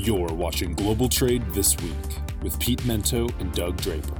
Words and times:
You're 0.00 0.32
watching 0.32 0.74
Global 0.74 1.08
Trade 1.08 1.42
This 1.50 1.76
Week 1.78 1.92
with 2.40 2.56
Pete 2.60 2.80
Mento 2.82 3.28
and 3.40 3.52
Doug 3.52 3.76
Draper. 3.78 4.14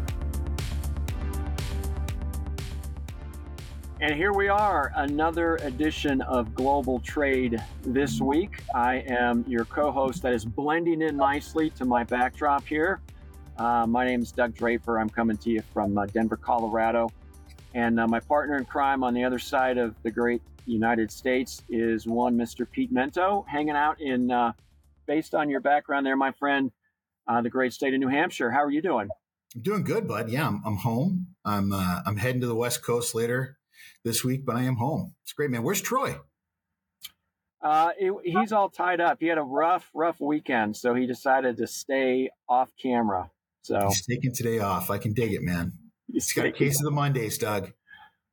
And 4.01 4.17
here 4.17 4.33
we 4.33 4.49
are, 4.49 4.91
another 4.97 5.55
edition 5.63 6.21
of 6.23 6.53
Global 6.57 6.99
Trade 6.99 7.63
This 7.83 8.21
Week. 8.21 8.61
I 8.75 9.05
am 9.07 9.45
your 9.47 9.65
co 9.67 9.93
host 9.93 10.23
that 10.23 10.33
is 10.33 10.45
blending 10.45 11.01
in 11.01 11.17
nicely 11.17 11.71
to 11.71 11.85
my 11.85 12.03
backdrop 12.03 12.67
here. 12.67 13.01
Uh, 13.57 13.87
my 13.87 14.05
name 14.05 14.21
is 14.21 14.33
Doug 14.33 14.57
Draper. 14.57 14.99
I'm 14.99 15.09
coming 15.09 15.37
to 15.39 15.51
you 15.51 15.63
from 15.73 15.97
uh, 15.97 16.07
Denver, 16.07 16.37
Colorado. 16.37 17.09
And 17.75 18.01
uh, 18.01 18.09
my 18.09 18.19
partner 18.19 18.57
in 18.57 18.65
crime 18.65 19.05
on 19.05 19.15
the 19.15 19.23
other 19.23 19.39
side 19.39 19.79
of 19.79 19.95
the 20.03 20.11
great 20.11 20.43
United 20.67 21.13
States 21.13 21.63
is 21.69 22.05
one 22.05 22.37
Mr. 22.37 22.69
Pete 22.69 22.93
Mento, 22.93 23.47
hanging 23.47 23.77
out 23.77 24.01
in, 24.01 24.33
uh, 24.33 24.53
based 25.09 25.35
on 25.35 25.51
your 25.51 25.61
background 25.61 26.07
there, 26.07 26.17
my 26.17 26.31
friend, 26.31 26.71
uh, 27.27 27.43
the 27.43 27.51
great 27.51 27.73
state 27.73 27.93
of 27.95 27.99
New 27.99 28.09
Hampshire. 28.09 28.53
How 28.53 28.63
are 28.63 28.71
you 28.71 28.83
doing? 28.83 29.09
I'm 29.57 29.63
doing 29.63 29.83
good, 29.83 30.07
bud. 30.07 30.31
Yeah, 30.31 30.47
I'm, 30.47 30.63
I'm 30.65 30.77
home. 30.77 31.29
I'm 31.45 31.73
uh, 31.73 32.03
I'm 32.07 32.19
heading 32.19 32.43
to 32.43 32.47
the 32.47 32.55
West 32.55 32.85
Coast 32.85 33.15
later 33.15 33.59
this 34.05 34.23
week, 34.23 34.45
but 34.45 34.55
I 34.55 34.63
am 34.63 34.77
home. 34.77 35.15
It's 35.25 35.33
great, 35.33 35.51
man. 35.51 35.65
Where's 35.65 35.81
Troy? 35.81 36.19
Uh, 37.61 37.91
it, 37.99 38.13
he's 38.25 38.53
all 38.53 38.69
tied 38.69 39.01
up. 39.01 39.19
He 39.19 39.27
had 39.27 39.39
a 39.39 39.43
rough, 39.43 39.91
rough 39.93 40.21
weekend, 40.21 40.77
so 40.77 40.95
he 40.95 41.07
decided 41.07 41.57
to 41.57 41.67
stay 41.67 42.31
off 42.49 42.71
camera. 42.81 43.31
So 43.63 43.89
he's 43.89 44.07
taking 44.07 44.33
today 44.33 44.61
off. 44.61 44.91
I 44.91 44.99
can 44.99 45.13
dig 45.13 45.33
it, 45.33 45.43
man. 45.43 45.73
He's 46.13 46.33
got 46.33 46.47
a 46.47 46.53
case 46.53 46.79
of 46.79 46.85
the 46.85 46.91
Mondays, 46.91 47.37
Doug. 47.37 47.73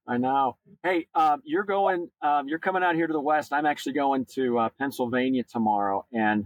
I 0.07 0.17
know. 0.17 0.57
Hey, 0.83 1.07
um, 1.15 1.41
you're 1.43 1.63
going. 1.63 2.09
Um, 2.21 2.47
you're 2.47 2.59
coming 2.59 2.83
out 2.83 2.95
here 2.95 3.07
to 3.07 3.13
the 3.13 3.21
west. 3.21 3.51
I'm 3.51 3.65
actually 3.65 3.93
going 3.93 4.25
to 4.35 4.59
uh, 4.59 4.69
Pennsylvania 4.77 5.43
tomorrow, 5.43 6.05
and 6.13 6.45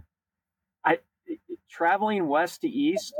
traveling 1.70 2.26
west 2.26 2.62
to 2.62 2.68
east. 2.68 3.14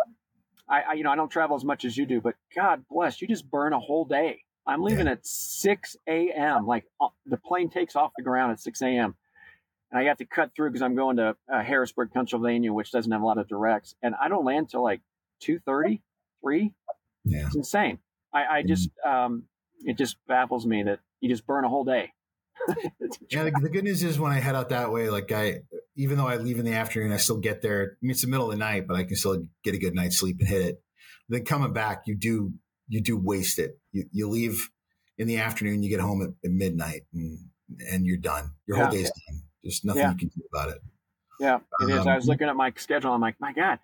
I, 0.68 0.82
I, 0.82 0.93
you 0.95 1.04
know 1.04 1.10
I 1.10 1.16
don't 1.16 1.30
travel 1.30 1.56
as 1.56 1.65
much 1.65 1.84
as 1.84 1.96
you 1.96 2.06
do, 2.06 2.20
but 2.20 2.34
God 2.54 2.84
bless 2.90 3.20
you, 3.20 3.29
just 3.29 3.51
burn 3.51 3.73
a 3.73 3.80
whole 3.80 4.04
day. 4.04 4.42
I'm 4.66 4.82
leaving 4.82 5.07
yeah. 5.07 5.12
at 5.12 5.26
6 5.26 5.96
a.m. 6.07 6.66
Like 6.66 6.84
uh, 7.01 7.09
the 7.26 7.38
plane 7.38 7.70
takes 7.70 7.96
off 7.96 8.12
the 8.16 8.23
ground 8.23 8.52
at 8.52 8.60
6 8.60 8.82
a.m. 8.82 9.16
And 9.90 9.98
I 9.98 10.04
have 10.04 10.18
to 10.18 10.24
cut 10.24 10.52
through 10.54 10.70
because 10.70 10.82
I'm 10.82 10.95
going 10.95 11.16
to 11.16 11.37
uh, 11.52 11.62
Harrisburg, 11.62 12.10
Pennsylvania, 12.12 12.73
which 12.73 12.92
doesn't 12.92 13.10
have 13.10 13.23
a 13.23 13.26
lot 13.26 13.38
of 13.38 13.48
directs, 13.48 13.95
and 14.02 14.15
I 14.20 14.29
don't 14.29 14.45
land 14.45 14.70
till 14.70 14.82
like 14.82 15.01
2:30, 15.42 16.01
3. 16.42 16.73
Yeah, 17.24 17.46
it's 17.46 17.57
insane. 17.57 17.98
I, 18.32 18.59
I 18.59 18.62
just 18.62 18.90
um, 19.04 19.45
it 19.85 19.98
just 19.98 20.16
baffles 20.29 20.66
me 20.66 20.85
that 20.85 21.01
you 21.20 21.29
just 21.29 21.46
burn 21.46 21.64
a 21.64 21.68
whole 21.68 21.85
day. 21.85 22.12
yeah, 23.30 23.45
the, 23.45 23.53
the, 23.63 23.69
good 23.69 23.85
news 23.85 24.03
is 24.03 24.19
when 24.19 24.33
I 24.33 24.41
head 24.41 24.55
out 24.55 24.69
that 24.71 24.93
way, 24.93 25.11
like 25.11 25.33
I, 25.33 25.61
even 25.97 26.19
though 26.19 26.27
I 26.27 26.37
leave 26.37 26.59
in 26.59 26.65
the 26.65 26.75
afternoon, 26.75 27.13
I 27.13 27.16
still 27.16 27.39
get 27.39 27.63
there. 27.63 27.93
I 27.93 27.97
mean, 28.03 28.11
it's 28.11 28.23
the 28.23 28.29
middle 28.29 28.47
of 28.47 28.53
the 28.53 28.59
night, 28.59 28.87
but 28.87 28.97
I 28.97 29.05
can 29.05 29.16
still 29.16 29.47
get 29.65 29.75
a 29.75 29.79
good 29.79 29.95
night's 29.95 30.19
sleep 30.19 30.37
and 30.41 30.49
hit 30.49 30.63
it. 30.63 30.83
Then 31.29 31.45
coming 31.45 31.73
back, 31.73 32.03
you 32.07 32.16
do 32.16 32.53
you 32.88 33.01
do 33.01 33.16
waste 33.16 33.59
it. 33.59 33.79
You, 33.93 34.05
you 34.13 34.29
leave 34.29 34.69
in 35.16 35.29
the 35.29 35.38
afternoon, 35.38 35.83
you 35.83 35.91
get 35.91 36.01
home 36.01 36.23
at, 36.23 36.31
at 36.45 36.51
midnight, 36.51 37.03
and 37.15 37.38
and 37.91 38.07
you're 38.07 38.16
done. 38.16 38.51
Your 38.66 38.79
whole 38.79 38.87
yeah. 38.87 38.91
day's 38.91 39.11
done. 39.11 39.43
There's 39.63 39.85
nothing 39.85 40.03
yeah. 40.03 40.11
you 40.13 40.16
can 40.16 40.29
do 40.29 40.43
about 40.53 40.71
it. 40.71 40.79
Yeah, 41.38 41.59
it 41.81 41.85
um, 41.85 41.91
is. 41.91 42.07
I 42.07 42.16
was 42.16 42.27
looking 42.27 42.49
at 42.49 42.57
my 42.57 42.73
schedule. 42.77 43.13
I'm 43.13 43.21
like, 43.21 43.37
my 43.41 43.53
God, 43.53 43.79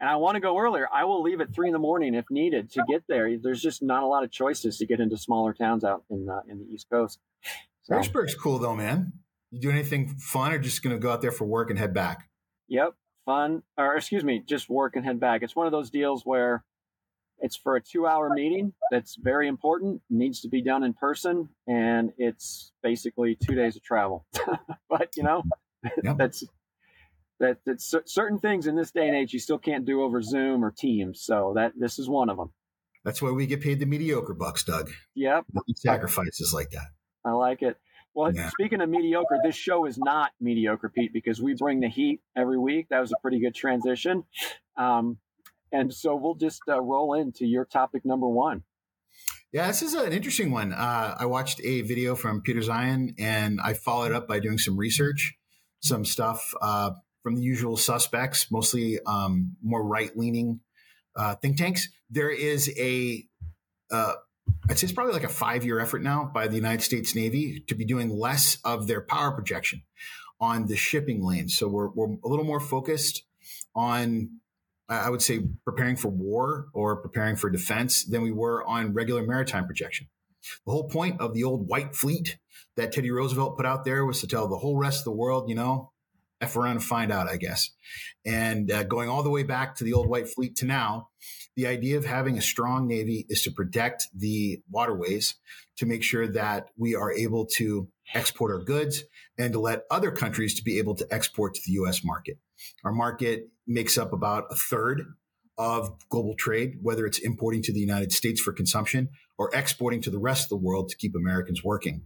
and 0.00 0.08
I 0.08 0.16
want 0.16 0.36
to 0.36 0.40
go 0.40 0.58
earlier. 0.58 0.88
I 0.92 1.04
will 1.04 1.22
leave 1.22 1.40
at 1.40 1.54
three 1.54 1.68
in 1.68 1.72
the 1.72 1.78
morning 1.78 2.14
if 2.14 2.24
needed 2.30 2.70
to 2.72 2.84
get 2.88 3.04
there. 3.08 3.36
There's 3.38 3.62
just 3.62 3.82
not 3.82 4.02
a 4.02 4.06
lot 4.06 4.24
of 4.24 4.30
choices 4.30 4.78
to 4.78 4.86
get 4.86 5.00
into 5.00 5.16
smaller 5.16 5.52
towns 5.52 5.84
out 5.84 6.04
in 6.10 6.28
uh, 6.28 6.40
in 6.48 6.58
the 6.58 6.64
East 6.64 6.88
Coast. 6.90 7.18
So. 7.82 8.00
Cool 8.38 8.58
though, 8.58 8.76
man. 8.76 9.12
You 9.50 9.60
do 9.60 9.70
anything 9.70 10.08
fun, 10.08 10.52
or 10.52 10.58
just 10.58 10.82
going 10.82 10.96
to 10.96 11.00
go 11.00 11.10
out 11.10 11.20
there 11.20 11.32
for 11.32 11.44
work 11.44 11.68
and 11.68 11.78
head 11.78 11.92
back? 11.92 12.28
Yep, 12.68 12.94
fun. 13.26 13.62
Or 13.76 13.96
excuse 13.96 14.24
me, 14.24 14.42
just 14.46 14.70
work 14.70 14.96
and 14.96 15.04
head 15.04 15.20
back. 15.20 15.42
It's 15.42 15.54
one 15.54 15.66
of 15.66 15.72
those 15.72 15.90
deals 15.90 16.22
where 16.24 16.64
it's 17.38 17.56
for 17.56 17.76
a 17.76 17.80
two-hour 17.80 18.30
meeting 18.30 18.72
that's 18.90 19.16
very 19.20 19.48
important, 19.48 20.00
needs 20.08 20.40
to 20.42 20.48
be 20.48 20.62
done 20.62 20.84
in 20.84 20.94
person, 20.94 21.50
and 21.66 22.12
it's 22.16 22.72
basically 22.82 23.34
two 23.34 23.54
days 23.54 23.76
of 23.76 23.82
travel. 23.82 24.26
but 24.88 25.10
you 25.16 25.22
know, 25.22 25.42
yep. 26.02 26.16
that's 26.16 26.44
that, 27.40 27.58
that 27.66 27.82
certain 27.82 28.38
things 28.38 28.66
in 28.66 28.76
this 28.76 28.92
day 28.92 29.06
and 29.06 29.16
age 29.16 29.32
you 29.32 29.40
still 29.40 29.58
can't 29.58 29.84
do 29.84 30.02
over 30.02 30.22
Zoom 30.22 30.64
or 30.64 30.70
Teams. 30.70 31.20
So 31.22 31.52
that 31.56 31.72
this 31.76 31.98
is 31.98 32.08
one 32.08 32.30
of 32.30 32.36
them. 32.36 32.52
That's 33.04 33.20
why 33.20 33.32
we 33.32 33.46
get 33.46 33.60
paid 33.60 33.80
the 33.80 33.86
mediocre 33.86 34.34
bucks, 34.34 34.62
Doug. 34.64 34.90
Yep. 35.16 35.44
Sacrifices 35.74 36.52
like 36.54 36.70
that. 36.70 36.86
I 37.24 37.32
like 37.32 37.62
it. 37.62 37.76
Well, 38.14 38.34
yeah. 38.34 38.50
speaking 38.50 38.80
of 38.80 38.90
mediocre, 38.90 39.38
this 39.42 39.54
show 39.54 39.86
is 39.86 39.96
not 39.96 40.32
mediocre, 40.40 40.90
Pete, 40.90 41.12
because 41.12 41.40
we 41.40 41.54
bring 41.54 41.80
the 41.80 41.88
heat 41.88 42.20
every 42.36 42.58
week. 42.58 42.88
That 42.90 43.00
was 43.00 43.12
a 43.12 43.16
pretty 43.22 43.40
good 43.40 43.54
transition. 43.54 44.24
Um, 44.76 45.18
and 45.72 45.92
so 45.92 46.14
we'll 46.14 46.34
just 46.34 46.60
uh, 46.68 46.80
roll 46.80 47.14
into 47.14 47.46
your 47.46 47.64
topic 47.64 48.04
number 48.04 48.28
one. 48.28 48.64
Yeah, 49.52 49.66
this 49.66 49.82
is 49.82 49.94
an 49.94 50.12
interesting 50.12 50.50
one. 50.50 50.72
Uh, 50.72 51.16
I 51.18 51.26
watched 51.26 51.60
a 51.62 51.82
video 51.82 52.14
from 52.14 52.40
Peter 52.42 52.60
Zeihan 52.60 53.14
and 53.18 53.60
I 53.60 53.74
followed 53.74 54.12
up 54.12 54.26
by 54.26 54.40
doing 54.40 54.58
some 54.58 54.76
research, 54.76 55.34
some 55.80 56.04
stuff 56.04 56.54
uh, 56.60 56.92
from 57.22 57.36
the 57.36 57.42
usual 57.42 57.76
suspects, 57.76 58.50
mostly 58.50 58.98
um, 59.06 59.56
more 59.62 59.84
right 59.84 60.16
leaning 60.16 60.60
uh, 61.16 61.34
think 61.36 61.58
tanks. 61.58 61.88
There 62.10 62.30
is 62.30 62.70
a, 62.78 63.26
uh, 63.90 64.14
I'd 64.68 64.78
say 64.78 64.86
it's 64.86 64.92
probably 64.92 65.12
like 65.12 65.24
a 65.24 65.28
five 65.28 65.64
year 65.64 65.80
effort 65.80 66.02
now 66.02 66.30
by 66.32 66.48
the 66.48 66.56
United 66.56 66.82
States 66.82 67.14
Navy 67.14 67.64
to 67.66 67.74
be 67.74 67.84
doing 67.84 68.10
less 68.10 68.58
of 68.64 68.86
their 68.86 69.00
power 69.00 69.32
projection 69.32 69.82
on 70.40 70.66
the 70.66 70.76
shipping 70.76 71.22
lanes. 71.22 71.56
So 71.56 71.68
we're, 71.68 71.88
we're 71.88 72.16
a 72.24 72.28
little 72.28 72.44
more 72.44 72.60
focused 72.60 73.24
on 73.74 74.40
I 74.88 75.10
would 75.10 75.22
say 75.22 75.40
preparing 75.64 75.96
for 75.96 76.08
war 76.08 76.68
or 76.74 76.96
preparing 76.96 77.36
for 77.36 77.48
defense 77.48 78.04
than 78.04 78.22
we 78.22 78.32
were 78.32 78.64
on 78.64 78.92
regular 78.92 79.22
maritime 79.22 79.66
projection. 79.66 80.08
The 80.66 80.72
whole 80.72 80.88
point 80.88 81.20
of 81.20 81.34
the 81.34 81.44
old 81.44 81.68
white 81.68 81.94
fleet 81.94 82.38
that 82.76 82.92
Teddy 82.92 83.10
Roosevelt 83.10 83.56
put 83.56 83.66
out 83.66 83.84
there 83.84 84.04
was 84.04 84.20
to 84.20 84.26
tell 84.26 84.48
the 84.48 84.58
whole 84.58 84.76
rest 84.76 85.00
of 85.00 85.04
the 85.04 85.12
world, 85.12 85.48
you 85.48 85.54
know, 85.54 85.91
F 86.42 86.56
around 86.56 86.72
and 86.72 86.84
find 86.84 87.12
out, 87.12 87.28
I 87.28 87.36
guess. 87.36 87.70
And 88.26 88.70
uh, 88.70 88.82
going 88.82 89.08
all 89.08 89.22
the 89.22 89.30
way 89.30 89.44
back 89.44 89.76
to 89.76 89.84
the 89.84 89.94
old 89.94 90.08
white 90.08 90.28
fleet 90.28 90.56
to 90.56 90.66
now, 90.66 91.08
the 91.56 91.66
idea 91.66 91.96
of 91.96 92.04
having 92.04 92.36
a 92.36 92.42
strong 92.42 92.86
Navy 92.86 93.26
is 93.28 93.42
to 93.42 93.50
protect 93.50 94.08
the 94.14 94.60
waterways 94.70 95.34
to 95.78 95.86
make 95.86 96.02
sure 96.02 96.26
that 96.26 96.68
we 96.76 96.94
are 96.94 97.12
able 97.12 97.46
to 97.46 97.88
export 98.14 98.52
our 98.52 98.64
goods 98.64 99.04
and 99.38 99.52
to 99.52 99.60
let 99.60 99.84
other 99.90 100.10
countries 100.10 100.54
to 100.54 100.64
be 100.64 100.78
able 100.78 100.94
to 100.94 101.06
export 101.10 101.54
to 101.54 101.60
the 101.66 101.72
U.S. 101.72 102.04
market. 102.04 102.38
Our 102.84 102.92
market 102.92 103.48
makes 103.66 103.96
up 103.96 104.12
about 104.12 104.44
a 104.50 104.54
third 104.54 105.02
of 105.58 105.96
global 106.08 106.34
trade, 106.34 106.78
whether 106.82 107.06
it's 107.06 107.18
importing 107.18 107.62
to 107.62 107.72
the 107.72 107.80
United 107.80 108.12
States 108.12 108.40
for 108.40 108.52
consumption 108.52 109.10
or 109.38 109.54
exporting 109.54 110.00
to 110.02 110.10
the 110.10 110.18
rest 110.18 110.44
of 110.44 110.48
the 110.50 110.64
world 110.64 110.88
to 110.88 110.96
keep 110.96 111.14
Americans 111.14 111.62
working. 111.62 112.02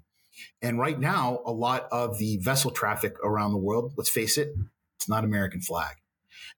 And 0.63 0.79
right 0.79 0.99
now, 0.99 1.41
a 1.45 1.53
lot 1.53 1.89
of 1.91 2.19
the 2.19 2.39
vessel 2.39 2.71
traffic 2.71 3.17
around 3.23 3.53
the 3.53 3.59
world, 3.59 3.93
let's 3.97 4.11
face 4.11 4.39
it, 4.39 4.55
it's 4.99 5.09
not 5.09 5.25
American 5.25 5.61
flag. 5.61 5.97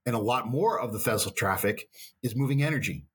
And 0.06 0.15
a 0.15 0.21
lot 0.21 0.49
more 0.49 0.81
of 0.81 0.93
the 0.93 0.99
vessel 0.99 1.33
traffic 1.33 1.89
is 2.22 2.37
moving 2.37 2.62
energy, 2.62 3.06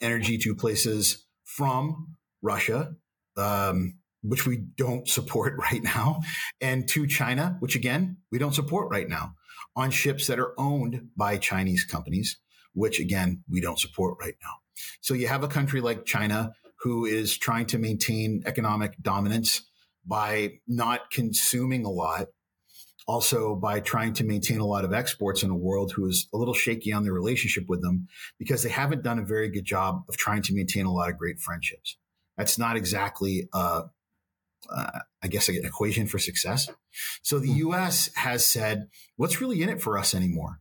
energy 0.00 0.38
to 0.38 0.54
places 0.54 1.26
from 1.44 2.16
Russia, 2.42 2.94
um, 3.36 3.94
which 4.22 4.46
we 4.46 4.56
don't 4.56 5.08
support 5.08 5.54
right 5.58 5.82
now, 5.82 6.20
and 6.60 6.88
to 6.88 7.06
China, 7.06 7.56
which 7.60 7.76
again, 7.76 8.18
we 8.30 8.38
don't 8.38 8.54
support 8.54 8.88
right 8.90 9.08
now 9.08 9.34
on 9.74 9.90
ships 9.90 10.26
that 10.26 10.38
are 10.38 10.58
owned 10.58 11.08
by 11.16 11.38
Chinese 11.38 11.84
companies, 11.84 12.36
which 12.74 13.00
again, 13.00 13.42
we 13.48 13.60
don't 13.60 13.78
support 13.78 14.16
right 14.20 14.34
now. 14.42 14.52
So 15.00 15.14
you 15.14 15.28
have 15.28 15.44
a 15.44 15.48
country 15.48 15.80
like 15.80 16.04
China 16.04 16.52
who 16.80 17.04
is 17.06 17.36
trying 17.38 17.66
to 17.66 17.78
maintain 17.78 18.42
economic 18.46 18.96
dominance 19.00 19.62
by 20.06 20.54
not 20.66 21.10
consuming 21.10 21.84
a 21.84 21.90
lot, 21.90 22.26
also 23.06 23.54
by 23.54 23.80
trying 23.80 24.12
to 24.14 24.24
maintain 24.24 24.58
a 24.58 24.66
lot 24.66 24.84
of 24.84 24.92
exports 24.92 25.42
in 25.42 25.50
a 25.50 25.56
world 25.56 25.92
who 25.92 26.06
is 26.06 26.28
a 26.32 26.36
little 26.36 26.54
shaky 26.54 26.92
on 26.92 27.02
their 27.02 27.12
relationship 27.12 27.64
with 27.68 27.82
them 27.82 28.08
because 28.38 28.62
they 28.62 28.70
haven't 28.70 29.02
done 29.02 29.18
a 29.18 29.24
very 29.24 29.48
good 29.48 29.64
job 29.64 30.02
of 30.08 30.16
trying 30.16 30.42
to 30.42 30.54
maintain 30.54 30.86
a 30.86 30.92
lot 30.92 31.10
of 31.10 31.18
great 31.18 31.38
friendships. 31.38 31.96
That's 32.36 32.58
not 32.58 32.76
exactly 32.76 33.48
uh, 33.52 33.82
uh, 34.70 35.00
I 35.22 35.28
guess, 35.28 35.48
an 35.48 35.64
equation 35.64 36.06
for 36.06 36.18
success. 36.18 36.68
So 37.22 37.38
the 37.38 37.50
hmm. 37.50 37.58
U.S. 37.58 38.10
has 38.14 38.44
said, 38.44 38.88
what's 39.16 39.40
really 39.40 39.62
in 39.62 39.68
it 39.68 39.80
for 39.80 39.98
us 39.98 40.14
anymore? 40.14 40.60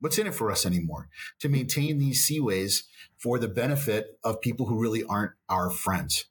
What's 0.00 0.18
in 0.18 0.26
it 0.26 0.34
for 0.34 0.50
us 0.50 0.64
anymore 0.64 1.08
to 1.40 1.48
maintain 1.48 1.98
these 1.98 2.26
seaways 2.26 2.84
for 3.18 3.38
the 3.38 3.48
benefit 3.48 4.18
of 4.24 4.40
people 4.40 4.66
who 4.66 4.80
really 4.80 5.04
aren't 5.04 5.32
our 5.48 5.70
friends? 5.70 6.24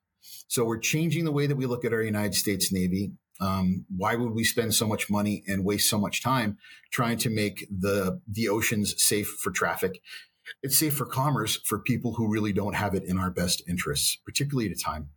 So 0.50 0.66
we're 0.66 0.80
changing 0.80 1.25
the 1.25 1.31
way 1.31 1.46
that 1.46 1.56
we 1.56 1.68
look 1.68 1.86
at 1.86 1.94
our 1.94 2.01
United 2.01 2.34
States 2.34 2.74
Navy. 2.74 3.12
Um, 3.40 3.86
why 3.96 4.16
would 4.16 4.34
we 4.34 4.44
spend 4.44 4.74
so 4.74 4.88
much 4.88 5.10
money 5.10 5.44
and 5.48 5.63
waste 5.63 5.88
so 5.88 6.00
much 6.00 6.24
time 6.24 6.57
trying 6.92 7.19
to 7.19 7.30
make 7.30 7.68
the 7.69 8.19
the 8.28 8.50
oceans 8.50 9.01
safe 9.01 9.28
for 9.28 9.51
traffic? 9.51 10.01
It's 10.63 10.78
safe 10.78 10.96
for 10.96 11.06
commerce 11.06 11.60
for 11.63 11.80
people 11.80 12.16
who 12.16 12.28
really 12.28 12.51
don't 12.51 12.75
have 12.75 12.96
it 12.96 13.04
in 13.04 13.18
our 13.19 13.30
best 13.30 13.62
interests, 13.69 14.18
particularly 14.25 14.66
at 14.66 14.75
a 14.75 14.84
time 14.84 15.10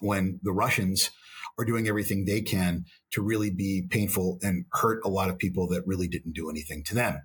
when 0.00 0.40
the 0.42 0.52
Russians 0.52 1.10
are 1.58 1.66
doing 1.66 1.86
everything 1.86 2.24
they 2.24 2.40
can 2.40 2.86
to 3.12 3.20
really 3.20 3.50
be 3.50 3.86
painful 3.90 4.38
and 4.42 4.64
hurt 4.72 5.02
a 5.04 5.08
lot 5.08 5.28
of 5.28 5.36
people 5.36 5.68
that 5.68 5.86
really 5.86 6.08
didn't 6.08 6.34
do 6.34 6.48
anything 6.48 6.82
to 6.84 6.94
them. 6.94 7.20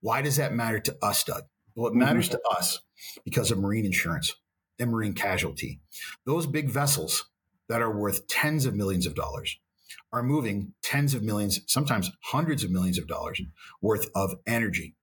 Why 0.00 0.20
does 0.20 0.36
that 0.36 0.52
matter 0.52 0.80
to 0.80 0.96
us, 1.00 1.22
Doug? 1.22 1.44
Well, 1.76 1.86
it 1.86 1.90
mm-hmm. 1.90 2.00
matters 2.00 2.28
to 2.30 2.40
us 2.50 2.80
because 3.24 3.52
of 3.52 3.58
marine 3.58 3.86
insurance 3.86 4.34
and 4.78 4.90
marine 4.90 5.14
casualty. 5.14 5.80
Those 6.24 6.46
big 6.46 6.70
vessels 6.70 7.26
that 7.68 7.82
are 7.82 7.96
worth 7.96 8.26
tens 8.28 8.66
of 8.66 8.74
millions 8.74 9.06
of 9.06 9.14
dollars 9.14 9.58
are 10.12 10.22
moving 10.22 10.72
tens 10.82 11.14
of 11.14 11.22
millions, 11.22 11.60
sometimes 11.66 12.10
hundreds 12.24 12.64
of 12.64 12.70
millions 12.70 12.98
of 12.98 13.06
dollars 13.06 13.40
worth 13.80 14.08
of 14.14 14.34
energy. 14.46 14.94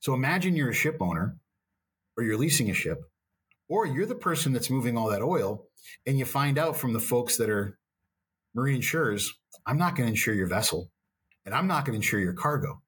So 0.00 0.14
imagine 0.14 0.56
you're 0.56 0.70
a 0.70 0.74
ship 0.74 0.96
owner 1.00 1.36
or 2.16 2.24
you're 2.24 2.38
leasing 2.38 2.70
a 2.70 2.74
ship 2.74 3.02
or 3.68 3.86
you're 3.86 4.06
the 4.06 4.14
person 4.14 4.52
that's 4.52 4.70
moving 4.70 4.96
all 4.96 5.10
that 5.10 5.22
oil 5.22 5.66
and 6.06 6.18
you 6.18 6.24
find 6.24 6.58
out 6.58 6.76
from 6.76 6.92
the 6.92 7.00
folks 7.00 7.36
that 7.36 7.50
are 7.50 7.78
marine 8.54 8.76
insurers, 8.76 9.32
I'm 9.66 9.78
not 9.78 9.96
going 9.96 10.06
to 10.06 10.12
insure 10.12 10.34
your 10.34 10.46
vessel 10.46 10.90
and 11.44 11.54
I'm 11.54 11.66
not 11.66 11.84
going 11.84 11.92
to 11.92 12.04
insure 12.04 12.20
your 12.20 12.34
cargo. 12.34 12.82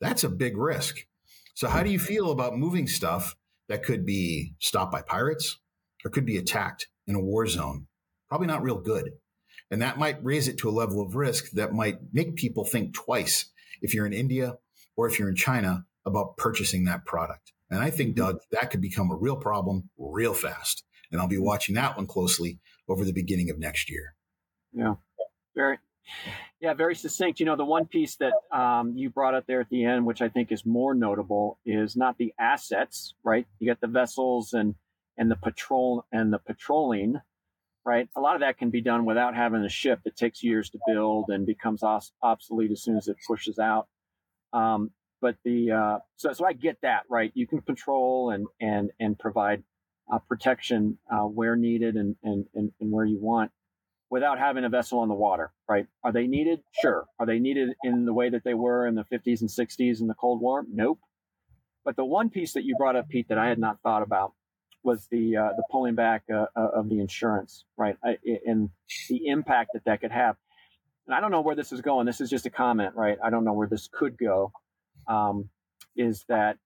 That's 0.00 0.24
a 0.24 0.28
big 0.28 0.56
risk. 0.56 1.06
So 1.54 1.68
how 1.68 1.82
do 1.82 1.90
you 1.90 1.98
feel 1.98 2.30
about 2.30 2.56
moving 2.56 2.86
stuff 2.86 3.36
that 3.68 3.82
could 3.82 4.04
be 4.04 4.54
stopped 4.58 4.92
by 4.92 5.02
pirates 5.02 5.58
or 6.04 6.10
could 6.10 6.26
be 6.26 6.36
attacked 6.36 6.88
in 7.06 7.14
a 7.14 7.20
war 7.20 7.46
zone? 7.46 7.86
Probably 8.28 8.46
not 8.46 8.62
real 8.62 8.78
good. 8.78 9.12
And 9.70 9.82
that 9.82 9.98
might 9.98 10.24
raise 10.24 10.48
it 10.48 10.58
to 10.58 10.68
a 10.68 10.70
level 10.70 11.00
of 11.00 11.14
risk 11.14 11.50
that 11.52 11.72
might 11.72 11.98
make 12.12 12.36
people 12.36 12.64
think 12.64 12.94
twice 12.94 13.50
if 13.82 13.94
you're 13.94 14.06
in 14.06 14.12
India 14.12 14.56
or 14.96 15.06
if 15.06 15.18
you're 15.18 15.28
in 15.28 15.36
China 15.36 15.84
about 16.04 16.36
purchasing 16.36 16.84
that 16.84 17.04
product. 17.04 17.52
And 17.70 17.80
I 17.80 17.90
think, 17.90 18.10
mm-hmm. 18.10 18.24
Doug, 18.24 18.40
that 18.50 18.70
could 18.70 18.80
become 18.80 19.10
a 19.10 19.16
real 19.16 19.36
problem 19.36 19.90
real 19.98 20.34
fast. 20.34 20.84
And 21.10 21.20
I'll 21.20 21.28
be 21.28 21.38
watching 21.38 21.74
that 21.74 21.96
one 21.96 22.06
closely 22.06 22.60
over 22.88 23.04
the 23.04 23.12
beginning 23.12 23.50
of 23.50 23.58
next 23.58 23.90
year. 23.90 24.14
Yeah. 24.72 24.94
Very, 25.54 25.78
yeah, 26.60 26.74
very 26.74 26.96
succinct. 26.96 27.38
You 27.38 27.46
know, 27.46 27.56
the 27.56 27.64
one 27.64 27.86
piece 27.86 28.16
that 28.16 28.32
um, 28.52 28.94
you 28.96 29.10
brought 29.10 29.34
up 29.34 29.46
there 29.46 29.60
at 29.60 29.68
the 29.70 29.84
end, 29.84 30.06
which 30.06 30.20
I 30.20 30.28
think 30.28 30.50
is 30.50 30.66
more 30.66 30.94
notable, 30.94 31.58
is 31.64 31.96
not 31.96 32.18
the 32.18 32.34
assets, 32.38 33.14
right? 33.22 33.46
You 33.60 33.66
get 33.68 33.80
the 33.80 33.86
vessels 33.86 34.52
and 34.52 34.74
and 35.16 35.30
the 35.30 35.36
patrol 35.36 36.04
and 36.12 36.32
the 36.32 36.38
patrolling, 36.38 37.20
right? 37.84 38.08
A 38.16 38.20
lot 38.20 38.34
of 38.34 38.40
that 38.40 38.58
can 38.58 38.70
be 38.70 38.80
done 38.80 39.04
without 39.04 39.34
having 39.34 39.64
a 39.64 39.68
ship 39.68 40.00
that 40.04 40.16
takes 40.16 40.42
years 40.42 40.70
to 40.70 40.78
build 40.86 41.26
and 41.28 41.46
becomes 41.46 41.82
os- 41.82 42.12
obsolete 42.22 42.70
as 42.70 42.82
soon 42.82 42.96
as 42.96 43.08
it 43.08 43.16
pushes 43.26 43.58
out. 43.58 43.88
Um, 44.52 44.90
but 45.20 45.36
the 45.44 45.70
uh, 45.72 45.98
so 46.16 46.32
so 46.32 46.44
I 46.44 46.54
get 46.54 46.78
that 46.82 47.04
right. 47.08 47.30
You 47.34 47.46
can 47.46 47.62
patrol 47.62 48.30
and 48.30 48.46
and 48.60 48.90
and 48.98 49.16
provide 49.16 49.62
uh, 50.12 50.18
protection 50.18 50.98
uh, 51.08 51.22
where 51.22 51.54
needed 51.54 51.94
and 51.94 52.16
and 52.24 52.46
and 52.54 52.72
where 52.80 53.04
you 53.04 53.18
want 53.20 53.52
without 54.10 54.38
having 54.38 54.64
a 54.64 54.68
vessel 54.68 55.00
on 55.00 55.08
the 55.08 55.14
water, 55.14 55.52
right? 55.68 55.86
Are 56.02 56.12
they 56.12 56.26
needed? 56.26 56.60
Sure. 56.80 57.06
Are 57.18 57.26
they 57.26 57.38
needed 57.38 57.74
in 57.84 58.04
the 58.04 58.12
way 58.12 58.30
that 58.30 58.44
they 58.44 58.54
were 58.54 58.86
in 58.86 58.94
the 58.94 59.04
50s 59.04 59.40
and 59.40 59.50
60s 59.50 60.00
in 60.00 60.06
the 60.06 60.14
Cold 60.14 60.40
War? 60.40 60.64
Nope. 60.70 61.00
But 61.84 61.96
the 61.96 62.04
one 62.04 62.30
piece 62.30 62.52
that 62.54 62.64
you 62.64 62.74
brought 62.76 62.96
up, 62.96 63.08
Pete, 63.08 63.28
that 63.28 63.38
I 63.38 63.48
had 63.48 63.58
not 63.58 63.80
thought 63.82 64.02
about 64.02 64.32
was 64.84 65.06
the 65.10 65.36
uh, 65.36 65.48
the 65.56 65.64
pulling 65.70 65.94
back 65.94 66.22
uh, 66.32 66.46
uh 66.56 66.68
of 66.74 66.88
the 66.88 67.00
insurance, 67.00 67.64
right? 67.76 67.96
I, 68.04 68.18
and 68.46 68.70
the 69.08 69.26
impact 69.26 69.70
that 69.74 69.84
that 69.84 70.00
could 70.00 70.12
have. 70.12 70.36
And 71.06 71.14
I 71.14 71.20
don't 71.20 71.30
know 71.30 71.40
where 71.40 71.56
this 71.56 71.72
is 71.72 71.80
going. 71.80 72.06
This 72.06 72.20
is 72.20 72.30
just 72.30 72.46
a 72.46 72.50
comment, 72.50 72.94
right? 72.94 73.18
I 73.22 73.30
don't 73.30 73.44
know 73.44 73.54
where 73.54 73.68
this 73.68 73.88
could 73.90 74.18
go 74.18 74.52
um, 75.08 75.48
is 75.96 76.24
that 76.28 76.58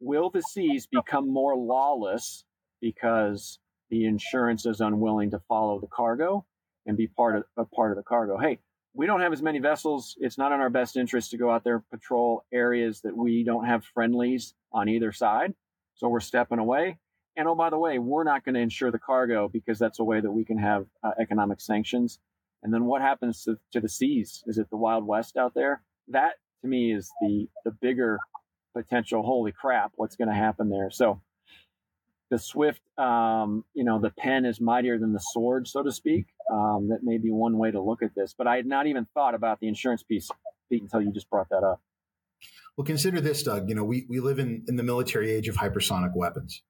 will 0.00 0.30
the 0.30 0.42
seas 0.42 0.86
become 0.90 1.30
more 1.30 1.56
lawless 1.56 2.44
because 2.80 3.58
the 3.90 4.06
insurance 4.06 4.66
is 4.66 4.80
unwilling 4.80 5.30
to 5.30 5.40
follow 5.48 5.80
the 5.80 5.86
cargo 5.86 6.44
and 6.86 6.96
be 6.96 7.06
part 7.06 7.36
of 7.36 7.44
a 7.56 7.64
part 7.64 7.90
of 7.90 7.96
the 7.96 8.02
cargo? 8.02 8.38
Hey, 8.38 8.58
we 8.94 9.06
don't 9.06 9.20
have 9.20 9.32
as 9.32 9.42
many 9.42 9.58
vessels. 9.58 10.16
It's 10.18 10.38
not 10.38 10.52
in 10.52 10.60
our 10.60 10.70
best 10.70 10.96
interest 10.96 11.30
to 11.32 11.36
go 11.36 11.50
out 11.50 11.64
there 11.64 11.84
patrol 11.90 12.44
areas 12.52 13.02
that 13.02 13.16
we 13.16 13.44
don't 13.44 13.66
have 13.66 13.84
friendlies 13.84 14.54
on 14.72 14.88
either 14.88 15.12
side. 15.12 15.54
So 15.94 16.08
we're 16.08 16.20
stepping 16.20 16.58
away. 16.58 16.98
And 17.36 17.46
oh, 17.46 17.54
by 17.54 17.68
the 17.68 17.78
way, 17.78 17.98
we're 17.98 18.24
not 18.24 18.44
going 18.44 18.54
to 18.54 18.60
insure 18.60 18.90
the 18.90 18.98
cargo 18.98 19.48
because 19.48 19.78
that's 19.78 19.98
a 19.98 20.04
way 20.04 20.20
that 20.20 20.32
we 20.32 20.44
can 20.44 20.58
have 20.58 20.86
uh, 21.02 21.10
economic 21.20 21.60
sanctions. 21.60 22.18
And 22.62 22.72
then 22.72 22.86
what 22.86 23.02
happens 23.02 23.42
to, 23.44 23.58
to 23.72 23.80
the 23.80 23.88
seas? 23.88 24.42
Is 24.46 24.56
it 24.56 24.70
the 24.70 24.76
Wild 24.76 25.06
West 25.06 25.36
out 25.36 25.52
there? 25.54 25.82
That 26.08 26.34
to 26.62 26.68
me 26.68 26.94
is 26.94 27.10
the 27.20 27.48
the 27.64 27.70
bigger 27.70 28.18
potential. 28.74 29.22
Holy 29.22 29.52
crap, 29.52 29.92
what's 29.96 30.16
going 30.16 30.28
to 30.28 30.34
happen 30.34 30.70
there? 30.70 30.90
So 30.90 31.20
the 32.30 32.38
swift, 32.38 32.80
um, 32.98 33.64
you 33.74 33.84
know, 33.84 34.00
the 34.00 34.10
pen 34.10 34.44
is 34.44 34.60
mightier 34.60 34.98
than 34.98 35.12
the 35.12 35.20
sword, 35.20 35.68
so 35.68 35.82
to 35.82 35.92
speak. 35.92 36.26
Um, 36.50 36.88
that 36.88 37.00
may 37.02 37.18
be 37.18 37.30
one 37.30 37.58
way 37.58 37.70
to 37.70 37.80
look 37.80 38.02
at 38.02 38.14
this, 38.14 38.34
but 38.36 38.46
I 38.46 38.56
had 38.56 38.66
not 38.66 38.86
even 38.86 39.06
thought 39.14 39.34
about 39.34 39.60
the 39.60 39.68
insurance 39.68 40.02
piece, 40.02 40.30
Pete, 40.70 40.82
until 40.82 41.02
you 41.02 41.12
just 41.12 41.30
brought 41.30 41.48
that 41.50 41.64
up. 41.64 41.80
Well, 42.76 42.84
consider 42.84 43.20
this, 43.20 43.42
Doug. 43.42 43.68
You 43.68 43.74
know, 43.74 43.84
we, 43.84 44.06
we 44.08 44.20
live 44.20 44.38
in, 44.38 44.64
in 44.68 44.76
the 44.76 44.82
military 44.82 45.30
age 45.30 45.48
of 45.48 45.56
hypersonic 45.56 46.14
weapons, 46.14 46.62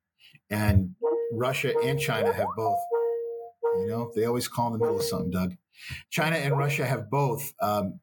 and 0.51 0.95
Russia 1.33 1.73
and 1.83 1.99
China 1.99 2.33
have 2.33 2.49
both. 2.57 2.79
You 3.79 3.89
know, 3.89 4.13
they 4.15 4.25
always 4.25 4.49
call 4.49 4.69
in 4.69 4.73
the 4.75 4.79
middle 4.79 4.97
of 4.97 5.05
something, 5.05 5.31
Doug. 5.31 5.55
China 6.11 6.37
and 6.37 6.57
Russia 6.57 6.87
have 6.87 7.11
both 7.11 7.53
um, 7.61 8.01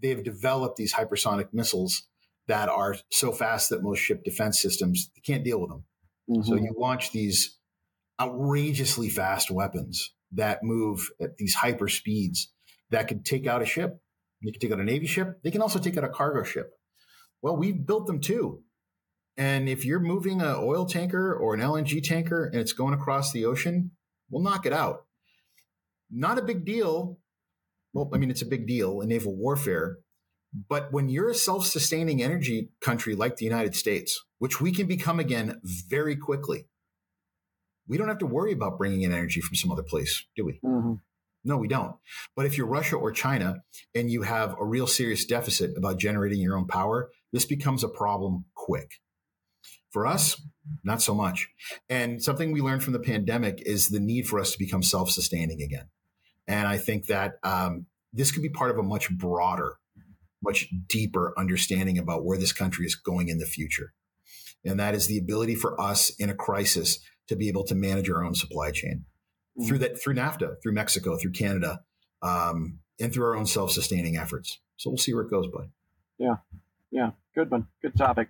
they've 0.00 0.22
developed 0.22 0.76
these 0.76 0.94
hypersonic 0.94 1.48
missiles 1.52 2.06
that 2.46 2.68
are 2.68 2.96
so 3.10 3.32
fast 3.32 3.70
that 3.70 3.82
most 3.82 3.98
ship 3.98 4.22
defense 4.24 4.60
systems 4.60 5.10
can't 5.24 5.44
deal 5.44 5.60
with 5.60 5.70
them. 5.70 5.84
Mm-hmm. 6.30 6.42
So 6.42 6.56
you 6.56 6.74
launch 6.78 7.12
these 7.12 7.58
outrageously 8.20 9.08
fast 9.08 9.50
weapons 9.50 10.14
that 10.32 10.62
move 10.62 11.08
at 11.20 11.36
these 11.36 11.54
hyper 11.54 11.88
speeds 11.88 12.52
that 12.90 13.08
could 13.08 13.24
take 13.24 13.46
out 13.46 13.62
a 13.62 13.66
ship. 13.66 14.00
They 14.44 14.50
can 14.50 14.60
take 14.60 14.72
out 14.72 14.80
a 14.80 14.84
Navy 14.84 15.06
ship. 15.06 15.40
They 15.42 15.50
can 15.50 15.62
also 15.62 15.78
take 15.78 15.96
out 15.96 16.04
a 16.04 16.08
cargo 16.08 16.42
ship. 16.42 16.70
Well, 17.42 17.56
we've 17.56 17.86
built 17.86 18.06
them 18.06 18.20
too. 18.20 18.62
And 19.36 19.68
if 19.68 19.84
you're 19.84 20.00
moving 20.00 20.40
an 20.40 20.56
oil 20.58 20.86
tanker 20.86 21.34
or 21.34 21.54
an 21.54 21.60
LNG 21.60 22.02
tanker 22.02 22.46
and 22.46 22.60
it's 22.60 22.72
going 22.72 22.94
across 22.94 23.32
the 23.32 23.44
ocean, 23.44 23.92
we'll 24.30 24.42
knock 24.42 24.66
it 24.66 24.72
out. 24.72 25.04
Not 26.10 26.38
a 26.38 26.42
big 26.42 26.64
deal 26.64 27.18
well, 27.96 28.10
I 28.12 28.18
mean, 28.18 28.30
it's 28.30 28.42
a 28.42 28.46
big 28.46 28.66
deal 28.66 29.00
in 29.00 29.08
naval 29.08 29.34
warfare. 29.34 29.96
But 30.68 30.92
when 30.92 31.08
you're 31.08 31.28
a 31.28 31.34
self 31.34 31.66
sustaining 31.66 32.22
energy 32.22 32.70
country 32.80 33.14
like 33.14 33.36
the 33.36 33.44
United 33.44 33.74
States, 33.74 34.24
which 34.38 34.60
we 34.60 34.72
can 34.72 34.86
become 34.86 35.20
again 35.20 35.60
very 35.64 36.16
quickly, 36.16 36.66
we 37.88 37.98
don't 37.98 38.08
have 38.08 38.18
to 38.18 38.26
worry 38.26 38.52
about 38.52 38.78
bringing 38.78 39.02
in 39.02 39.12
energy 39.12 39.40
from 39.40 39.56
some 39.56 39.70
other 39.70 39.82
place, 39.82 40.24
do 40.34 40.44
we? 40.44 40.60
Mm-hmm. 40.64 40.94
No, 41.44 41.56
we 41.58 41.68
don't. 41.68 41.94
But 42.34 42.46
if 42.46 42.58
you're 42.58 42.66
Russia 42.66 42.96
or 42.96 43.12
China 43.12 43.62
and 43.94 44.10
you 44.10 44.22
have 44.22 44.56
a 44.58 44.64
real 44.64 44.86
serious 44.86 45.24
deficit 45.24 45.76
about 45.76 45.98
generating 45.98 46.40
your 46.40 46.56
own 46.56 46.66
power, 46.66 47.10
this 47.32 47.44
becomes 47.44 47.84
a 47.84 47.88
problem 47.88 48.46
quick. 48.54 48.94
For 49.90 50.06
us, 50.06 50.42
not 50.82 51.00
so 51.00 51.14
much. 51.14 51.48
And 51.88 52.22
something 52.22 52.52
we 52.52 52.60
learned 52.60 52.82
from 52.82 52.92
the 52.94 52.98
pandemic 52.98 53.62
is 53.64 53.88
the 53.88 54.00
need 54.00 54.26
for 54.26 54.40
us 54.40 54.52
to 54.52 54.58
become 54.58 54.82
self 54.82 55.10
sustaining 55.10 55.62
again. 55.62 55.88
And 56.48 56.66
I 56.66 56.78
think 56.78 57.06
that 57.06 57.34
um, 57.42 57.86
this 58.12 58.32
could 58.32 58.42
be 58.42 58.48
part 58.48 58.70
of 58.70 58.78
a 58.78 58.82
much 58.82 59.10
broader, 59.10 59.76
much 60.46 60.68
deeper 60.88 61.34
understanding 61.36 61.98
about 61.98 62.24
where 62.24 62.38
this 62.38 62.52
country 62.52 62.86
is 62.86 62.94
going 62.94 63.28
in 63.28 63.38
the 63.38 63.46
future. 63.46 63.92
And 64.64 64.80
that 64.80 64.94
is 64.94 65.06
the 65.06 65.18
ability 65.18 65.54
for 65.54 65.78
us 65.80 66.10
in 66.18 66.30
a 66.30 66.34
crisis 66.34 66.98
to 67.28 67.36
be 67.36 67.48
able 67.48 67.64
to 67.64 67.74
manage 67.74 68.08
our 68.08 68.24
own 68.24 68.34
supply 68.34 68.70
chain 68.70 69.04
mm-hmm. 69.58 69.68
through 69.68 69.78
that, 69.78 70.02
through 70.02 70.14
NAFTA, 70.14 70.56
through 70.62 70.72
Mexico, 70.72 71.16
through 71.16 71.32
Canada, 71.32 71.80
um, 72.22 72.78
and 72.98 73.12
through 73.12 73.26
our 73.26 73.36
own 73.36 73.46
self-sustaining 73.46 74.16
efforts. 74.16 74.58
So 74.76 74.90
we'll 74.90 74.98
see 74.98 75.12
where 75.12 75.24
it 75.24 75.30
goes, 75.30 75.46
bud. 75.52 75.70
Yeah. 76.18 76.36
Yeah. 76.90 77.10
Good 77.34 77.50
one. 77.50 77.66
Good 77.82 77.96
topic. 77.96 78.28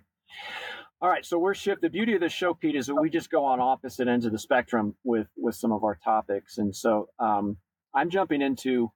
All 0.99 1.09
right, 1.09 1.23
so 1.23 1.37
we're 1.37 1.53
shift. 1.53 1.81
The 1.81 1.91
beauty 1.91 2.15
of 2.15 2.21
this 2.21 2.33
show, 2.33 2.55
Pete, 2.55 2.75
is 2.75 2.87
that 2.87 2.95
we 2.95 3.11
just 3.11 3.29
go 3.29 3.45
on 3.45 3.59
opposite 3.59 4.07
ends 4.07 4.25
of 4.25 4.31
the 4.31 4.39
spectrum 4.39 4.95
with 5.03 5.27
with 5.37 5.53
some 5.53 5.71
of 5.71 5.83
our 5.83 5.95
topics, 6.03 6.57
and 6.57 6.75
so 6.75 7.09
um, 7.19 7.57
I'm 7.93 8.09
jumping 8.09 8.41
into 8.41 8.91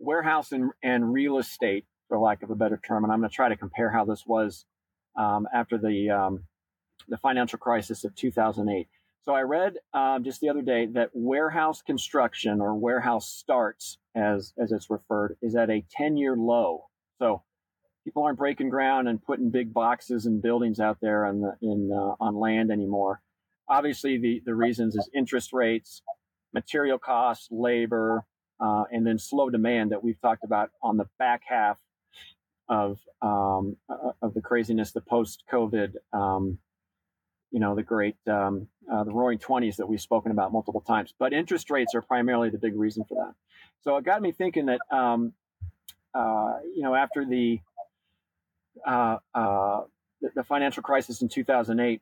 warehouse 0.00 0.50
and, 0.50 0.72
and 0.82 1.12
real 1.12 1.38
estate, 1.38 1.86
for 2.08 2.18
lack 2.18 2.42
of 2.42 2.50
a 2.50 2.54
better 2.54 2.80
term, 2.84 3.04
and 3.04 3.12
I'm 3.12 3.20
going 3.20 3.30
to 3.30 3.34
try 3.34 3.48
to 3.48 3.56
compare 3.56 3.90
how 3.90 4.04
this 4.04 4.24
was 4.26 4.64
um, 5.16 5.46
after 5.52 5.78
the 5.78 6.10
um, 6.10 6.44
the 7.08 7.16
financial 7.16 7.58
crisis 7.58 8.04
of 8.04 8.14
2008. 8.14 8.88
So 9.24 9.34
I 9.34 9.42
read 9.42 9.74
um, 9.92 10.22
just 10.22 10.40
the 10.40 10.48
other 10.48 10.62
day 10.62 10.86
that 10.94 11.10
warehouse 11.12 11.82
construction 11.82 12.60
or 12.60 12.74
warehouse 12.76 13.28
starts, 13.28 13.98
as 14.14 14.52
as 14.58 14.72
it's 14.72 14.88
referred, 14.88 15.36
is 15.42 15.56
at 15.56 15.70
a 15.70 15.84
10 15.90 16.16
year 16.16 16.36
low. 16.36 16.84
So 17.18 17.42
people 18.04 18.22
aren't 18.22 18.38
breaking 18.38 18.68
ground 18.68 19.08
and 19.08 19.22
putting 19.22 19.50
big 19.50 19.74
boxes 19.74 20.26
and 20.26 20.40
buildings 20.40 20.78
out 20.78 20.98
there 21.02 21.26
on 21.26 21.40
the 21.40 21.56
in 21.60 21.90
uh, 21.92 22.14
on 22.20 22.36
land 22.36 22.70
anymore. 22.70 23.20
Obviously, 23.68 24.18
the 24.18 24.42
the 24.44 24.54
reasons 24.54 24.94
is 24.94 25.10
interest 25.12 25.52
rates, 25.52 26.02
material 26.54 26.98
costs, 26.98 27.48
labor, 27.50 28.24
uh, 28.60 28.84
and 28.92 29.04
then 29.04 29.18
slow 29.18 29.50
demand 29.50 29.90
that 29.90 30.04
we've 30.04 30.20
talked 30.20 30.44
about 30.44 30.70
on 30.82 30.98
the 30.98 31.06
back 31.18 31.42
half 31.48 31.78
of 32.68 32.98
um, 33.22 33.76
uh, 33.88 34.12
of 34.22 34.34
the 34.34 34.40
craziness, 34.40 34.92
the 34.92 35.00
post 35.00 35.42
COVID 35.52 35.94
um, 36.12 36.58
you 37.50 37.60
know 37.60 37.74
the 37.74 37.82
great 37.82 38.16
um, 38.26 38.68
uh, 38.92 39.04
the 39.04 39.12
Roaring 39.12 39.38
Twenties 39.38 39.76
that 39.76 39.86
we've 39.86 40.00
spoken 40.00 40.32
about 40.32 40.52
multiple 40.52 40.80
times. 40.80 41.14
But 41.18 41.32
interest 41.32 41.70
rates 41.70 41.94
are 41.94 42.02
primarily 42.02 42.50
the 42.50 42.58
big 42.58 42.76
reason 42.76 43.04
for 43.08 43.14
that. 43.24 43.34
So 43.82 43.96
it 43.96 44.04
got 44.04 44.20
me 44.20 44.32
thinking 44.32 44.66
that 44.66 44.80
um, 44.90 45.32
uh, 46.14 46.58
you 46.74 46.82
know 46.82 46.94
after 46.94 47.24
the, 47.24 47.60
uh, 48.86 49.18
uh 49.34 49.82
the 50.20 50.30
the 50.34 50.44
financial 50.44 50.82
crisis 50.82 51.22
in 51.22 51.28
2008, 51.28 52.00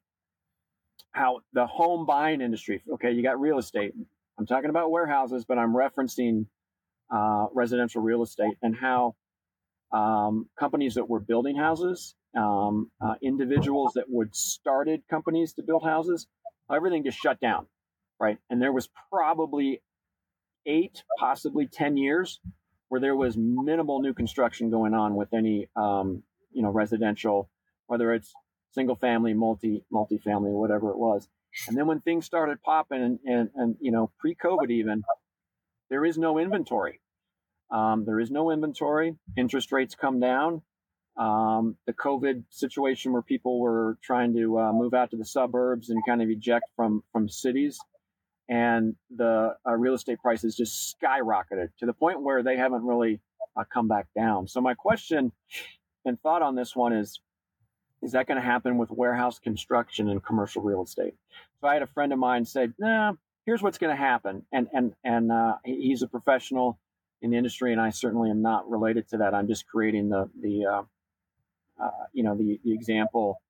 how 1.13 1.41
the 1.53 1.67
home 1.67 2.07
buying 2.07 2.41
industry. 2.41 2.83
Okay, 2.95 3.13
you 3.13 3.23
got 3.23 3.41
real 3.41 3.59
estate. 3.59 3.95
I'm 4.39 4.47
talking 4.47 4.71
about 4.71 4.91
warehouses, 4.91 5.45
but 5.45 5.59
I'm 5.59 5.73
referencing 5.73 6.47
uh, 7.11 7.47
residential 7.53 8.03
real 8.03 8.23
estate 8.23 8.57
and 8.63 8.75
how 8.75 9.15
um, 9.95 10.49
companies 10.59 10.95
that 10.95 11.09
were 11.09 11.21
building 11.21 11.57
houses, 11.57 12.17
um, 12.37 12.91
uh, 13.01 13.15
individuals 13.23 13.93
that 13.95 14.07
would 14.09 14.35
started 14.35 15.03
companies 15.09 15.55
to 15.55 15.63
build 15.63 15.85
houses, 15.85 16.27
everything 16.75 17.05
just 17.05 17.19
shut 17.19 17.39
down, 17.41 17.67
right? 18.19 18.39
And 18.51 18.61
there 18.61 18.73
was 18.73 18.89
probably 19.11 19.83
eight, 20.67 21.05
possibly 21.19 21.67
ten 21.67 21.97
years 21.97 22.41
where 22.89 23.01
there 23.01 23.17
was 23.17 23.37
minimal 23.37 24.01
new 24.01 24.15
construction 24.15 24.71
going 24.71 24.95
on 24.95 25.15
with 25.15 25.33
any, 25.33 25.69
um, 25.77 26.23
you 26.53 26.63
know, 26.63 26.71
residential, 26.71 27.49
whether 27.87 28.13
it's 28.13 28.33
single 28.73 28.97
family, 28.97 29.33
multi 29.33 29.85
multi-family, 29.91 30.51
whatever 30.51 30.91
it 30.91 30.99
was. 30.99 31.29
And 31.69 31.77
then 31.77 31.87
when 31.87 32.01
things 32.01 32.27
started 32.27 32.61
popping, 32.63 33.01
and, 33.01 33.19
and, 33.25 33.51
and 33.55 33.77
you 33.81 33.93
know, 33.93 34.11
pre-COVID 34.19 34.71
even, 34.71 35.05
there 35.89 36.05
is 36.05 36.19
no 36.19 36.39
inventory. 36.39 37.01
Um, 37.71 38.05
there 38.05 38.21
is 38.21 38.31
no 38.31 38.51
inventory. 38.51 39.17
Interest 39.37 39.73
rates 39.73 39.95
come 39.95 40.21
down. 40.21 40.63
Um, 41.17 41.77
the 41.87 41.93
COVID 41.93 42.45
situation 42.51 43.13
where 43.13 43.23
people 43.23 43.61
were 43.61 43.97
trying 44.03 44.35
to 44.35 44.59
uh, 44.59 44.73
move 44.73 44.95
out 44.95 45.11
to 45.11 45.17
the 45.17 45.25
suburbs 45.25 45.91
and 45.91 46.03
kind 46.07 46.21
of 46.21 46.29
eject 46.29 46.65
from 46.75 47.05
from 47.13 47.29
cities, 47.29 47.79
and 48.49 48.97
the 49.15 49.55
uh, 49.67 49.73
real 49.73 49.95
estate 49.95 50.19
prices 50.21 50.57
just 50.57 50.97
skyrocketed 51.01 51.69
to 51.79 51.87
the 51.87 51.93
point 51.93 52.23
where 52.23 52.43
they 52.43 52.57
haven't 52.57 52.83
really 52.83 53.21
uh, 53.57 53.63
come 53.73 53.87
back 53.87 54.09
down. 54.17 54.49
So 54.49 54.61
my 54.61 54.75
question 54.75 55.31
and 56.05 56.21
thought 56.21 56.43
on 56.43 56.57
this 56.57 56.75
one 56.75 56.93
is: 56.93 57.21
Is 58.03 58.11
that 58.13 58.27
going 58.27 58.41
to 58.41 58.47
happen 58.47 58.77
with 58.77 58.91
warehouse 58.91 59.39
construction 59.39 60.09
and 60.09 60.23
commercial 60.23 60.63
real 60.63 60.83
estate? 60.83 61.15
So 61.61 61.69
I 61.69 61.75
had 61.75 61.83
a 61.83 61.87
friend 61.87 62.13
of 62.13 62.19
mine 62.19 62.45
say, 62.45 62.71
"Nah, 62.77 63.13
here's 63.47 63.63
what's 63.63 63.79
going 63.79 63.97
to 63.97 64.03
happen," 64.03 64.45
and 64.53 64.67
and 64.73 64.95
and 65.05 65.31
uh, 65.31 65.59
he's 65.65 66.03
a 66.03 66.09
professional 66.09 66.81
in 67.25 67.31
the 67.31 67.39
industry, 67.39 67.73
and 67.73 67.81
I 67.81 67.89
certainly 67.89 68.31
am 68.31 68.43
not 68.43 68.69
related 68.71 69.09
to 69.09 69.17
that. 69.17 69.35
I'm 69.35 69.49
just 69.49 69.67
creating 69.67 70.11
the 70.11 70.31
the 70.41 70.67
uh, 70.67 70.83
uh, 71.83 72.05
you 72.13 72.23
know 72.23 72.37
the 72.37 72.61
the 72.63 72.73
example 72.73 73.41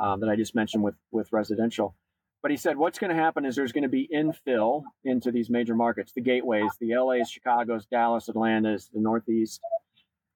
um, 0.00 0.20
that 0.20 0.30
I 0.30 0.34
just 0.34 0.54
mentioned 0.54 0.82
with 0.82 0.94
with 1.10 1.30
residential. 1.30 1.94
But 2.40 2.50
he 2.50 2.56
said 2.56 2.76
what's 2.76 2.98
going 2.98 3.14
to 3.14 3.22
happen 3.22 3.44
is 3.44 3.54
there's 3.54 3.70
going 3.70 3.82
to 3.82 3.88
be 3.88 4.08
infill 4.12 4.82
into 5.04 5.30
these 5.30 5.48
major 5.48 5.76
markets, 5.76 6.12
the 6.12 6.22
gateways, 6.22 6.70
the 6.80 6.96
LA's, 6.96 7.30
Chicago's, 7.30 7.86
Dallas, 7.86 8.28
Atlanta's, 8.28 8.90
the 8.92 9.00
Northeast. 9.00 9.60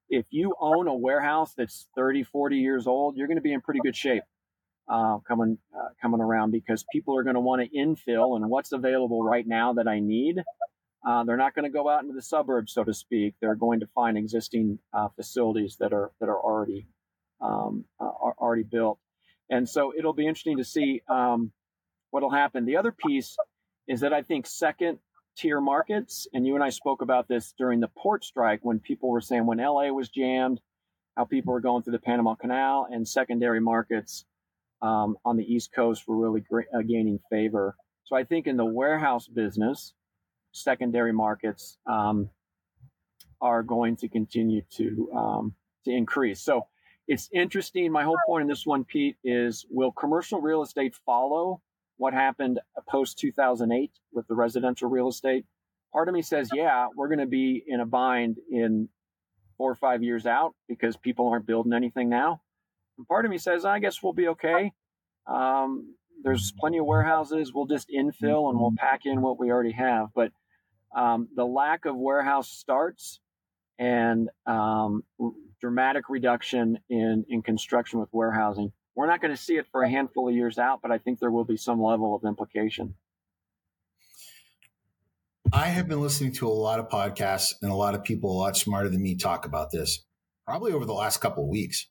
If 0.09 0.27
you 0.31 0.55
own 0.61 0.87
a 0.87 0.95
warehouse 0.95 1.55
that's 1.57 1.89
30, 1.97 2.23
40 2.23 2.59
years 2.59 2.87
old, 2.87 3.17
you're 3.17 3.27
going 3.27 3.39
to 3.39 3.43
be 3.43 3.53
in 3.53 3.61
pretty 3.61 3.81
good 3.83 3.97
shape 3.97 4.23
uh, 4.89 5.19
coming 5.27 5.59
uh, 5.75 5.89
coming 6.01 6.21
around 6.21 6.53
because 6.53 6.85
people 6.93 7.19
are 7.19 7.25
going 7.25 7.35
to 7.35 7.41
want 7.41 7.63
to 7.63 7.77
infill 7.77 8.37
and 8.37 8.49
what's 8.49 8.73
available 8.73 9.25
right 9.25 9.47
now 9.47 9.73
that 9.73 9.89
I 9.89 9.99
need 9.99 10.37
uh, 11.07 11.23
they're 11.23 11.37
not 11.37 11.55
going 11.55 11.65
to 11.65 11.71
go 11.71 11.89
out 11.89 12.03
into 12.03 12.15
the 12.15 12.23
suburbs, 12.23 12.73
so 12.73 12.83
to 12.83 12.93
speak. 12.93 13.35
They're 13.41 13.55
going 13.55 13.81
to 13.81 13.87
find 13.95 14.19
existing 14.19 14.81
uh, 14.93 15.09
facilities 15.15 15.77
that 15.79 15.93
are 15.93 16.11
that 16.21 16.29
are 16.29 16.41
already 16.41 16.89
um, 17.41 17.85
uh, 18.01 18.05
are 18.05 18.35
already 18.39 18.65
built, 18.65 18.99
and 19.49 19.69
so 19.69 19.93
it'll 19.97 20.13
be 20.13 20.27
interesting 20.27 20.57
to 20.57 20.65
see 20.65 21.03
um, 21.09 21.53
what'll 22.11 22.31
happen. 22.31 22.65
The 22.65 22.77
other 22.77 22.93
piece 22.93 23.37
is 23.87 24.01
that 24.01 24.13
I 24.13 24.23
think 24.23 24.47
second 24.47 24.99
tier 25.37 25.61
markets, 25.61 26.27
and 26.33 26.45
you 26.45 26.57
and 26.57 26.65
I 26.65 26.71
spoke 26.71 27.03
about 27.03 27.29
this 27.29 27.55
during 27.57 27.79
the 27.79 27.91
port 27.97 28.25
strike 28.25 28.61
when 28.63 28.81
people 28.81 29.09
were 29.11 29.21
saying 29.21 29.47
when 29.47 29.59
LA 29.59 29.89
was 29.91 30.09
jammed, 30.09 30.61
how 31.17 31.25
people 31.25 31.53
were 31.53 31.61
going 31.61 31.85
through 31.85 31.93
the 31.93 32.01
Panama 32.01 32.35
Canal, 32.35 32.89
and 32.91 33.07
secondary 33.07 33.61
markets 33.61 34.25
um, 34.83 35.17
on 35.25 35.37
the 35.37 35.45
East 35.45 35.73
Coast 35.73 36.03
were 36.09 36.17
really 36.17 36.41
gra- 36.41 36.65
uh, 36.77 36.83
gaining 36.83 37.21
favor. 37.31 37.77
So 38.05 38.17
I 38.17 38.25
think 38.25 38.49
in 38.49 38.57
the 38.57 38.65
warehouse 38.65 39.29
business 39.29 39.95
secondary 40.57 41.13
markets 41.13 41.79
um, 41.87 42.31
are 43.41 43.63
going 43.63 43.97
to 43.97 44.09
continue 44.09 44.63
to 44.77 45.11
um, 45.15 45.55
to 45.85 45.91
increase. 45.91 46.41
So 46.41 46.67
it's 47.09 47.29
interesting. 47.33 47.93
My 47.93 48.05
whole 48.05 48.19
point 48.27 48.43
in 48.43 48.49
this 48.49 48.67
one, 48.67 48.85
Pete, 48.85 49.17
is 49.23 49.67
will 49.71 49.93
commercial 49.93 50.41
real 50.41 50.63
estate 50.63 50.95
follow 51.07 51.61
what 51.99 52.13
happened 52.13 52.61
post 52.89 53.19
2008 53.19 53.91
with 54.13 54.27
the 54.27 54.35
residential 54.35 54.89
real 54.89 55.09
estate? 55.09 55.45
Part 55.93 56.09
of 56.09 56.15
me 56.15 56.23
says, 56.23 56.51
yeah, 56.53 56.89
we're 56.95 57.09
going 57.09 57.21
to 57.21 57.27
be 57.27 57.63
in 57.67 57.81
a 57.81 57.87
bind 57.87 58.37
in 58.51 58.89
four 59.57 59.71
or 59.71 59.77
five 59.77 60.03
years 60.03 60.27
out 60.27 60.55
because 60.69 60.97
people 60.97 61.29
aren't 61.29 61.47
building 61.47 61.73
anything 61.73 62.09
now. 62.09 62.43
And 62.99 63.07
part 63.07 63.25
of 63.25 63.31
me 63.31 63.39
says, 63.39 63.65
I 63.65 63.79
guess 63.79 64.03
we'll 64.03 64.13
be 64.13 64.29
okay. 64.29 64.73
Um, 65.27 65.95
there's 66.23 66.53
plenty 66.59 66.79
of 66.79 66.87
warehouses. 66.87 67.53
We'll 67.55 67.67
just 67.67 67.89
infill 67.89 68.51
and 68.51 68.59
we'll 68.59 68.75
pack 68.77 69.03
in 69.05 69.23
what 69.23 69.39
we 69.39 69.51
already 69.51 69.73
have. 69.73 70.09
But 70.15 70.33
um, 70.97 71.29
the 71.37 71.45
lack 71.45 71.85
of 71.85 71.95
warehouse 71.95 72.51
starts 72.51 73.21
and 73.79 74.31
um, 74.47 75.05
dramatic 75.61 76.09
reduction 76.09 76.79
in, 76.89 77.25
in 77.29 77.43
construction 77.43 78.01
with 78.01 78.09
warehousing. 78.13 78.73
We're 78.95 79.07
not 79.07 79.21
going 79.21 79.35
to 79.35 79.41
see 79.41 79.57
it 79.57 79.67
for 79.71 79.83
a 79.83 79.91
handful 79.91 80.29
of 80.29 80.35
years 80.35 80.59
out, 80.59 80.81
but 80.81 80.91
I 80.91 80.97
think 80.97 81.21
there 81.21 81.31
will 81.31 81.45
be 81.45 81.59
some 81.59 81.83
level 81.83 82.17
of 82.17 82.25
implication. 82.25 82.95
I 85.53 85.67
have 85.67 85.87
been 85.87 86.01
listening 86.01 86.33
to 86.33 86.49
a 86.49 86.51
lot 86.51 86.81
of 86.81 86.89
podcasts 86.89 87.55
and 87.61 87.71
a 87.71 87.75
lot 87.75 87.95
of 87.95 88.03
people 88.03 88.33
a 88.33 88.39
lot 88.39 88.57
smarter 88.57 88.89
than 88.89 89.03
me 89.03 89.17
talk 89.17 89.45
about 89.45 89.71
this, 89.71 90.05
probably 90.47 90.73
over 90.73 90.87
the 90.87 90.95
last 90.95 91.19
couple 91.19 91.45
of 91.45 91.51
weeks. 91.51 91.89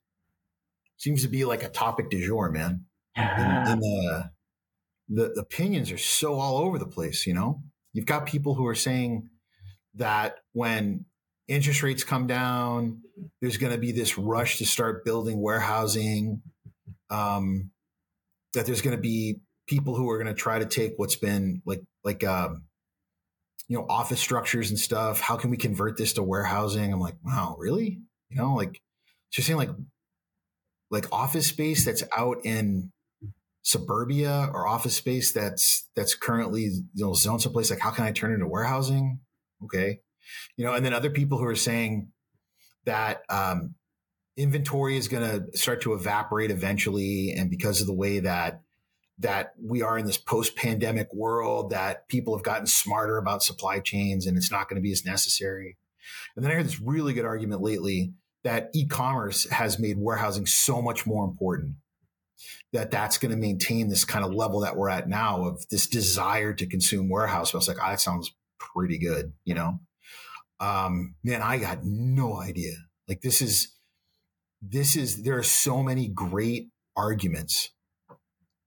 Seems 0.97 1.21
to 1.21 1.27
be 1.27 1.45
like 1.45 1.63
a 1.63 1.69
topic 1.69 2.09
du 2.09 2.25
jour, 2.25 2.49
man. 2.51 2.85
and, 3.15 3.69
and 3.69 3.81
the, 3.81 4.31
the 5.07 5.31
the 5.35 5.41
opinions 5.41 5.91
are 5.91 5.97
so 5.97 6.33
all 6.33 6.57
over 6.57 6.77
the 6.77 6.87
place, 6.87 7.25
you 7.27 7.33
know. 7.33 7.61
You've 7.95 8.05
got 8.05 8.25
people 8.25 8.55
who 8.55 8.67
are 8.67 8.75
saying 8.75 9.29
that 9.93 10.39
when 10.51 11.05
interest 11.47 11.81
rates 11.81 12.03
come 12.03 12.27
down, 12.27 13.03
there's 13.41 13.55
going 13.55 13.71
to 13.71 13.79
be 13.79 13.93
this 13.93 14.17
rush 14.17 14.57
to 14.57 14.65
start 14.65 15.05
building 15.05 15.41
warehousing. 15.41 16.41
Um, 17.09 17.71
that 18.53 18.65
there's 18.65 18.81
going 18.81 18.97
to 18.97 19.01
be 19.01 19.39
people 19.65 19.95
who 19.95 20.09
are 20.09 20.21
going 20.21 20.33
to 20.33 20.39
try 20.39 20.59
to 20.59 20.65
take 20.65 20.95
what's 20.97 21.15
been 21.15 21.61
like 21.65 21.83
like 22.03 22.25
um, 22.25 22.63
you 23.69 23.77
know 23.77 23.85
office 23.87 24.19
structures 24.19 24.71
and 24.71 24.77
stuff. 24.77 25.21
How 25.21 25.37
can 25.37 25.49
we 25.49 25.55
convert 25.55 25.95
this 25.95 26.11
to 26.13 26.23
warehousing? 26.23 26.91
I'm 26.91 26.99
like, 26.99 27.15
wow, 27.23 27.55
really? 27.57 28.01
You 28.29 28.35
know, 28.35 28.55
like 28.55 28.81
so 29.29 29.39
you're 29.39 29.45
saying 29.45 29.57
like 29.57 29.69
like 30.91 31.07
office 31.13 31.47
space 31.47 31.85
that's 31.85 32.03
out 32.15 32.39
in 32.43 32.91
suburbia 33.65 34.47
or 34.53 34.67
office 34.67 34.95
space 34.95 35.31
that's 35.31 35.89
that's 35.95 36.13
currently 36.13 36.61
you 36.61 37.03
know 37.03 37.15
zoned 37.15 37.41
someplace 37.41 37.71
like 37.71 37.79
how 37.79 37.89
can 37.89 38.05
i 38.05 38.11
turn 38.11 38.31
into 38.31 38.47
warehousing? 38.47 39.19
Okay. 39.63 40.01
You 40.55 40.65
know 40.65 40.73
and 40.73 40.85
then 40.85 40.93
other 40.93 41.09
people 41.09 41.39
who 41.39 41.45
are 41.45 41.55
saying 41.55 42.09
that 42.85 43.23
um, 43.27 43.73
inventory 44.37 44.97
is 44.97 45.07
going 45.07 45.23
to 45.23 45.57
start 45.57 45.81
to 45.81 45.93
evaporate 45.93 46.51
eventually 46.51 47.33
and 47.35 47.49
because 47.49 47.81
of 47.81 47.87
the 47.87 47.93
way 47.93 48.19
that 48.19 48.61
that 49.17 49.53
we 49.59 49.81
are 49.81 49.97
in 49.97 50.05
this 50.05 50.17
post-pandemic 50.17 51.11
world 51.11 51.71
that 51.71 52.07
people 52.07 52.35
have 52.35 52.43
gotten 52.43 52.67
smarter 52.67 53.17
about 53.17 53.41
supply 53.41 53.79
chains 53.79 54.27
and 54.27 54.37
it's 54.37 54.51
not 54.51 54.69
going 54.69 54.75
to 54.75 54.83
be 54.83 54.91
as 54.91 55.03
necessary. 55.03 55.77
And 56.35 56.45
then 56.45 56.51
i 56.51 56.55
heard 56.55 56.65
this 56.65 56.79
really 56.79 57.13
good 57.13 57.25
argument 57.25 57.63
lately 57.63 58.13
that 58.43 58.69
e-commerce 58.75 59.49
has 59.49 59.79
made 59.79 59.97
warehousing 59.97 60.45
so 60.45 60.83
much 60.83 61.07
more 61.07 61.25
important 61.25 61.77
that 62.73 62.91
that's 62.91 63.17
going 63.17 63.31
to 63.31 63.37
maintain 63.37 63.89
this 63.89 64.05
kind 64.05 64.25
of 64.25 64.33
level 64.33 64.61
that 64.61 64.75
we're 64.75 64.89
at 64.89 65.07
now 65.07 65.45
of 65.45 65.65
this 65.69 65.87
desire 65.87 66.53
to 66.53 66.67
consume 66.67 67.09
warehouse. 67.09 67.53
I 67.53 67.57
was 67.57 67.67
like, 67.67 67.77
oh, 67.81 67.89
that 67.89 68.01
sounds 68.01 68.33
pretty 68.59 68.97
good, 68.97 69.33
you 69.45 69.53
know? 69.53 69.79
Um, 70.59 71.15
man, 71.23 71.41
I 71.41 71.57
got 71.57 71.79
no 71.83 72.39
idea. 72.39 72.73
Like 73.07 73.21
this 73.21 73.41
is, 73.41 73.73
this 74.61 74.95
is, 74.95 75.23
there 75.23 75.37
are 75.37 75.43
so 75.43 75.83
many 75.83 76.07
great 76.07 76.69
arguments 76.95 77.71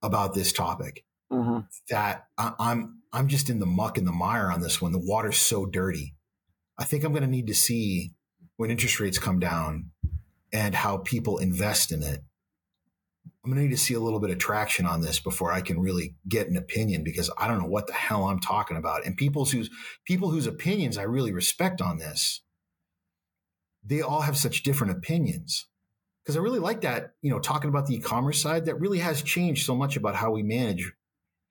about 0.02 0.34
this 0.34 0.52
topic 0.52 1.04
mm-hmm. 1.32 1.60
that 1.90 2.26
I, 2.36 2.52
I'm, 2.58 3.02
I'm 3.12 3.28
just 3.28 3.50
in 3.50 3.58
the 3.58 3.66
muck 3.66 3.98
and 3.98 4.06
the 4.06 4.12
mire 4.12 4.50
on 4.50 4.60
this 4.60 4.80
one. 4.80 4.92
The 4.92 5.02
water's 5.02 5.38
so 5.38 5.66
dirty. 5.66 6.14
I 6.78 6.84
think 6.84 7.04
I'm 7.04 7.12
going 7.12 7.22
to 7.22 7.28
need 7.28 7.48
to 7.48 7.54
see 7.54 8.12
when 8.56 8.70
interest 8.70 9.00
rates 9.00 9.18
come 9.18 9.38
down 9.38 9.90
and 10.52 10.74
how 10.74 10.98
people 10.98 11.38
invest 11.38 11.90
in 11.90 12.02
it 12.02 12.22
I'm 13.48 13.54
going 13.54 13.64
to 13.64 13.68
need 13.70 13.76
to 13.76 13.82
see 13.82 13.94
a 13.94 14.00
little 14.00 14.20
bit 14.20 14.28
of 14.28 14.36
traction 14.36 14.84
on 14.84 15.00
this 15.00 15.20
before 15.20 15.50
I 15.50 15.62
can 15.62 15.80
really 15.80 16.14
get 16.28 16.50
an 16.50 16.56
opinion 16.58 17.02
because 17.02 17.30
I 17.38 17.48
don't 17.48 17.58
know 17.58 17.64
what 17.64 17.86
the 17.86 17.94
hell 17.94 18.24
I'm 18.24 18.40
talking 18.40 18.76
about. 18.76 19.06
And 19.06 19.16
people's 19.16 19.52
whose 19.52 19.70
people 20.04 20.28
whose 20.28 20.46
opinions 20.46 20.98
I 20.98 21.04
really 21.04 21.32
respect 21.32 21.80
on 21.80 21.96
this, 21.96 22.42
they 23.82 24.02
all 24.02 24.20
have 24.20 24.36
such 24.36 24.64
different 24.64 24.92
opinions 24.92 25.66
because 26.22 26.36
I 26.36 26.40
really 26.40 26.58
like 26.58 26.82
that, 26.82 27.12
you 27.22 27.30
know, 27.30 27.38
talking 27.38 27.70
about 27.70 27.86
the 27.86 27.94
e-commerce 27.94 28.38
side, 28.38 28.66
that 28.66 28.78
really 28.78 28.98
has 28.98 29.22
changed 29.22 29.64
so 29.64 29.74
much 29.74 29.96
about 29.96 30.14
how 30.14 30.30
we 30.30 30.42
manage 30.42 30.92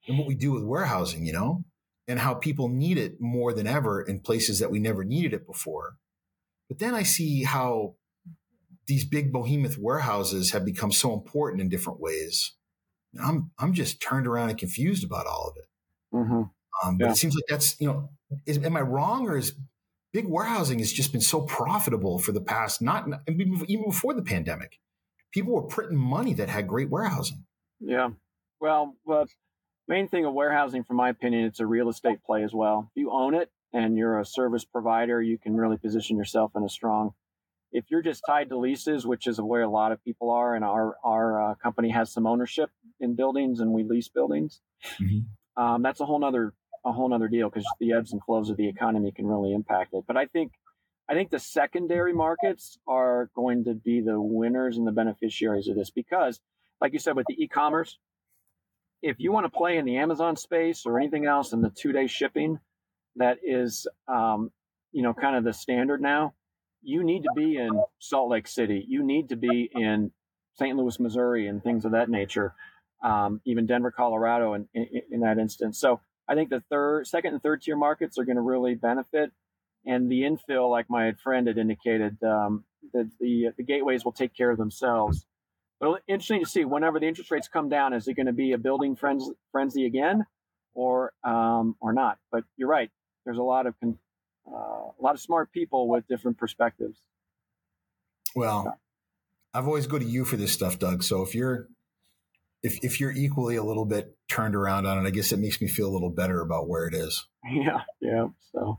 and 0.06 0.16
what 0.16 0.28
we 0.28 0.36
do 0.36 0.52
with 0.52 0.62
warehousing, 0.62 1.26
you 1.26 1.32
know, 1.32 1.64
and 2.06 2.20
how 2.20 2.32
people 2.32 2.68
need 2.68 2.96
it 2.96 3.20
more 3.20 3.52
than 3.52 3.66
ever 3.66 4.00
in 4.00 4.20
places 4.20 4.60
that 4.60 4.70
we 4.70 4.78
never 4.78 5.02
needed 5.02 5.34
it 5.34 5.48
before. 5.48 5.96
But 6.68 6.78
then 6.78 6.94
I 6.94 7.02
see 7.02 7.42
how 7.42 7.96
these 8.88 9.04
big 9.04 9.32
behemoth 9.32 9.78
warehouses 9.78 10.50
have 10.52 10.64
become 10.64 10.90
so 10.90 11.12
important 11.12 11.60
in 11.60 11.68
different 11.68 12.00
ways. 12.00 12.54
I'm 13.22 13.52
I'm 13.58 13.72
just 13.72 14.02
turned 14.02 14.26
around 14.26 14.48
and 14.50 14.58
confused 14.58 15.04
about 15.04 15.26
all 15.26 15.48
of 15.50 15.56
it. 15.56 15.68
Mm-hmm. 16.14 16.42
Um, 16.84 16.98
but 16.98 17.04
yeah. 17.04 17.10
it 17.12 17.16
seems 17.16 17.34
like 17.34 17.44
that's 17.48 17.80
you 17.80 17.86
know, 17.86 18.10
is, 18.46 18.58
am 18.58 18.76
I 18.76 18.80
wrong 18.80 19.28
or 19.28 19.36
is 19.36 19.54
big 20.12 20.26
warehousing 20.26 20.78
has 20.78 20.92
just 20.92 21.12
been 21.12 21.20
so 21.20 21.42
profitable 21.42 22.18
for 22.18 22.32
the 22.32 22.40
past 22.40 22.82
not 22.82 23.06
even 23.28 23.84
before 23.84 24.14
the 24.14 24.22
pandemic. 24.22 24.78
People 25.32 25.54
were 25.54 25.62
printing 25.62 25.98
money 25.98 26.32
that 26.34 26.48
had 26.48 26.66
great 26.66 26.88
warehousing. 26.88 27.44
Yeah. 27.80 28.10
Well, 28.60 28.96
well, 29.04 29.26
main 29.86 30.08
thing 30.08 30.24
of 30.24 30.32
warehousing, 30.32 30.84
from 30.84 30.96
my 30.96 31.10
opinion, 31.10 31.44
it's 31.44 31.60
a 31.60 31.66
real 31.66 31.88
estate 31.88 32.24
play 32.24 32.42
as 32.42 32.54
well. 32.54 32.90
If 32.90 33.00
you 33.00 33.10
own 33.12 33.34
it 33.34 33.50
and 33.72 33.96
you're 33.96 34.18
a 34.18 34.24
service 34.24 34.64
provider, 34.64 35.20
you 35.20 35.38
can 35.38 35.54
really 35.54 35.76
position 35.76 36.16
yourself 36.16 36.52
in 36.56 36.64
a 36.64 36.68
strong. 36.68 37.12
If 37.72 37.84
you're 37.90 38.02
just 38.02 38.22
tied 38.26 38.48
to 38.48 38.58
leases, 38.58 39.06
which 39.06 39.26
is 39.26 39.40
where 39.40 39.62
a 39.62 39.70
lot 39.70 39.92
of 39.92 40.02
people 40.04 40.30
are, 40.30 40.54
and 40.54 40.64
our 40.64 40.96
our 41.04 41.50
uh, 41.50 41.54
company 41.56 41.90
has 41.90 42.12
some 42.12 42.26
ownership 42.26 42.70
in 43.00 43.14
buildings 43.14 43.60
and 43.60 43.72
we 43.72 43.84
lease 43.84 44.08
buildings, 44.08 44.60
mm-hmm. 45.00 45.62
um, 45.62 45.82
that's 45.82 46.00
a 46.00 46.06
whole 46.06 46.24
other 46.24 46.54
a 46.84 46.92
whole 46.92 47.12
other 47.12 47.28
deal 47.28 47.50
because 47.50 47.66
the 47.80 47.92
ebbs 47.92 48.12
and 48.12 48.22
flows 48.24 48.50
of 48.50 48.56
the 48.56 48.68
economy 48.68 49.12
can 49.12 49.26
really 49.26 49.52
impact 49.52 49.92
it. 49.92 50.04
But 50.06 50.16
I 50.16 50.26
think 50.26 50.52
I 51.08 51.14
think 51.14 51.30
the 51.30 51.38
secondary 51.38 52.12
markets 52.12 52.78
are 52.86 53.30
going 53.34 53.64
to 53.64 53.74
be 53.74 54.00
the 54.00 54.20
winners 54.20 54.76
and 54.76 54.86
the 54.86 54.92
beneficiaries 54.92 55.68
of 55.68 55.76
this 55.76 55.90
because, 55.90 56.40
like 56.80 56.92
you 56.92 56.98
said, 56.98 57.16
with 57.16 57.26
the 57.28 57.42
e-commerce, 57.42 57.98
if 59.00 59.16
you 59.18 59.32
want 59.32 59.46
to 59.46 59.56
play 59.56 59.78
in 59.78 59.86
the 59.86 59.96
Amazon 59.96 60.36
space 60.36 60.84
or 60.84 60.98
anything 60.98 61.24
else 61.24 61.52
in 61.52 61.62
the 61.62 61.70
two-day 61.70 62.08
shipping, 62.08 62.58
that 63.16 63.38
is, 63.42 63.86
um, 64.06 64.50
you 64.92 65.02
know, 65.02 65.14
kind 65.14 65.34
of 65.34 65.44
the 65.44 65.52
standard 65.52 66.02
now. 66.02 66.34
You 66.82 67.04
need 67.04 67.22
to 67.22 67.30
be 67.34 67.56
in 67.56 67.70
Salt 67.98 68.30
Lake 68.30 68.46
City. 68.46 68.84
You 68.88 69.02
need 69.02 69.30
to 69.30 69.36
be 69.36 69.70
in 69.74 70.12
St. 70.58 70.76
Louis, 70.76 70.98
Missouri, 70.98 71.46
and 71.46 71.62
things 71.62 71.84
of 71.84 71.92
that 71.92 72.08
nature. 72.08 72.54
Um, 73.02 73.40
even 73.44 73.66
Denver, 73.66 73.90
Colorado, 73.90 74.54
in, 74.54 74.68
in, 74.74 74.86
in 75.10 75.20
that 75.20 75.38
instance. 75.38 75.78
So 75.78 76.00
I 76.28 76.34
think 76.34 76.50
the 76.50 76.62
third, 76.70 77.06
second, 77.06 77.34
and 77.34 77.42
third 77.42 77.62
tier 77.62 77.76
markets 77.76 78.18
are 78.18 78.24
going 78.24 78.36
to 78.36 78.42
really 78.42 78.74
benefit, 78.74 79.32
and 79.86 80.10
the 80.10 80.22
infill, 80.22 80.70
like 80.70 80.90
my 80.90 81.12
friend 81.22 81.46
had 81.46 81.58
indicated, 81.58 82.22
um, 82.22 82.64
the 82.92 83.10
the 83.56 83.64
gateways 83.64 84.04
will 84.04 84.12
take 84.12 84.34
care 84.34 84.50
of 84.50 84.58
themselves. 84.58 85.26
But 85.80 86.02
interesting 86.08 86.42
to 86.42 86.50
see 86.50 86.64
whenever 86.64 86.98
the 86.98 87.06
interest 87.06 87.30
rates 87.30 87.48
come 87.48 87.68
down, 87.68 87.92
is 87.92 88.08
it 88.08 88.14
going 88.14 88.26
to 88.26 88.32
be 88.32 88.52
a 88.52 88.58
building 88.58 88.96
frenzy, 88.96 89.30
frenzy 89.52 89.86
again, 89.86 90.26
or 90.74 91.12
um, 91.24 91.76
or 91.80 91.92
not? 91.92 92.18
But 92.32 92.44
you're 92.56 92.68
right. 92.68 92.90
There's 93.24 93.38
a 93.38 93.42
lot 93.42 93.66
of 93.66 93.74
uh, 94.52 94.90
a 94.98 95.00
lot 95.00 95.14
of 95.14 95.20
smart 95.20 95.52
people 95.52 95.88
with 95.88 96.06
different 96.08 96.38
perspectives. 96.38 97.00
Well, 98.34 98.78
I've 99.54 99.66
always 99.66 99.86
go 99.86 99.98
to 99.98 100.04
you 100.04 100.24
for 100.24 100.36
this 100.36 100.52
stuff, 100.52 100.78
Doug. 100.78 101.02
So 101.02 101.22
if 101.22 101.34
you're 101.34 101.68
if 102.62 102.82
if 102.82 103.00
you're 103.00 103.12
equally 103.12 103.56
a 103.56 103.62
little 103.62 103.84
bit 103.84 104.16
turned 104.28 104.54
around 104.54 104.86
on 104.86 104.98
it, 104.98 105.08
I 105.08 105.10
guess 105.10 105.32
it 105.32 105.38
makes 105.38 105.60
me 105.60 105.68
feel 105.68 105.88
a 105.88 105.92
little 105.92 106.10
better 106.10 106.40
about 106.40 106.68
where 106.68 106.86
it 106.86 106.94
is. 106.94 107.26
Yeah, 107.50 107.80
yeah. 108.00 108.26
So 108.52 108.78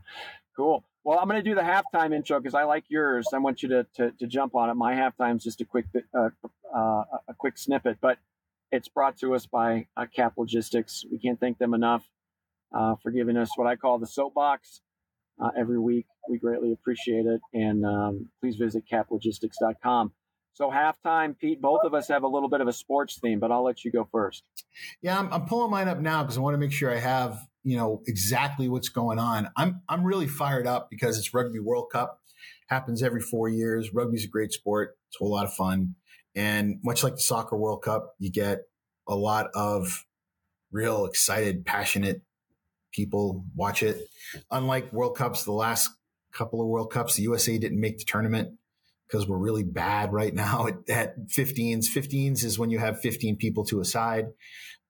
cool. 0.56 0.84
Well, 1.02 1.18
I'm 1.18 1.28
going 1.28 1.42
to 1.42 1.48
do 1.48 1.56
the 1.56 1.62
halftime 1.62 2.14
intro 2.14 2.38
because 2.38 2.54
I 2.54 2.64
like 2.64 2.84
yours. 2.88 3.26
I 3.32 3.38
want 3.38 3.62
you 3.62 3.70
to, 3.70 3.86
to, 3.96 4.10
to 4.12 4.26
jump 4.26 4.54
on 4.54 4.68
it. 4.68 4.74
My 4.74 4.92
halftime 4.92 5.36
is 5.36 5.42
just 5.42 5.60
a 5.62 5.64
quick 5.64 5.86
uh, 6.14 6.28
uh, 6.72 7.02
a 7.26 7.34
quick 7.36 7.58
snippet, 7.58 7.98
but 8.00 8.18
it's 8.70 8.86
brought 8.86 9.18
to 9.20 9.34
us 9.34 9.46
by 9.46 9.86
uh, 9.96 10.06
Cap 10.14 10.34
Logistics. 10.36 11.04
We 11.10 11.18
can't 11.18 11.40
thank 11.40 11.58
them 11.58 11.74
enough 11.74 12.04
uh, 12.72 12.94
for 13.02 13.10
giving 13.10 13.36
us 13.36 13.50
what 13.56 13.66
I 13.66 13.76
call 13.76 13.98
the 13.98 14.06
soapbox 14.06 14.82
uh, 15.42 15.50
every 15.58 15.78
week. 15.78 16.06
We 16.28 16.38
greatly 16.38 16.72
appreciate 16.72 17.26
it, 17.26 17.40
and 17.54 17.84
um, 17.84 18.28
please 18.40 18.56
visit 18.56 18.84
caplogistics.com. 18.90 20.12
So 20.52 20.70
halftime, 20.70 21.38
Pete, 21.38 21.60
both 21.60 21.84
of 21.84 21.94
us 21.94 22.08
have 22.08 22.22
a 22.22 22.28
little 22.28 22.48
bit 22.48 22.60
of 22.60 22.68
a 22.68 22.72
sports 22.72 23.18
theme, 23.22 23.38
but 23.38 23.50
I'll 23.50 23.64
let 23.64 23.84
you 23.84 23.90
go 23.90 24.08
first. 24.10 24.44
Yeah, 25.00 25.18
I'm, 25.18 25.32
I'm 25.32 25.46
pulling 25.46 25.70
mine 25.70 25.88
up 25.88 25.98
now 25.98 26.22
because 26.22 26.36
I 26.36 26.40
want 26.40 26.54
to 26.54 26.58
make 26.58 26.72
sure 26.72 26.92
I 26.92 26.98
have 26.98 27.38
you 27.62 27.76
know 27.76 28.02
exactly 28.06 28.68
what's 28.68 28.88
going 28.88 29.18
on. 29.18 29.48
I'm 29.56 29.82
I'm 29.88 30.04
really 30.04 30.26
fired 30.26 30.66
up 30.66 30.88
because 30.90 31.18
it's 31.18 31.32
Rugby 31.32 31.60
World 31.60 31.88
Cup, 31.92 32.20
happens 32.68 33.02
every 33.02 33.20
four 33.20 33.48
years. 33.48 33.94
Rugby's 33.94 34.24
a 34.24 34.28
great 34.28 34.52
sport; 34.52 34.96
it's 35.08 35.20
a 35.20 35.24
whole 35.24 35.32
lot 35.32 35.46
of 35.46 35.54
fun, 35.54 35.94
and 36.34 36.78
much 36.82 37.02
like 37.02 37.14
the 37.14 37.20
Soccer 37.20 37.56
World 37.56 37.82
Cup, 37.82 38.14
you 38.18 38.30
get 38.30 38.62
a 39.08 39.14
lot 39.14 39.48
of 39.54 40.04
real 40.72 41.04
excited, 41.04 41.66
passionate 41.66 42.22
people 42.92 43.44
watch 43.54 43.82
it. 43.82 44.08
Unlike 44.50 44.92
World 44.92 45.16
Cups, 45.16 45.44
the 45.44 45.52
last 45.52 45.90
couple 46.32 46.60
of 46.60 46.68
World 46.68 46.92
Cups, 46.92 47.16
the 47.16 47.22
USA 47.22 47.58
didn't 47.58 47.80
make 47.80 47.98
the 47.98 48.04
tournament 48.04 48.56
because 49.06 49.26
we're 49.26 49.38
really 49.38 49.64
bad 49.64 50.12
right 50.12 50.34
now 50.34 50.66
at, 50.88 50.88
at 50.88 51.28
15s. 51.28 51.86
15s 51.86 52.44
is 52.44 52.58
when 52.58 52.70
you 52.70 52.78
have 52.78 53.00
15 53.00 53.36
people 53.36 53.64
to 53.66 53.80
a 53.80 53.84
side. 53.84 54.26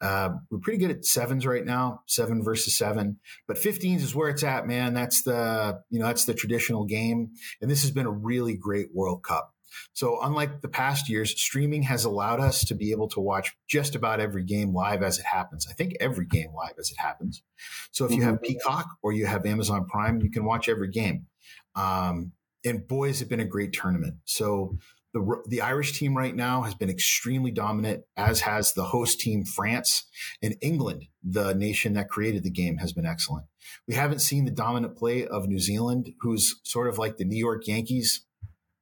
Uh, 0.00 0.30
we're 0.50 0.58
pretty 0.58 0.78
good 0.78 0.90
at 0.90 1.04
sevens 1.04 1.44
right 1.44 1.64
now, 1.64 2.00
seven 2.06 2.42
versus 2.42 2.74
seven, 2.74 3.18
but 3.46 3.58
15s 3.58 4.00
is 4.00 4.14
where 4.14 4.30
it's 4.30 4.42
at, 4.42 4.66
man. 4.66 4.94
That's 4.94 5.22
the, 5.22 5.78
you 5.90 5.98
know, 5.98 6.06
that's 6.06 6.24
the 6.24 6.32
traditional 6.32 6.86
game. 6.86 7.32
And 7.60 7.70
this 7.70 7.82
has 7.82 7.90
been 7.90 8.06
a 8.06 8.10
really 8.10 8.56
great 8.56 8.94
World 8.94 9.22
Cup. 9.22 9.52
So 9.92 10.20
unlike 10.22 10.60
the 10.60 10.68
past 10.68 11.08
years, 11.08 11.30
streaming 11.40 11.82
has 11.84 12.04
allowed 12.04 12.40
us 12.40 12.64
to 12.66 12.74
be 12.74 12.90
able 12.90 13.08
to 13.08 13.20
watch 13.20 13.52
just 13.68 13.94
about 13.94 14.20
every 14.20 14.44
game 14.44 14.74
live 14.74 15.02
as 15.02 15.18
it 15.18 15.26
happens. 15.26 15.66
I 15.68 15.74
think 15.74 15.94
every 16.00 16.26
game 16.26 16.50
live 16.54 16.74
as 16.78 16.90
it 16.90 16.98
happens. 16.98 17.42
So 17.90 18.04
if 18.04 18.12
you 18.12 18.22
have 18.22 18.36
mm-hmm. 18.36 18.44
Peacock 18.44 18.86
or 19.02 19.12
you 19.12 19.26
have 19.26 19.46
Amazon 19.46 19.86
Prime, 19.86 20.20
you 20.20 20.30
can 20.30 20.44
watch 20.44 20.68
every 20.68 20.88
game. 20.88 21.26
Um, 21.74 22.32
and 22.64 22.86
boys, 22.86 23.20
it's 23.20 23.28
been 23.28 23.40
a 23.40 23.44
great 23.44 23.72
tournament. 23.72 24.16
So 24.24 24.76
the 25.12 25.42
the 25.48 25.60
Irish 25.60 25.98
team 25.98 26.16
right 26.16 26.34
now 26.34 26.62
has 26.62 26.74
been 26.74 26.90
extremely 26.90 27.50
dominant, 27.50 28.04
as 28.16 28.40
has 28.40 28.72
the 28.72 28.84
host 28.84 29.20
team 29.20 29.44
France 29.44 30.06
and 30.42 30.56
England. 30.60 31.06
The 31.22 31.52
nation 31.54 31.94
that 31.94 32.08
created 32.08 32.44
the 32.44 32.50
game 32.50 32.78
has 32.78 32.92
been 32.92 33.06
excellent. 33.06 33.46
We 33.88 33.94
haven't 33.94 34.20
seen 34.20 34.44
the 34.44 34.50
dominant 34.50 34.96
play 34.96 35.26
of 35.26 35.48
New 35.48 35.58
Zealand, 35.58 36.12
who's 36.20 36.60
sort 36.62 36.88
of 36.88 36.98
like 36.98 37.16
the 37.16 37.24
New 37.24 37.38
York 37.38 37.66
Yankees 37.66 38.24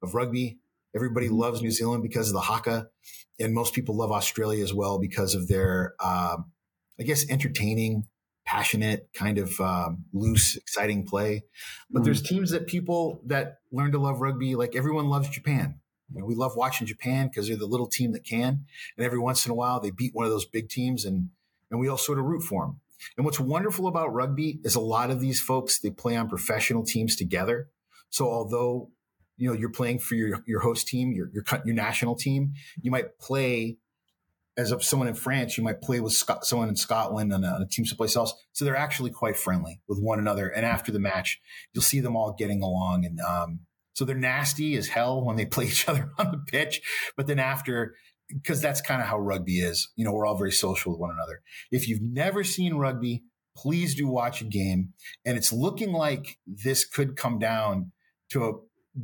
of 0.03 0.15
rugby. 0.15 0.59
Everybody 0.99 1.27
mm-hmm. 1.27 1.39
loves 1.39 1.63
New 1.63 1.71
Zealand 1.71 2.03
because 2.03 2.27
of 2.27 2.35
the 2.35 2.41
haka, 2.41 2.89
and 3.39 3.55
most 3.55 3.73
people 3.73 3.97
love 3.97 4.11
Australia 4.11 4.65
as 4.65 4.75
well 4.75 4.99
because 4.99 5.37
of 5.37 5.47
their, 5.47 5.95
uh, 6.01 6.39
I 6.99 7.03
guess, 7.05 7.31
entertaining 7.31 8.09
passionate, 8.45 9.09
kind 9.15 9.39
of 9.39 9.61
um, 9.61 10.07
loose, 10.13 10.57
exciting 10.57 11.05
play. 11.07 11.45
But 11.89 12.01
mm 12.01 12.05
there's 12.07 12.23
teams 12.23 12.51
that 12.51 12.67
people 12.67 13.21
that 13.27 13.59
learn 13.71 13.93
to 13.93 13.99
love 13.99 14.21
rugby, 14.23 14.57
like 14.57 14.75
everyone 14.75 15.09
loves 15.09 15.29
Japan. 15.29 15.79
You 16.13 16.21
know, 16.21 16.27
we 16.27 16.35
love 16.35 16.57
watching 16.57 16.87
Japan 16.87 17.29
because 17.29 17.47
they're 17.47 17.57
the 17.57 17.67
little 17.67 17.87
team 17.87 18.13
that 18.13 18.25
can. 18.25 18.65
And 18.97 19.07
every 19.07 19.21
once 19.21 19.47
in 19.47 19.53
a 19.53 19.55
while, 19.55 19.79
they 19.79 19.93
beat 19.93 20.15
one 20.15 20.25
of 20.25 20.33
those 20.33 20.47
big 20.47 20.69
teams, 20.69 21.05
and 21.05 21.29
and 21.71 21.79
we 21.79 21.89
all 21.89 21.99
sort 21.99 22.19
of 22.19 22.25
root 22.25 22.43
for 22.43 22.65
them. 22.65 22.81
And 23.17 23.25
what's 23.25 23.39
wonderful 23.39 23.87
about 23.87 24.13
rugby 24.13 24.61
is 24.65 24.75
a 24.75 24.81
lot 24.81 25.11
of 25.11 25.21
these 25.21 25.41
folks 25.41 25.79
they 25.79 25.91
play 25.91 26.17
on 26.17 26.29
professional 26.29 26.83
teams 26.83 27.15
together. 27.15 27.69
So 28.11 28.29
although 28.29 28.91
you 29.39 29.49
know 29.49 29.59
you're 29.59 29.71
playing 29.71 30.01
for 30.01 30.15
your 30.15 30.43
your 30.47 30.61
host 30.61 30.89
team, 30.89 31.13
your 31.13 31.31
your 31.33 31.45
your 31.65 31.75
national 31.75 32.15
team, 32.15 32.53
you 32.83 32.91
might 32.91 33.19
play 33.19 33.79
as 34.59 34.73
of 34.73 34.83
someone 34.83 35.07
in 35.07 35.15
France, 35.15 35.57
you 35.57 35.63
might 35.63 35.81
play 35.81 36.01
with 36.01 36.13
Scot- 36.13 36.45
someone 36.45 36.69
in 36.69 36.75
Scotland 36.75 37.33
and 37.33 37.45
a, 37.45 37.49
on 37.49 37.63
a 37.63 37.67
team 37.67 37.87
someplace 37.87 38.17
else. 38.17 38.35
So 38.53 38.65
they're 38.65 38.77
actually 38.77 39.11
quite 39.11 39.37
friendly 39.37 39.81
with 39.87 40.01
one 40.01 40.19
another. 40.19 40.49
And 40.49 40.67
after 40.67 40.91
the 40.91 40.99
match, 40.99 41.41
you'll 41.73 41.83
see 41.83 42.01
them 42.01 42.17
all 42.17 42.35
getting 42.37 42.61
along. 42.61 43.05
And 43.05 43.21
um, 43.21 43.61
so 43.93 44.05
they're 44.05 44.17
nasty 44.17 44.77
as 44.77 44.89
hell 44.89 45.25
when 45.25 45.37
they 45.37 45.47
play 45.47 45.67
each 45.67 45.89
other 45.89 46.11
on 46.19 46.33
the 46.33 46.39
pitch. 46.39 46.83
But 47.17 47.29
then 47.29 47.39
after, 47.39 47.95
because 48.29 48.61
that's 48.61 48.81
kind 48.81 49.01
of 49.01 49.07
how 49.07 49.19
rugby 49.21 49.61
is, 49.61 49.91
you 49.95 50.05
know, 50.05 50.13
we're 50.13 50.27
all 50.27 50.37
very 50.37 50.53
social 50.53 50.91
with 50.91 51.01
one 51.01 51.13
another. 51.13 51.41
If 51.71 51.89
you've 51.89 52.03
never 52.03 52.43
seen 52.43 52.75
rugby, 52.75 53.23
please 53.57 53.95
do 53.95 54.09
watch 54.09 54.41
a 54.43 54.45
game. 54.45 54.93
And 55.25 55.39
it's 55.39 55.53
looking 55.53 55.93
like 55.93 56.37
this 56.47 56.85
could 56.85 57.17
come 57.17 57.39
down 57.39 57.93
to 58.31 58.45
a, 58.45 58.53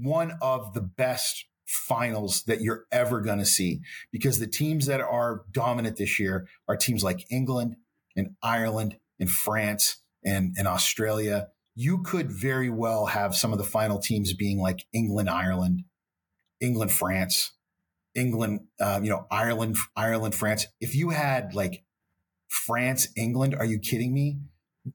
one 0.01 0.39
of 0.41 0.75
the 0.75 0.81
best 0.81 1.47
finals 1.67 2.43
that 2.45 2.61
you're 2.61 2.85
ever 2.93 3.21
going 3.21 3.39
to 3.39 3.45
see 3.45 3.81
because 4.13 4.39
the 4.39 4.47
teams 4.47 4.87
that 4.87 5.01
are 5.01 5.45
dominant 5.51 5.97
this 5.97 6.19
year 6.19 6.47
are 6.69 6.77
teams 6.77 7.03
like 7.03 7.27
England 7.31 7.77
and 8.17 8.31
Ireland 8.43 8.99
and 9.19 9.31
France 9.31 10.03
and, 10.25 10.55
and 10.59 10.69
Australia. 10.69 11.49
You 11.75 12.03
could 12.03 12.31
very 12.31 12.71
well 12.71 13.07
have 13.07 13.35
some 13.35 13.53
of 13.53 13.59
the 13.59 13.65
final 13.65 13.99
teams 13.99 14.33
being 14.35 14.61
like 14.61 14.87
England, 14.93 15.29
Ireland, 15.29 15.85
England, 16.61 16.93
France, 16.93 17.53
England, 18.15 18.61
uh, 18.81 19.01
you 19.03 19.11
know, 19.11 19.27
Ireland, 19.31 19.77
Ireland, 19.97 20.35
France. 20.35 20.67
If 20.81 20.95
you 20.95 21.11
had 21.11 21.55
like 21.55 21.83
France, 22.49 23.09
England, 23.17 23.57
are 23.59 23.65
you 23.65 23.79
kidding 23.79 24.15
me? 24.15 24.39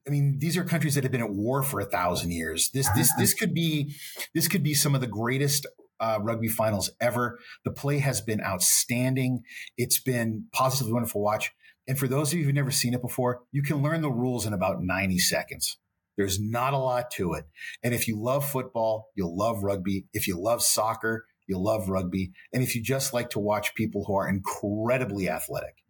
I 0.06 0.10
mean, 0.10 0.38
these 0.38 0.56
are 0.56 0.64
countries 0.64 0.94
that 0.94 1.04
have 1.04 1.12
been 1.12 1.20
at 1.20 1.30
war 1.30 1.62
for 1.62 1.80
a 1.80 1.84
thousand 1.84 2.30
years. 2.30 2.70
This, 2.70 2.88
this, 2.90 3.12
this 3.18 3.34
could 3.34 3.52
be, 3.52 3.94
this 4.34 4.46
could 4.46 4.62
be 4.62 4.74
some 4.74 4.94
of 4.94 5.00
the 5.00 5.06
greatest 5.06 5.66
uh, 5.98 6.18
rugby 6.20 6.48
finals 6.48 6.90
ever. 7.00 7.38
The 7.64 7.72
play 7.72 7.98
has 7.98 8.20
been 8.20 8.40
outstanding. 8.42 9.42
It's 9.76 9.98
been 9.98 10.46
positively 10.52 10.92
wonderful 10.92 11.22
watch. 11.22 11.52
And 11.86 11.98
for 11.98 12.08
those 12.08 12.32
of 12.32 12.38
you 12.38 12.44
who've 12.44 12.54
never 12.54 12.70
seen 12.70 12.94
it 12.94 13.02
before, 13.02 13.42
you 13.52 13.62
can 13.62 13.82
learn 13.82 14.00
the 14.00 14.10
rules 14.10 14.46
in 14.46 14.52
about 14.52 14.82
90 14.82 15.18
seconds. 15.18 15.76
There's 16.16 16.40
not 16.40 16.74
a 16.74 16.78
lot 16.78 17.10
to 17.12 17.32
it. 17.34 17.46
And 17.82 17.94
if 17.94 18.06
you 18.06 18.20
love 18.20 18.48
football, 18.48 19.08
you'll 19.14 19.36
love 19.36 19.62
rugby. 19.62 20.06
If 20.12 20.28
you 20.28 20.38
love 20.38 20.62
soccer, 20.62 21.24
you'll 21.46 21.64
love 21.64 21.88
rugby. 21.88 22.32
And 22.52 22.62
if 22.62 22.76
you 22.76 22.82
just 22.82 23.12
like 23.12 23.30
to 23.30 23.38
watch 23.38 23.74
people 23.74 24.04
who 24.04 24.14
are 24.14 24.28
incredibly 24.28 25.28
athletic, 25.28 25.82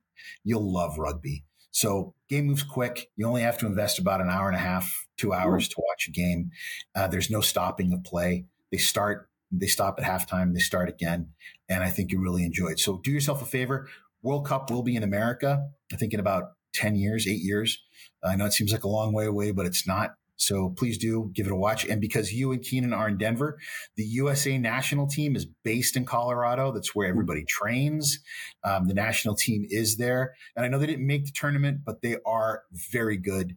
you'll 0.45 0.73
love 0.73 0.99
rugby. 0.99 1.45
So 1.73 2.15
game 2.29 2.47
moves 2.47 2.63
quick. 2.63 3.11
You 3.17 3.27
only 3.27 3.43
have 3.43 3.59
to 3.59 3.67
invest 3.67 3.99
about 3.99 4.21
an 4.21 4.29
hour 4.29 4.49
and 4.49 4.57
a 4.57 4.61
half, 4.61 5.07
two 5.17 5.33
hours 5.33 5.69
to 5.69 5.77
watch 5.89 6.09
a 6.09 6.11
game. 6.11 6.51
Uh, 6.95 7.07
there's 7.07 7.31
no 7.31 7.41
stopping 7.41 7.93
of 7.93 8.05
play. 8.05 8.47
They 8.73 8.79
start, 8.79 9.29
they 9.53 9.67
stop 9.67 9.99
at 9.99 10.05
halftime, 10.05 10.53
they 10.53 10.61
start 10.61 10.89
again. 10.89 11.31
And 11.69 11.83
I 11.83 11.91
think 11.91 12.13
you 12.13 12.21
really 12.21 12.45
enjoy 12.45 12.69
it. 12.69 12.81
So 12.81 13.01
do 13.03 13.11
yourself 13.11 13.43
a 13.43 13.47
favor. 13.47 13.89
World 14.23 14.47
Cup 14.47 14.71
will 14.71 14.83
be 14.83 14.97
in 14.97 15.03
America, 15.03 15.69
I 15.93 15.97
think 15.97 16.13
in 16.13 16.21
about 16.21 16.53
10 16.75 16.97
years, 16.97 17.27
eight 17.27 17.41
years. 17.41 17.83
I 18.23 18.37
know 18.37 18.47
it 18.47 18.53
seems 18.53 18.73
like 18.73 18.85
a 18.85 18.89
long 18.89 19.13
way 19.13 19.27
away, 19.27 19.51
but 19.51 19.67
it's 19.67 19.87
not. 19.87 20.15
So 20.41 20.71
please 20.71 20.97
do 20.97 21.31
give 21.35 21.47
it 21.47 21.53
a 21.53 21.57
watch. 21.57 21.85
And 21.85 22.01
because 22.01 22.33
you 22.33 22.51
and 22.51 22.63
Keenan 22.63 22.95
are 22.95 23.09
in 23.09 23.19
Denver, 23.19 23.59
the 23.97 24.05
USA 24.05 24.57
national 24.57 25.07
team 25.07 25.37
is 25.37 25.47
based 25.65 25.97
in 25.97 26.07
Colorado. 26.07 26.73
That's 26.73 26.95
where 26.95 27.09
everybody 27.09 27.45
trains. 27.45 28.19
Um, 28.65 28.89
the 28.89 28.95
national 28.95 29.35
team 29.35 29.67
is 29.69 29.99
there. 29.99 30.35
And 30.57 30.65
I 30.65 30.69
know 30.69 30.79
they 30.79 30.87
didn't 30.87 31.07
make 31.07 31.27
the 31.27 31.33
tournament, 31.35 31.81
but 31.85 32.01
they 32.01 32.17
are 32.25 32.63
very 32.91 33.19
good, 33.19 33.55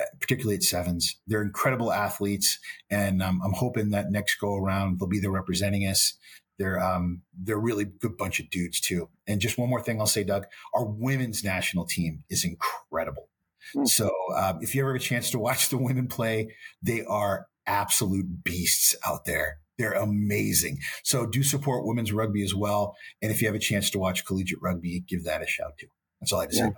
uh, 0.00 0.04
particularly 0.18 0.56
at 0.56 0.62
sevens. 0.62 1.20
They're 1.26 1.42
incredible 1.42 1.92
athletes. 1.92 2.58
And 2.88 3.22
um, 3.22 3.42
I'm 3.44 3.52
hoping 3.52 3.90
that 3.90 4.10
next 4.10 4.36
go 4.36 4.56
around, 4.56 4.98
they'll 4.98 5.08
be 5.08 5.20
there 5.20 5.30
representing 5.30 5.82
us. 5.82 6.14
They're 6.58 6.80
um, 6.80 7.20
they're 7.36 7.58
really 7.58 7.84
good 7.84 8.16
bunch 8.16 8.40
of 8.40 8.48
dudes 8.48 8.80
too. 8.80 9.10
And 9.26 9.40
just 9.40 9.58
one 9.58 9.68
more 9.68 9.82
thing 9.82 10.00
I'll 10.00 10.06
say, 10.06 10.24
Doug, 10.24 10.46
our 10.72 10.86
women's 10.86 11.44
national 11.44 11.84
team 11.84 12.22
is 12.30 12.44
incredible. 12.44 13.28
Mm. 13.76 13.88
So 13.88 14.10
um, 14.36 14.58
if 14.60 14.74
you 14.74 14.82
ever 14.82 14.92
have 14.94 15.00
a 15.00 15.04
chance 15.04 15.30
to 15.30 15.38
watch 15.38 15.68
the 15.68 15.78
women 15.78 16.08
play, 16.08 16.54
they 16.82 17.04
are 17.04 17.46
absolute 17.66 18.44
beasts 18.44 18.94
out 19.06 19.24
there. 19.24 19.58
They're 19.78 19.92
amazing. 19.92 20.78
So 21.02 21.26
do 21.26 21.42
support 21.42 21.84
women's 21.84 22.12
rugby 22.12 22.42
as 22.42 22.54
well. 22.54 22.94
And 23.20 23.32
if 23.32 23.42
you 23.42 23.48
have 23.48 23.56
a 23.56 23.60
chance 23.60 23.90
to 23.90 23.98
watch 23.98 24.24
collegiate 24.24 24.60
rugby, 24.62 25.04
give 25.08 25.24
that 25.24 25.42
a 25.42 25.46
shout 25.46 25.72
too. 25.78 25.88
That's 26.20 26.32
all 26.32 26.40
I 26.40 26.42
have 26.42 26.50
to 26.50 26.56
yeah. 26.56 26.68
say. 26.68 26.74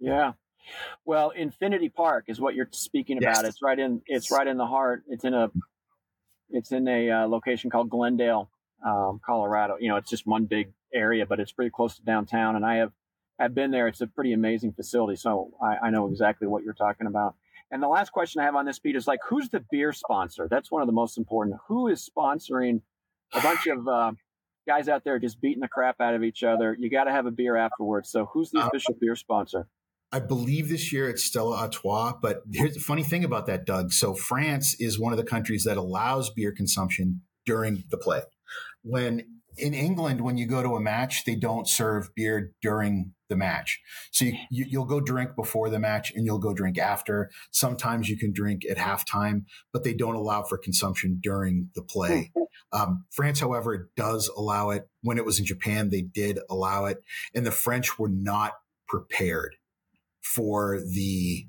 Yeah. 0.00 0.32
Well, 1.04 1.30
Infinity 1.30 1.88
Park 1.88 2.24
is 2.28 2.40
what 2.40 2.54
you're 2.54 2.68
speaking 2.72 3.18
about. 3.18 3.36
Yes. 3.36 3.44
It's 3.44 3.62
right 3.62 3.78
in. 3.78 4.02
It's 4.06 4.30
right 4.30 4.46
in 4.46 4.56
the 4.56 4.66
heart. 4.66 5.02
It's 5.08 5.24
in 5.24 5.34
a. 5.34 5.50
It's 6.50 6.70
in 6.70 6.86
a 6.86 7.10
uh, 7.10 7.26
location 7.28 7.70
called 7.70 7.88
Glendale, 7.88 8.50
um, 8.84 9.20
Colorado. 9.24 9.76
You 9.80 9.88
know, 9.88 9.96
it's 9.96 10.10
just 10.10 10.26
one 10.26 10.44
big 10.44 10.72
area, 10.92 11.24
but 11.26 11.40
it's 11.40 11.52
pretty 11.52 11.70
close 11.70 11.96
to 11.96 12.02
downtown. 12.02 12.56
And 12.56 12.64
I 12.66 12.76
have 12.76 12.92
have 13.42 13.54
been 13.54 13.70
there. 13.70 13.88
It's 13.88 14.00
a 14.00 14.06
pretty 14.06 14.32
amazing 14.32 14.72
facility. 14.72 15.16
So 15.16 15.50
I, 15.62 15.86
I, 15.86 15.90
know 15.90 16.08
exactly 16.08 16.48
what 16.48 16.62
you're 16.62 16.74
talking 16.74 17.06
about. 17.06 17.34
And 17.70 17.82
the 17.82 17.88
last 17.88 18.12
question 18.12 18.40
I 18.40 18.44
have 18.44 18.54
on 18.54 18.66
this 18.66 18.78
beat 18.78 18.96
is 18.96 19.06
like, 19.06 19.20
who's 19.28 19.48
the 19.48 19.64
beer 19.70 19.92
sponsor? 19.92 20.46
That's 20.50 20.70
one 20.70 20.82
of 20.82 20.86
the 20.86 20.92
most 20.92 21.16
important. 21.16 21.56
Who 21.68 21.88
is 21.88 22.08
sponsoring 22.08 22.82
a 23.32 23.40
bunch 23.40 23.66
of 23.66 23.88
uh, 23.88 24.12
guys 24.66 24.88
out 24.88 25.04
there 25.04 25.18
just 25.18 25.40
beating 25.40 25.60
the 25.60 25.68
crap 25.68 26.00
out 26.00 26.14
of 26.14 26.22
each 26.22 26.42
other? 26.42 26.76
You 26.78 26.90
got 26.90 27.04
to 27.04 27.12
have 27.12 27.26
a 27.26 27.30
beer 27.30 27.56
afterwards. 27.56 28.10
So 28.10 28.26
who's 28.32 28.50
the 28.50 28.60
uh, 28.60 28.68
official 28.68 28.94
uh, 28.94 28.98
beer 29.00 29.16
sponsor? 29.16 29.68
I 30.12 30.20
believe 30.20 30.68
this 30.68 30.92
year 30.92 31.08
it's 31.08 31.24
Stella 31.24 31.56
Artois. 31.56 32.12
But 32.20 32.42
here's 32.52 32.74
the 32.74 32.80
funny 32.80 33.02
thing 33.02 33.24
about 33.24 33.46
that, 33.46 33.64
Doug. 33.64 33.92
So 33.92 34.14
France 34.14 34.76
is 34.78 34.98
one 34.98 35.14
of 35.14 35.16
the 35.16 35.24
countries 35.24 35.64
that 35.64 35.78
allows 35.78 36.28
beer 36.28 36.52
consumption 36.52 37.22
during 37.46 37.84
the 37.88 37.96
play. 37.96 38.20
When 38.82 39.41
in 39.56 39.74
England, 39.74 40.20
when 40.20 40.38
you 40.38 40.46
go 40.46 40.62
to 40.62 40.76
a 40.76 40.80
match, 40.80 41.24
they 41.24 41.34
don't 41.34 41.68
serve 41.68 42.14
beer 42.14 42.52
during 42.62 43.12
the 43.28 43.36
match. 43.36 43.80
So 44.10 44.26
you, 44.26 44.36
you, 44.50 44.78
will 44.78 44.86
go 44.86 45.00
drink 45.00 45.36
before 45.36 45.70
the 45.70 45.78
match 45.78 46.12
and 46.14 46.26
you'll 46.26 46.38
go 46.38 46.52
drink 46.52 46.78
after. 46.78 47.30
Sometimes 47.50 48.08
you 48.08 48.18
can 48.18 48.32
drink 48.32 48.62
at 48.68 48.76
halftime, 48.76 49.44
but 49.72 49.84
they 49.84 49.94
don't 49.94 50.14
allow 50.14 50.42
for 50.42 50.58
consumption 50.58 51.18
during 51.22 51.70
the 51.74 51.82
play. 51.82 52.30
Um, 52.72 53.04
France, 53.10 53.40
however, 53.40 53.90
does 53.96 54.28
allow 54.28 54.70
it. 54.70 54.88
When 55.02 55.18
it 55.18 55.24
was 55.24 55.38
in 55.38 55.44
Japan, 55.44 55.90
they 55.90 56.02
did 56.02 56.38
allow 56.48 56.86
it. 56.86 56.98
And 57.34 57.44
the 57.44 57.50
French 57.50 57.98
were 57.98 58.08
not 58.08 58.52
prepared 58.88 59.56
for 60.22 60.80
the 60.80 61.46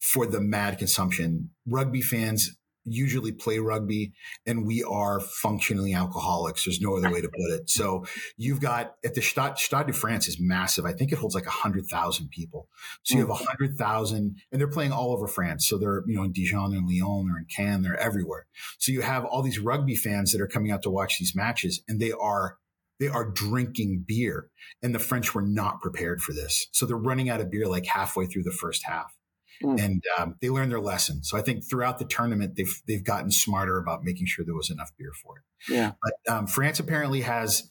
for 0.00 0.26
the 0.26 0.40
mad 0.40 0.78
consumption. 0.78 1.50
Rugby 1.66 2.02
fans 2.02 2.56
usually 2.90 3.32
play 3.32 3.58
rugby 3.58 4.12
and 4.46 4.66
we 4.66 4.82
are 4.82 5.20
functionally 5.20 5.94
alcoholics. 5.94 6.64
There's 6.64 6.80
no 6.80 6.96
other 6.96 7.10
way 7.10 7.20
to 7.20 7.28
put 7.28 7.50
it. 7.52 7.70
So 7.70 8.04
you've 8.36 8.60
got 8.60 8.96
at 9.04 9.14
the 9.14 9.22
Stade, 9.22 9.58
Stade 9.58 9.86
de 9.86 9.92
France 9.92 10.28
is 10.28 10.38
massive. 10.40 10.84
I 10.84 10.92
think 10.92 11.12
it 11.12 11.18
holds 11.18 11.34
like 11.34 11.46
a 11.46 11.50
hundred 11.50 11.86
thousand 11.86 12.30
people. 12.30 12.68
So 13.02 13.14
you 13.14 13.20
have 13.20 13.30
a 13.30 13.34
hmm. 13.34 13.44
hundred 13.44 13.76
thousand 13.76 14.36
and 14.50 14.60
they're 14.60 14.68
playing 14.68 14.92
all 14.92 15.12
over 15.12 15.26
France. 15.26 15.66
So 15.68 15.78
they're, 15.78 16.02
you 16.06 16.14
know, 16.14 16.24
in 16.24 16.32
Dijon 16.32 16.74
and 16.74 16.86
Lyon, 16.86 17.26
they're 17.26 17.38
in 17.38 17.46
Cannes, 17.46 17.82
they're 17.82 17.98
everywhere. 17.98 18.46
So 18.78 18.92
you 18.92 19.02
have 19.02 19.24
all 19.24 19.42
these 19.42 19.58
rugby 19.58 19.94
fans 19.94 20.32
that 20.32 20.40
are 20.40 20.48
coming 20.48 20.70
out 20.70 20.82
to 20.82 20.90
watch 20.90 21.18
these 21.18 21.34
matches 21.34 21.82
and 21.88 22.00
they 22.00 22.12
are 22.12 22.56
they 22.98 23.08
are 23.08 23.24
drinking 23.30 24.04
beer 24.06 24.50
and 24.82 24.94
the 24.94 24.98
French 24.98 25.34
were 25.34 25.42
not 25.42 25.80
prepared 25.80 26.20
for 26.20 26.34
this. 26.34 26.68
So 26.72 26.84
they're 26.84 26.96
running 26.96 27.30
out 27.30 27.40
of 27.40 27.50
beer 27.50 27.66
like 27.66 27.86
halfway 27.86 28.26
through 28.26 28.42
the 28.42 28.52
first 28.52 28.84
half. 28.84 29.16
Mm. 29.62 29.84
And 29.84 30.04
um, 30.18 30.36
they 30.40 30.48
learned 30.48 30.72
their 30.72 30.80
lesson. 30.80 31.22
So 31.22 31.36
I 31.36 31.42
think 31.42 31.68
throughout 31.68 31.98
the 31.98 32.04
tournament, 32.04 32.56
they've 32.56 32.82
they've 32.86 33.04
gotten 33.04 33.30
smarter 33.30 33.78
about 33.78 34.02
making 34.02 34.26
sure 34.26 34.44
there 34.44 34.54
was 34.54 34.70
enough 34.70 34.90
beer 34.98 35.12
for 35.22 35.38
it. 35.38 35.72
Yeah. 35.72 35.92
But 36.02 36.34
um, 36.34 36.46
France 36.46 36.80
apparently 36.80 37.20
has 37.22 37.70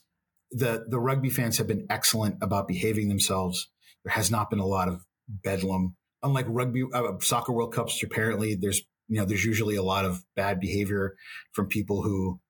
the 0.50 0.84
the 0.88 1.00
rugby 1.00 1.30
fans 1.30 1.58
have 1.58 1.66
been 1.66 1.86
excellent 1.90 2.36
about 2.42 2.68
behaving 2.68 3.08
themselves. 3.08 3.68
There 4.04 4.12
has 4.12 4.30
not 4.30 4.50
been 4.50 4.60
a 4.60 4.66
lot 4.66 4.88
of 4.88 5.04
bedlam. 5.28 5.96
Unlike 6.22 6.46
rugby, 6.48 6.84
uh, 6.92 7.12
soccer 7.20 7.52
World 7.52 7.72
Cups, 7.72 8.02
apparently 8.02 8.54
there's 8.54 8.82
you 9.08 9.18
know 9.18 9.24
there's 9.24 9.44
usually 9.44 9.76
a 9.76 9.82
lot 9.82 10.04
of 10.04 10.22
bad 10.36 10.60
behavior 10.60 11.16
from 11.52 11.66
people 11.66 12.02
who 12.02 12.40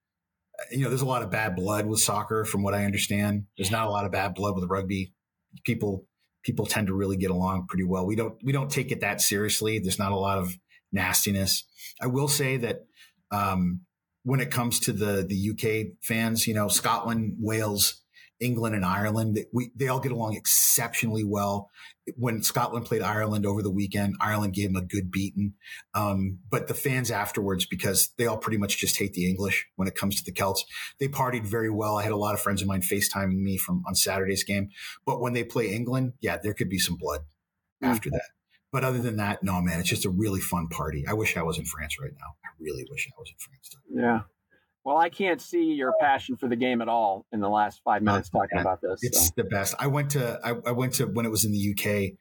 you 0.71 0.81
know 0.81 0.89
there's 0.89 1.03
a 1.03 1.07
lot 1.07 1.23
of 1.23 1.31
bad 1.31 1.57
blood 1.57 1.87
with 1.87 2.01
soccer 2.01 2.45
from 2.45 2.63
what 2.63 2.75
I 2.75 2.85
understand. 2.85 3.45
There's 3.57 3.71
not 3.71 3.87
a 3.87 3.91
lot 3.91 4.05
of 4.05 4.13
bad 4.13 4.35
blood 4.35 4.55
with 4.55 4.69
rugby. 4.69 5.15
People 5.65 6.07
people 6.43 6.67
tend 6.67 6.87
to 6.87 6.95
really 6.95 7.17
get 7.17 7.31
along 7.31 7.67
pretty 7.67 7.85
well. 7.85 8.07
We 8.07 8.17
don't 8.17 8.37
we 8.43 8.53
don't 8.53 8.71
take 8.71 8.91
it 8.93 9.01
that 9.01 9.21
seriously. 9.21 9.79
There's 9.79 9.99
not 9.99 10.13
a 10.13 10.17
lot 10.17 10.39
of 10.39 10.57
nastiness. 10.93 11.65
I 12.01 12.07
will 12.07 12.29
say 12.29 12.57
that 12.59 12.81
um, 13.31 13.83
when 14.23 14.41
it 14.41 14.51
comes 14.51 14.81
to 14.81 14.93
the 14.93 15.25
the 15.27 15.51
UK 15.51 15.97
fans, 16.03 16.47
you 16.47 16.55
know, 16.55 16.69
Scotland, 16.69 17.37
Wales, 17.39 18.03
England, 18.41 18.75
and 18.75 18.85
Ireland, 18.85 19.39
we 19.53 19.71
they 19.75 19.89
all 19.89 20.01
get 20.01 20.13
along 20.13 20.35
exceptionally 20.37 21.25
well 21.25 21.71
when 22.17 22.43
Scotland 22.43 22.87
played 22.87 23.03
Ireland 23.03 23.47
over 23.47 23.63
the 23.63 23.71
weekend, 23.71 24.17
Ireland 24.21 24.55
gave 24.55 24.73
them 24.73 24.83
a 24.83 24.87
good 24.87 25.11
beating. 25.11 25.55
Um, 25.95 26.39
but 26.49 26.67
the 26.67 26.75
fans 26.75 27.11
afterwards, 27.11 27.67
because 27.67 28.13
they 28.19 28.27
all 28.27 28.39
pretty 28.39 28.59
much 28.59 28.79
just 28.79 28.97
hate 28.99 29.15
the 29.15 29.29
English 29.29 29.67
when 29.77 29.89
it 29.89 29.95
comes 29.95 30.17
to 30.17 30.25
the 30.25 30.33
Celts, 30.33 30.65
they 30.99 31.09
partied 31.09 31.47
very 31.47 31.71
well. 31.71 31.97
I 31.97 32.03
had 32.03 32.13
a 32.13 32.17
lot 32.17 32.35
of 32.35 32.41
friends 32.41 32.63
of 32.63 32.69
mine 32.69 32.83
FaceTiming 32.83 33.39
me 33.39 33.57
from 33.57 33.83
on 33.87 33.95
Saturday's 33.95 34.45
game. 34.45 34.71
But 35.05 35.21
when 35.21 35.33
they 35.33 35.45
play 35.45 35.73
England, 35.73 36.15
yeah, 36.21 36.39
there 36.43 36.55
could 36.55 36.69
be 36.69 36.79
some 36.79 36.97
blood 36.97 37.21
mm-hmm. 37.21 37.87
after 37.87 38.11
that. 38.11 38.29
But 38.73 38.85
other 38.85 38.99
than 38.99 39.17
that, 39.17 39.43
no, 39.43 39.61
man, 39.61 39.81
it's 39.81 39.89
just 39.89 40.05
a 40.05 40.11
really 40.11 40.41
fun 40.41 40.69
party. 40.69 41.05
I 41.07 41.15
wish 41.15 41.37
I 41.37 41.43
was 41.43 41.59
in 41.59 41.65
France 41.65 41.97
right 42.01 42.13
now. 42.13 42.35
I 42.45 42.49
really 42.61 42.87
wish 42.89 43.09
I 43.09 43.19
was 43.19 43.29
in 43.29 43.37
France. 43.39 43.77
Yeah. 43.93 44.21
Well, 44.85 44.97
I 44.97 45.11
can't 45.11 45.41
see 45.41 45.75
your 45.75 45.93
passion 46.01 46.37
for 46.37 46.49
the 46.49 46.57
game 46.57 46.81
at 46.81 46.89
all 46.89 47.27
in 47.33 47.41
the 47.41 47.49
last 47.49 47.83
five 47.85 48.03
minutes 48.03 48.31
talking 48.31 48.59
about 48.59 48.81
this. 48.81 49.01
It's 49.03 49.27
so. 49.27 49.33
the 49.37 49.45
best. 49.45 49.75
I 49.79 49.89
went 49.89 50.11
to 50.11 50.41
I, 50.43 50.55
I, 50.67 50.73
went 50.73 50.95
to 50.95 51.07
when 51.07 51.27
it 51.27 51.31
was 51.31 51.45
in 51.45 51.53
the 51.53 51.71
UK. 51.73 52.13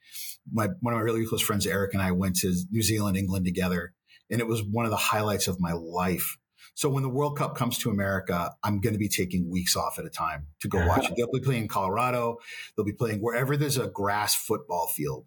My 0.51 0.67
one 0.81 0.93
of 0.93 0.99
my 0.99 1.03
really 1.03 1.25
close 1.25 1.41
friends, 1.41 1.65
Eric, 1.65 1.93
and 1.93 2.01
I 2.01 2.11
went 2.11 2.35
to 2.37 2.53
New 2.69 2.81
Zealand, 2.81 3.15
England 3.15 3.45
together, 3.45 3.93
and 4.29 4.41
it 4.41 4.47
was 4.47 4.61
one 4.61 4.85
of 4.85 4.91
the 4.91 4.97
highlights 4.97 5.47
of 5.47 5.59
my 5.59 5.71
life. 5.71 6.37
So 6.75 6.89
when 6.89 7.03
the 7.03 7.09
World 7.09 7.37
Cup 7.37 7.55
comes 7.55 7.77
to 7.79 7.89
America, 7.89 8.51
I'm 8.63 8.79
going 8.81 8.93
to 8.93 8.99
be 8.99 9.09
taking 9.09 9.49
weeks 9.49 9.75
off 9.75 9.97
at 9.97 10.05
a 10.05 10.09
time 10.09 10.47
to 10.61 10.67
go 10.67 10.85
watch 10.85 11.09
it. 11.09 11.13
They'll 11.17 11.31
be 11.31 11.39
playing 11.39 11.63
in 11.63 11.67
Colorado. 11.67 12.37
They'll 12.75 12.85
be 12.85 12.93
playing 12.93 13.19
wherever 13.19 13.57
there's 13.57 13.77
a 13.77 13.87
grass 13.87 14.35
football 14.35 14.87
field 14.87 15.25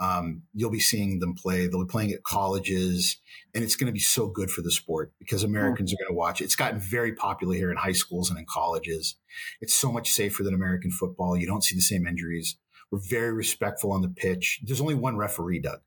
um, 0.00 0.42
you'll 0.54 0.70
be 0.70 0.80
seeing 0.80 1.18
them 1.20 1.34
play. 1.34 1.66
They'll 1.66 1.84
be 1.84 1.90
playing 1.90 2.12
at 2.12 2.22
colleges, 2.22 3.18
and 3.54 3.62
it's 3.62 3.76
going 3.76 3.86
to 3.86 3.92
be 3.92 3.98
so 3.98 4.28
good 4.28 4.50
for 4.50 4.62
the 4.62 4.70
sport 4.70 5.12
because 5.18 5.42
Americans 5.42 5.90
mm. 5.90 5.94
are 5.94 6.04
going 6.04 6.14
to 6.14 6.18
watch 6.18 6.40
it. 6.40 6.44
It's 6.44 6.56
gotten 6.56 6.80
very 6.80 7.12
popular 7.12 7.54
here 7.54 7.70
in 7.70 7.76
high 7.76 7.92
schools 7.92 8.30
and 8.30 8.38
in 8.38 8.46
colleges. 8.48 9.16
It's 9.60 9.74
so 9.74 9.92
much 9.92 10.10
safer 10.10 10.42
than 10.42 10.54
American 10.54 10.90
football. 10.90 11.36
You 11.36 11.46
don't 11.46 11.62
see 11.62 11.74
the 11.76 11.82
same 11.82 12.06
injuries. 12.06 12.56
We're 12.90 13.00
very 13.10 13.32
respectful 13.32 13.92
on 13.92 14.00
the 14.00 14.08
pitch. 14.08 14.60
There's 14.64 14.80
only 14.80 14.94
one 14.94 15.16
referee, 15.16 15.60
Doug. 15.60 15.80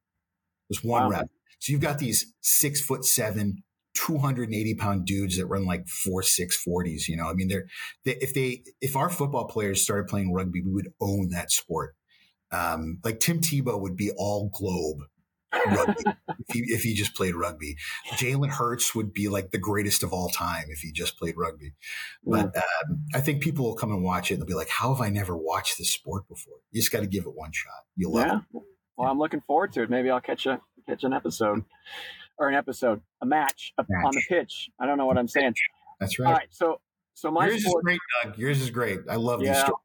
There's 0.70 0.84
one 0.84 1.06
wow. 1.06 1.10
rep. 1.10 1.30
So 1.58 1.72
you've 1.72 1.82
got 1.82 1.98
these 1.98 2.34
six 2.42 2.82
foot 2.82 3.06
seven, 3.06 3.64
280 3.96 4.76
pound 4.76 5.06
dudes 5.06 5.38
that 5.38 5.48
run 5.48 5.66
like 5.66 5.88
four, 5.88 6.22
six 6.22 6.56
forties. 6.56 7.10
You 7.10 7.18
know, 7.18 7.30
I 7.30 7.34
mean, 7.34 7.48
they're, 7.48 7.66
they, 8.06 8.16
if 8.22 8.36
they, 8.36 8.64
if 8.80 8.96
our 8.96 9.10
football 9.10 9.48
players 9.48 9.82
started 9.82 10.08
playing 10.08 10.34
rugby, 10.34 10.62
we 10.62 10.72
would 10.72 10.94
own 11.02 11.30
that 11.30 11.52
sport 11.52 11.96
um, 12.54 13.00
like 13.04 13.20
Tim 13.20 13.40
Tebow 13.42 13.80
would 13.80 13.96
be 13.98 14.12
all 14.16 14.50
globe 14.54 15.00
rugby 15.68 16.04
if, 16.48 16.54
he, 16.54 16.60
if 16.68 16.84
he 16.84 16.94
just 16.94 17.16
played 17.16 17.36
rugby. 17.36 17.76
Jalen 18.14 18.50
Hurts 18.50 18.96
would 18.96 19.14
be 19.14 19.28
like 19.30 19.52
the 19.52 19.58
greatest 19.58 20.04
of 20.04 20.14
all 20.14 20.30
time 20.30 20.66
if 20.70 20.80
he 20.80 20.92
just 20.92 21.18
played 21.18 21.36
rugby. 21.38 21.74
But 22.24 22.56
um, 22.56 23.04
I 23.14 23.22
think 23.22 23.42
people 23.42 23.66
will 23.66 23.76
come 23.76 23.92
and 23.92 24.04
watch 24.04 24.32
it 24.32 24.36
and 24.36 24.42
they'll 24.42 24.48
be 24.48 24.54
like, 24.54 24.70
"How 24.70 24.94
have 24.94 25.02
I 25.02 25.10
never 25.10 25.36
watched 25.38 25.78
this 25.78 25.92
sport 25.92 26.28
before?" 26.28 26.56
You 26.72 26.82
just 26.82 26.92
got 26.92 27.02
to 27.02 27.08
give 27.08 27.26
it 27.26 27.36
one 27.36 27.52
shot. 27.52 27.84
You'll 27.96 28.14
love 28.14 28.28
yeah. 28.28 28.60
it. 28.60 28.64
Well, 28.98 29.10
I'm 29.10 29.20
looking 29.20 29.42
forward 29.42 29.74
to 29.74 29.84
it. 29.84 29.90
Maybe 29.90 30.10
I'll 30.10 30.22
catch 30.22 30.46
a 30.46 30.62
catch 30.88 31.04
an 31.04 31.14
episode 31.14 31.64
or 32.38 32.50
an 32.50 32.56
episode, 32.56 33.02
a 33.22 33.26
match, 33.26 33.74
a, 33.78 33.86
Match. 33.88 34.06
on 34.06 34.12
the 34.14 34.24
pitch. 34.28 34.70
I 34.80 34.86
don't 34.86 34.98
know 34.98 35.06
what 35.06 35.18
I'm 35.18 35.28
saying. 35.28 35.54
That's 36.00 36.20
All 36.20 36.26
right. 36.26 36.32
right, 36.34 36.48
so 36.52 36.80
so 37.14 37.32
my 37.32 37.48
Yours 37.48 37.64
sport, 37.64 37.82
is 37.82 37.84
great, 37.86 38.00
Doug. 38.24 38.38
Yours 38.38 38.62
is 38.62 38.70
great. 38.70 39.00
I 39.10 39.16
love 39.16 39.40
these 39.40 39.50
Yeah. 39.50 39.66
stories. 39.66 39.83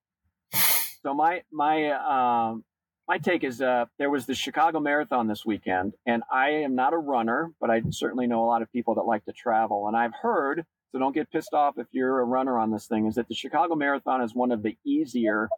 So 1.02 1.14
my 1.14 1.42
my 1.52 1.90
um 1.90 2.64
my 3.06 3.18
take 3.18 3.44
is 3.44 3.60
uh 3.60 3.86
there 3.98 4.10
was 4.10 4.26
the 4.26 4.34
Chicago 4.34 4.80
Marathon 4.80 5.26
this 5.26 5.44
weekend, 5.44 5.94
and 6.06 6.22
I 6.32 6.50
am 6.50 6.74
not 6.74 6.92
a 6.92 6.98
runner, 6.98 7.52
but 7.60 7.70
I 7.70 7.82
certainly 7.90 8.26
know 8.26 8.44
a 8.44 8.46
lot 8.46 8.62
of 8.62 8.72
people 8.72 8.94
that 8.96 9.02
like 9.02 9.24
to 9.26 9.32
travel, 9.32 9.88
and 9.88 9.96
I've 9.96 10.14
heard. 10.22 10.64
So 10.92 10.98
don't 10.98 11.14
get 11.14 11.30
pissed 11.30 11.52
off 11.52 11.74
if 11.76 11.86
you're 11.90 12.20
a 12.20 12.24
runner 12.24 12.58
on 12.58 12.70
this 12.70 12.86
thing. 12.86 13.06
Is 13.06 13.16
that 13.16 13.28
the 13.28 13.34
Chicago 13.34 13.74
Marathon 13.74 14.22
is 14.22 14.34
one 14.34 14.52
of 14.52 14.62
the 14.62 14.76
easier 14.84 15.48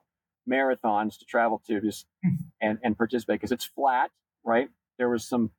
marathons 0.48 1.18
to 1.18 1.24
travel 1.24 1.62
to, 1.68 1.80
just 1.80 2.06
and 2.60 2.78
and 2.82 2.96
participate 2.96 3.40
because 3.40 3.52
it's 3.52 3.64
flat, 3.64 4.10
right? 4.44 4.68
There 4.98 5.08
was 5.08 5.26
some 5.26 5.50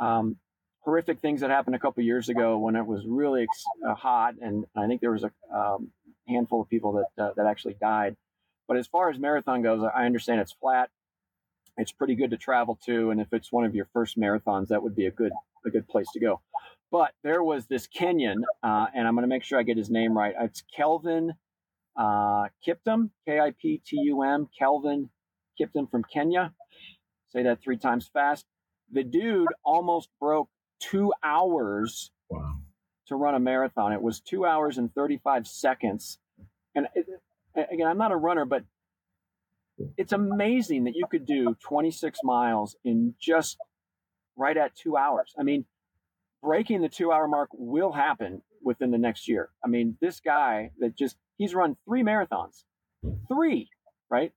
um, 0.00 0.36
horrific 0.80 1.20
things 1.20 1.42
that 1.42 1.50
happened 1.50 1.76
a 1.76 1.78
couple 1.78 2.02
years 2.02 2.28
ago 2.28 2.58
when 2.58 2.76
it 2.76 2.86
was 2.86 3.04
really 3.06 3.42
ex- 3.42 3.64
uh, 3.88 3.94
hot, 3.94 4.34
and 4.40 4.64
I 4.76 4.86
think 4.86 5.00
there 5.00 5.12
was 5.12 5.24
a 5.24 5.30
um, 5.54 5.90
handful 6.26 6.62
of 6.62 6.68
people 6.68 6.92
that 7.16 7.22
uh, 7.22 7.30
that 7.36 7.46
actually 7.46 7.76
died. 7.80 8.16
But 8.70 8.78
as 8.78 8.86
far 8.86 9.10
as 9.10 9.18
marathon 9.18 9.62
goes, 9.62 9.82
I 9.82 10.06
understand 10.06 10.40
it's 10.40 10.52
flat. 10.52 10.90
It's 11.76 11.90
pretty 11.90 12.14
good 12.14 12.30
to 12.30 12.36
travel 12.36 12.78
to, 12.86 13.10
and 13.10 13.20
if 13.20 13.26
it's 13.32 13.50
one 13.50 13.64
of 13.64 13.74
your 13.74 13.88
first 13.92 14.16
marathons, 14.16 14.68
that 14.68 14.80
would 14.80 14.94
be 14.94 15.06
a 15.06 15.10
good 15.10 15.32
a 15.66 15.70
good 15.70 15.88
place 15.88 16.06
to 16.12 16.20
go. 16.20 16.40
But 16.92 17.10
there 17.24 17.42
was 17.42 17.66
this 17.66 17.88
Kenyan, 17.88 18.42
uh, 18.62 18.86
and 18.94 19.08
I'm 19.08 19.14
going 19.16 19.24
to 19.24 19.28
make 19.28 19.42
sure 19.42 19.58
I 19.58 19.64
get 19.64 19.76
his 19.76 19.90
name 19.90 20.16
right. 20.16 20.34
It's 20.40 20.62
Kelvin 20.76 21.32
uh, 21.96 22.44
Kiptum, 22.64 23.10
K 23.26 23.40
I 23.40 23.50
P 23.60 23.82
T 23.84 23.96
U 24.04 24.22
M, 24.22 24.48
Kelvin 24.56 25.10
Kiptum 25.60 25.90
from 25.90 26.04
Kenya. 26.04 26.52
Say 27.30 27.42
that 27.42 27.60
three 27.60 27.76
times 27.76 28.08
fast. 28.12 28.46
The 28.92 29.02
dude 29.02 29.48
almost 29.64 30.10
broke 30.20 30.48
two 30.78 31.12
hours 31.24 32.12
Wow. 32.28 32.58
to 33.08 33.16
run 33.16 33.34
a 33.34 33.40
marathon. 33.40 33.92
It 33.92 34.00
was 34.00 34.20
two 34.20 34.46
hours 34.46 34.78
and 34.78 34.94
35 34.94 35.48
seconds. 35.48 36.20
And 36.76 36.86
it, 36.94 37.06
again, 37.70 37.86
I'm 37.86 37.98
not 37.98 38.12
a 38.12 38.16
runner, 38.16 38.44
but 38.44 38.64
it's 39.96 40.12
amazing 40.12 40.84
that 40.84 40.94
you 40.94 41.06
could 41.10 41.26
do 41.26 41.56
26 41.62 42.18
miles 42.22 42.76
in 42.84 43.14
just 43.20 43.58
right 44.36 44.56
at 44.56 44.74
two 44.74 44.96
hours. 44.96 45.34
I 45.38 45.42
mean, 45.42 45.64
breaking 46.42 46.82
the 46.82 46.88
two 46.88 47.12
hour 47.12 47.28
mark 47.28 47.50
will 47.52 47.92
happen 47.92 48.42
within 48.62 48.90
the 48.90 48.98
next 48.98 49.28
year. 49.28 49.50
I 49.64 49.68
mean, 49.68 49.96
this 50.00 50.20
guy 50.20 50.70
that 50.78 50.96
just, 50.96 51.16
he's 51.38 51.54
run 51.54 51.76
three 51.86 52.02
marathons, 52.02 52.64
three, 53.28 53.68
right? 54.10 54.32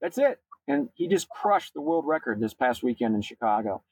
That's 0.00 0.18
it. 0.18 0.40
And 0.66 0.88
he 0.94 1.08
just 1.08 1.28
crushed 1.28 1.74
the 1.74 1.80
world 1.80 2.06
record 2.06 2.40
this 2.40 2.54
past 2.54 2.82
weekend 2.82 3.14
in 3.14 3.22
Chicago. 3.22 3.82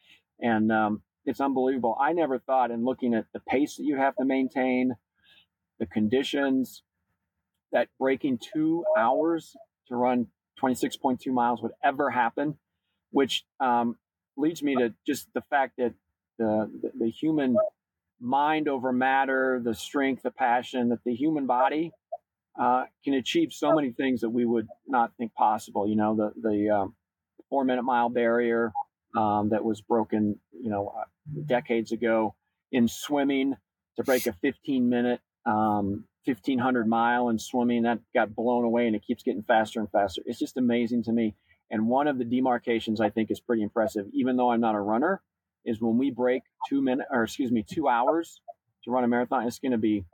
And 0.41 0.71
um, 0.71 1.03
it's 1.25 1.41
unbelievable. 1.41 1.97
I 2.01 2.13
never 2.13 2.39
thought 2.39 2.71
in 2.71 2.85
looking 2.85 3.15
at 3.15 3.27
the 3.33 3.41
pace 3.41 3.77
that 3.77 3.85
you 3.85 3.97
have 3.97 4.15
to 4.17 4.25
maintain, 4.25 4.95
the 5.79 5.87
conditions, 5.87 6.83
that 7.77 7.89
breaking 7.99 8.39
two 8.39 8.83
hours 8.97 9.55
to 9.87 9.97
run 9.97 10.29
26.2 10.63 11.31
miles 11.31 11.61
would 11.61 11.73
ever 11.85 12.09
happen, 12.09 12.57
which 13.11 13.45
um, 13.61 13.97
leads 14.35 14.63
me 14.63 14.75
to 14.77 14.95
just 15.07 15.29
the 15.35 15.43
fact 15.43 15.75
that 15.77 15.93
the, 16.39 16.71
the, 16.99 17.11
human 17.11 17.55
mind 18.19 18.67
over 18.67 18.95
matter, 18.95 19.61
the 19.63 19.75
strength, 19.75 20.23
the 20.23 20.31
passion, 20.31 20.89
that 20.89 21.05
the 21.05 21.15
human 21.15 21.47
body 21.47 21.93
uh, 22.59 22.85
can 23.05 23.13
achieve 23.13 23.53
so 23.53 23.75
many 23.75 23.91
things 23.91 24.23
that 24.23 24.31
we 24.31 24.47
would 24.47 24.69
not 24.87 25.13
think 25.19 25.35
possible. 25.35 25.87
You 25.87 25.97
know, 25.97 26.17
the 26.17 26.33
the 26.41 26.71
um, 26.71 26.95
four 27.51 27.65
minute 27.65 27.83
mile 27.83 28.09
barrier 28.09 28.73
um, 29.15 29.51
that 29.51 29.63
was 29.63 29.83
broken, 29.83 30.41
you 30.59 30.71
know, 30.71 30.95
uh, 30.99 31.05
decades 31.45 31.93
ago 31.93 32.35
in 32.73 32.89
swimming 32.89 33.55
to 33.97 34.03
break 34.03 34.27
a 34.27 34.33
15 34.33 34.89
minute, 34.89 35.21
um, 35.45 36.05
1500 36.27 36.87
mile 36.87 37.29
and 37.29 37.41
swimming 37.41 37.83
that 37.83 38.01
got 38.15 38.35
blown 38.35 38.65
away 38.65 38.87
and 38.87 38.97
it 38.97 39.05
keeps 39.07 39.23
getting 39.23 39.43
faster 39.43 39.81
and 39.81 39.91
faster. 39.91 40.23
It's 40.27 40.39
just 40.39 40.57
amazing 40.57 41.05
to 41.05 41.13
me. 41.13 41.35
And 41.71 41.89
one 41.89 42.07
of 42.09 42.19
the 42.19 42.25
demarcations 42.25 43.01
I 43.01 43.11
think 43.11 43.31
is 43.31 43.41
pretty 43.41 43.63
impressive, 43.63 44.07
even 44.13 44.37
though 44.37 44.51
I'm 44.51 44.61
not 44.61 44.75
a 44.75 44.81
runner, 44.81 45.23
is 45.65 45.81
when 45.81 45.99
we 45.99 46.11
break 46.11 46.43
two 46.69 46.81
minutes 46.83 47.09
or 47.11 47.25
excuse 47.25 47.51
me, 47.51 47.65
two 47.69 47.89
hours 47.89 48.41
to 48.85 48.91
run 48.91 49.05
a 49.05 49.09
marathon. 49.09 49.47
It's 49.47 49.59
going 49.59 49.73
to 49.73 49.79
be 49.79 50.05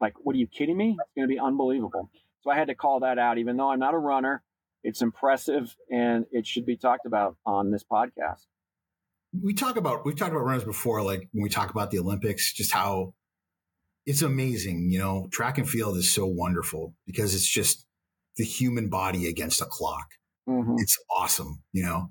like, 0.00 0.14
what 0.18 0.34
are 0.34 0.38
you 0.38 0.46
kidding 0.46 0.76
me? 0.76 0.96
It's 1.00 1.14
going 1.16 1.28
to 1.28 1.32
be 1.32 1.40
unbelievable. 1.40 2.10
So 2.42 2.50
I 2.50 2.56
had 2.56 2.68
to 2.68 2.74
call 2.74 3.00
that 3.00 3.18
out, 3.18 3.38
even 3.38 3.56
though 3.56 3.70
I'm 3.70 3.78
not 3.78 3.94
a 3.94 3.98
runner. 3.98 4.42
It's 4.82 5.02
impressive 5.02 5.74
and 5.90 6.24
it 6.32 6.46
should 6.46 6.64
be 6.64 6.76
talked 6.76 7.04
about 7.04 7.36
on 7.44 7.70
this 7.70 7.84
podcast. 7.84 8.46
we 9.42 9.52
talk 9.52 9.76
about 9.76 10.04
we've 10.06 10.16
talked 10.16 10.32
about 10.32 10.44
runners 10.44 10.64
before 10.64 11.02
like 11.02 11.28
when 11.32 11.42
we 11.42 11.48
talk 11.48 11.70
about 11.70 11.90
the 11.90 11.98
olympics 11.98 12.52
just 12.52 12.72
how 12.72 13.14
it's 14.06 14.22
amazing 14.22 14.90
you 14.90 14.98
know 14.98 15.28
track 15.30 15.58
and 15.58 15.68
field 15.68 15.96
is 15.96 16.10
so 16.10 16.26
wonderful 16.26 16.94
because 17.06 17.34
it's 17.34 17.46
just 17.46 17.86
the 18.36 18.44
human 18.44 18.88
body 18.88 19.28
against 19.28 19.60
a 19.60 19.66
clock. 19.66 20.06
Mhm. 20.48 20.76
it's 20.78 20.98
awesome 21.16 21.62
you 21.72 21.82
know? 21.84 22.10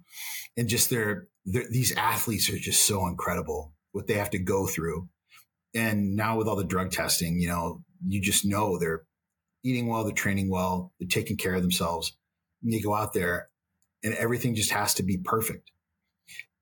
And 0.56 0.68
just 0.70 0.90
their, 0.90 1.28
their 1.46 1.66
these 1.70 1.96
athletes 1.96 2.50
are 2.50 2.58
just 2.58 2.86
so 2.86 3.08
incredible 3.08 3.74
what 3.92 4.08
they 4.08 4.14
have 4.16 4.30
to 4.32 4.40
go 4.40 4.68
through. 4.68 5.10
And 5.74 6.16
now 6.16 6.38
with 6.38 6.48
all 6.48 6.56
the 6.56 6.64
drug 6.64 6.92
testing 6.92 7.40
you 7.40 7.48
know 7.48 7.84
you 8.08 8.22
just 8.22 8.46
know 8.46 8.78
they're 8.78 9.04
eating 9.64 9.88
well 9.88 10.04
they're 10.04 10.14
training 10.14 10.50
well 10.50 10.94
they're 11.00 11.08
taking 11.08 11.38
care 11.38 11.56
of 11.56 11.62
themselves. 11.62 12.16
And 12.64 12.74
you 12.74 12.82
go 12.84 12.94
out 12.94 13.14
there 13.14 13.50
and 14.04 14.14
everything 14.14 14.56
just 14.56 14.72
has 14.72 14.94
to 14.96 15.04
be 15.04 15.18
perfect. 15.18 15.72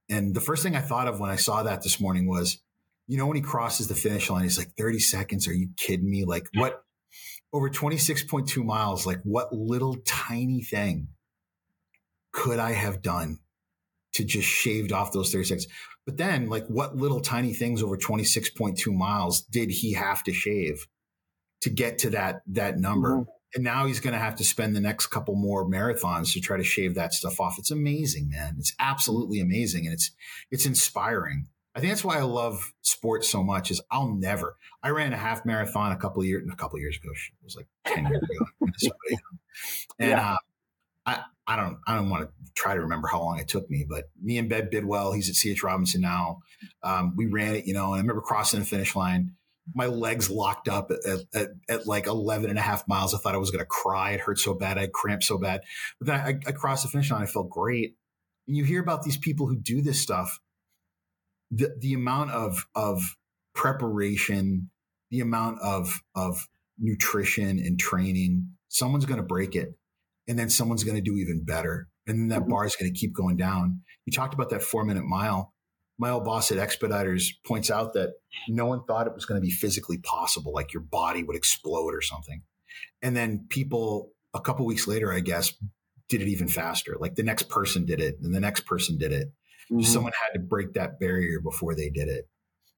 And 0.10 0.34
the 0.34 0.42
first 0.42 0.64
thing 0.64 0.76
I 0.76 0.82
thought 0.82 1.08
of 1.08 1.20
when 1.20 1.30
I 1.30 1.36
saw 1.36 1.64
that 1.64 1.84
this 1.84 2.00
morning 2.00 2.28
was, 2.28 2.60
you 3.08 3.18
know, 3.18 3.26
when 3.26 3.38
he 3.38 3.42
crosses 3.42 3.88
the 3.88 3.96
finish 3.96 4.30
line, 4.30 4.44
he's 4.44 4.58
like 4.58 4.76
30 4.78 5.00
seconds. 5.00 5.48
Are 5.48 5.54
you 5.54 5.70
kidding 5.78 6.10
me? 6.10 6.26
Like 6.26 6.48
what 6.56 6.84
over 7.54 7.70
26.2 7.70 8.64
miles, 8.64 9.06
like 9.06 9.22
what 9.24 9.54
little 9.54 9.96
tiny 10.06 10.62
thing 10.62 11.08
could 12.34 12.60
I 12.60 12.74
have 12.74 13.02
done 13.02 13.40
to 14.14 14.24
just 14.26 14.48
shaved 14.48 14.92
off 14.92 15.14
those 15.14 15.32
30 15.32 15.46
seconds? 15.46 15.68
But 16.06 16.18
then 16.18 16.50
like 16.50 16.68
what 16.68 16.96
little 16.96 17.22
tiny 17.22 17.54
things 17.54 17.82
over 17.82 17.98
26.2 17.98 18.94
miles 18.94 19.42
did 19.42 19.70
he 19.70 19.94
have 19.94 20.24
to 20.26 20.34
shave 20.34 20.88
to 21.62 21.70
get 21.70 22.00
to 22.00 22.10
that, 22.12 22.42
that 22.48 22.78
number? 22.78 23.20
Mhm. 23.20 23.26
And 23.56 23.64
now 23.64 23.86
he's 23.88 24.02
going 24.02 24.14
to 24.14 24.20
have 24.20 24.36
to 24.36 24.44
spend 24.44 24.76
the 24.76 24.82
next 24.82 25.08
couple 25.08 25.36
more 25.36 25.66
marathons 25.66 26.34
to 26.34 26.42
try 26.42 26.58
to 26.58 26.64
shave 26.64 26.96
that 26.96 27.14
stuff 27.14 27.40
off. 27.40 27.56
It's 27.58 27.72
amazing, 27.72 28.30
man. 28.30 28.56
It's 28.60 28.74
absolutely 28.78 29.40
amazing. 29.40 29.86
And 29.86 29.94
it's, 29.94 30.12
it's 30.52 30.66
inspiring. 30.66 31.48
I 31.78 31.80
think 31.80 31.92
that's 31.92 32.04
why 32.04 32.18
I 32.18 32.24
love 32.24 32.74
sports 32.82 33.30
so 33.30 33.44
much 33.44 33.70
is 33.70 33.80
I'll 33.92 34.10
never, 34.10 34.56
I 34.82 34.90
ran 34.90 35.14
a 35.14 35.18
half 35.18 35.46
marathon 35.46 35.92
a 35.92 35.96
couple 35.96 36.22
of 36.22 36.28
years, 36.28 36.48
a 36.52 36.56
couple 36.56 36.78
of 36.78 36.82
years 36.82 36.98
ago. 36.98 37.12
It 37.12 37.44
was 37.44 37.56
like 37.56 37.68
10 37.86 38.08
years 38.08 38.24
ago. 38.24 38.46
Minnesota, 38.60 38.96
you 39.10 39.16
know. 39.18 39.40
And, 40.00 40.10
Yeah. 40.10 40.32
uh, 40.32 40.38
I, 41.06 41.24
I 41.46 41.56
don't, 41.56 41.78
I 41.88 41.96
don't 41.96 42.10
want 42.10 42.24
to 42.24 42.52
try 42.56 42.74
to 42.74 42.82
remember 42.82 43.08
how 43.08 43.22
long 43.22 43.40
it 43.40 43.48
took 43.48 43.70
me, 43.70 43.86
but 43.88 44.10
me 44.22 44.40
and 44.40 44.50
Ben 44.50 44.70
Bidwell, 44.70 45.14
he's 45.14 45.30
at 45.30 45.36
CH 45.36 45.62
Robinson 45.64 46.02
now. 46.02 46.40
Um, 46.84 47.14
we 47.16 47.28
ran 47.28 47.56
it, 47.56 47.66
you 47.66 47.74
know, 47.74 47.94
and 47.94 47.96
I 47.96 48.02
remember 48.02 48.22
crossing 48.22 48.60
the 48.60 48.66
finish 48.66 48.96
line 48.96 49.34
my 49.76 49.86
legs 49.88 50.30
locked 50.30 50.70
up 50.70 50.92
at, 50.92 51.20
at, 51.34 51.50
at, 51.68 51.88
like 51.88 52.08
11 52.08 52.50
and 52.50 52.58
a 52.58 52.62
half 52.62 52.88
miles. 52.88 53.14
I 53.14 53.18
thought 53.18 53.36
I 53.36 53.38
was 53.38 53.52
going 53.52 53.60
to 53.60 53.66
cry. 53.66 54.12
It 54.12 54.22
hurt 54.22 54.40
so 54.40 54.54
bad. 54.54 54.78
I 54.78 54.88
cramps 54.88 55.28
so 55.28 55.38
bad. 55.38 55.62
But 56.00 56.08
then 56.08 56.20
I, 56.20 56.50
I 56.50 56.52
crossed 56.54 56.84
the 56.84 56.90
finish 56.90 57.12
line. 57.12 57.24
I 57.24 57.26
felt 57.26 57.50
great. 57.50 57.96
And 58.48 58.56
you 58.56 58.64
hear 58.64 58.82
about 58.82 59.04
these 59.04 59.18
people 59.18 59.46
who 59.48 59.58
do 59.58 59.82
this 59.82 60.02
stuff. 60.02 60.40
The, 61.52 61.76
the 61.80 61.94
amount 61.94 62.32
of, 62.32 62.66
of 62.76 63.02
preparation, 63.56 64.70
the 65.12 65.22
amount 65.22 65.60
of, 65.62 66.02
of 66.16 66.48
nutrition 66.78 67.60
and 67.60 67.80
training, 67.80 68.50
someone's 68.68 69.06
going 69.06 69.20
to 69.20 69.26
break 69.26 69.56
it. 69.56 69.78
And 70.28 70.38
then 70.38 70.50
someone's 70.50 70.84
going 70.84 70.98
to 70.98 71.02
do 71.02 71.16
even 71.18 71.44
better. 71.46 71.88
And 72.06 72.20
then 72.20 72.28
that 72.30 72.48
Mhm. 72.48 72.50
bar 72.50 72.66
is 72.66 72.76
going 72.76 72.92
to 72.94 73.00
keep 73.00 73.14
going 73.14 73.38
down. 73.38 73.82
You 74.06 74.12
talked 74.12 74.34
about 74.34 74.50
that 74.50 74.62
four 74.62 74.84
minute 74.84 75.06
mile. 75.06 75.54
My 75.98 76.10
old 76.12 76.26
boss 76.26 76.52
at 76.52 76.58
Expeditors 76.60 77.34
points 77.46 77.72
out 77.72 77.94
that 77.94 78.12
no 78.48 78.66
one 78.66 78.84
thought 78.86 79.08
it 79.08 79.16
was 79.16 79.26
going 79.26 79.42
to 79.42 79.46
be 79.46 79.52
physically 79.52 79.98
possible, 79.98 80.54
like 80.54 80.74
your 80.74 80.84
body 80.84 81.24
would 81.24 81.36
explode 81.36 81.94
or 81.94 82.02
something. 82.02 82.44
And 83.02 83.16
then 83.16 83.48
people 83.50 84.12
a 84.34 84.40
couple 84.42 84.66
weeks 84.66 84.88
later, 84.88 85.12
I 85.12 85.22
guess, 85.22 85.54
did 86.10 86.22
it 86.22 86.28
even 86.28 86.48
faster. 86.50 86.96
Like 87.00 87.16
the 87.16 87.24
next 87.24 87.50
person 87.50 87.86
did 87.86 88.00
it, 88.00 88.18
and 88.22 88.34
the 88.36 88.40
next 88.40 88.62
person 88.66 88.98
did 88.98 89.12
it. 89.12 89.32
Mhm. 89.72 89.86
Someone 89.86 90.14
had 90.24 90.34
to 90.34 90.40
break 90.40 90.74
that 90.74 91.00
barrier 91.00 91.40
before 91.42 91.76
they 91.76 91.90
did 91.90 92.08
it. 92.08 92.30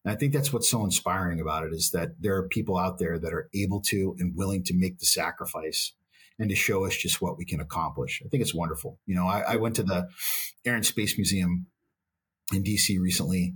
And 0.04 0.13
I 0.13 0.15
think 0.15 0.34
that's 0.34 0.54
what's 0.54 0.69
so 0.69 0.84
inspiring 0.84 1.39
about 1.39 1.65
it 1.65 1.73
is 1.73 1.91
that 1.91 2.21
there 2.21 2.36
are 2.36 2.47
people 2.47 2.78
out 2.78 2.99
there 2.99 3.19
that 3.19 3.34
are 3.34 3.49
able 3.54 3.82
to 3.88 4.15
and 4.19 4.36
willing 4.36 4.63
to 4.63 4.73
make 4.73 4.99
the 4.99 5.06
sacrifice 5.06 5.93
and 6.39 6.49
to 6.49 6.56
show 6.56 6.86
us 6.86 6.95
just 6.95 7.21
what 7.21 7.38
we 7.38 7.45
can 7.45 7.60
accomplish. 7.60 8.21
I 8.25 8.30
think 8.30 8.41
it's 8.41 8.56
wonderful. 8.56 8.97
You 9.06 9.15
know, 9.15 9.28
I, 9.28 9.41
I 9.41 9.56
went 9.58 9.75
to 9.75 9.84
the 9.84 10.08
Air 10.65 10.75
and 10.75 10.86
Space 10.86 11.17
Museum 11.17 11.67
in 12.54 12.63
DC 12.63 12.97
recently, 12.99 13.56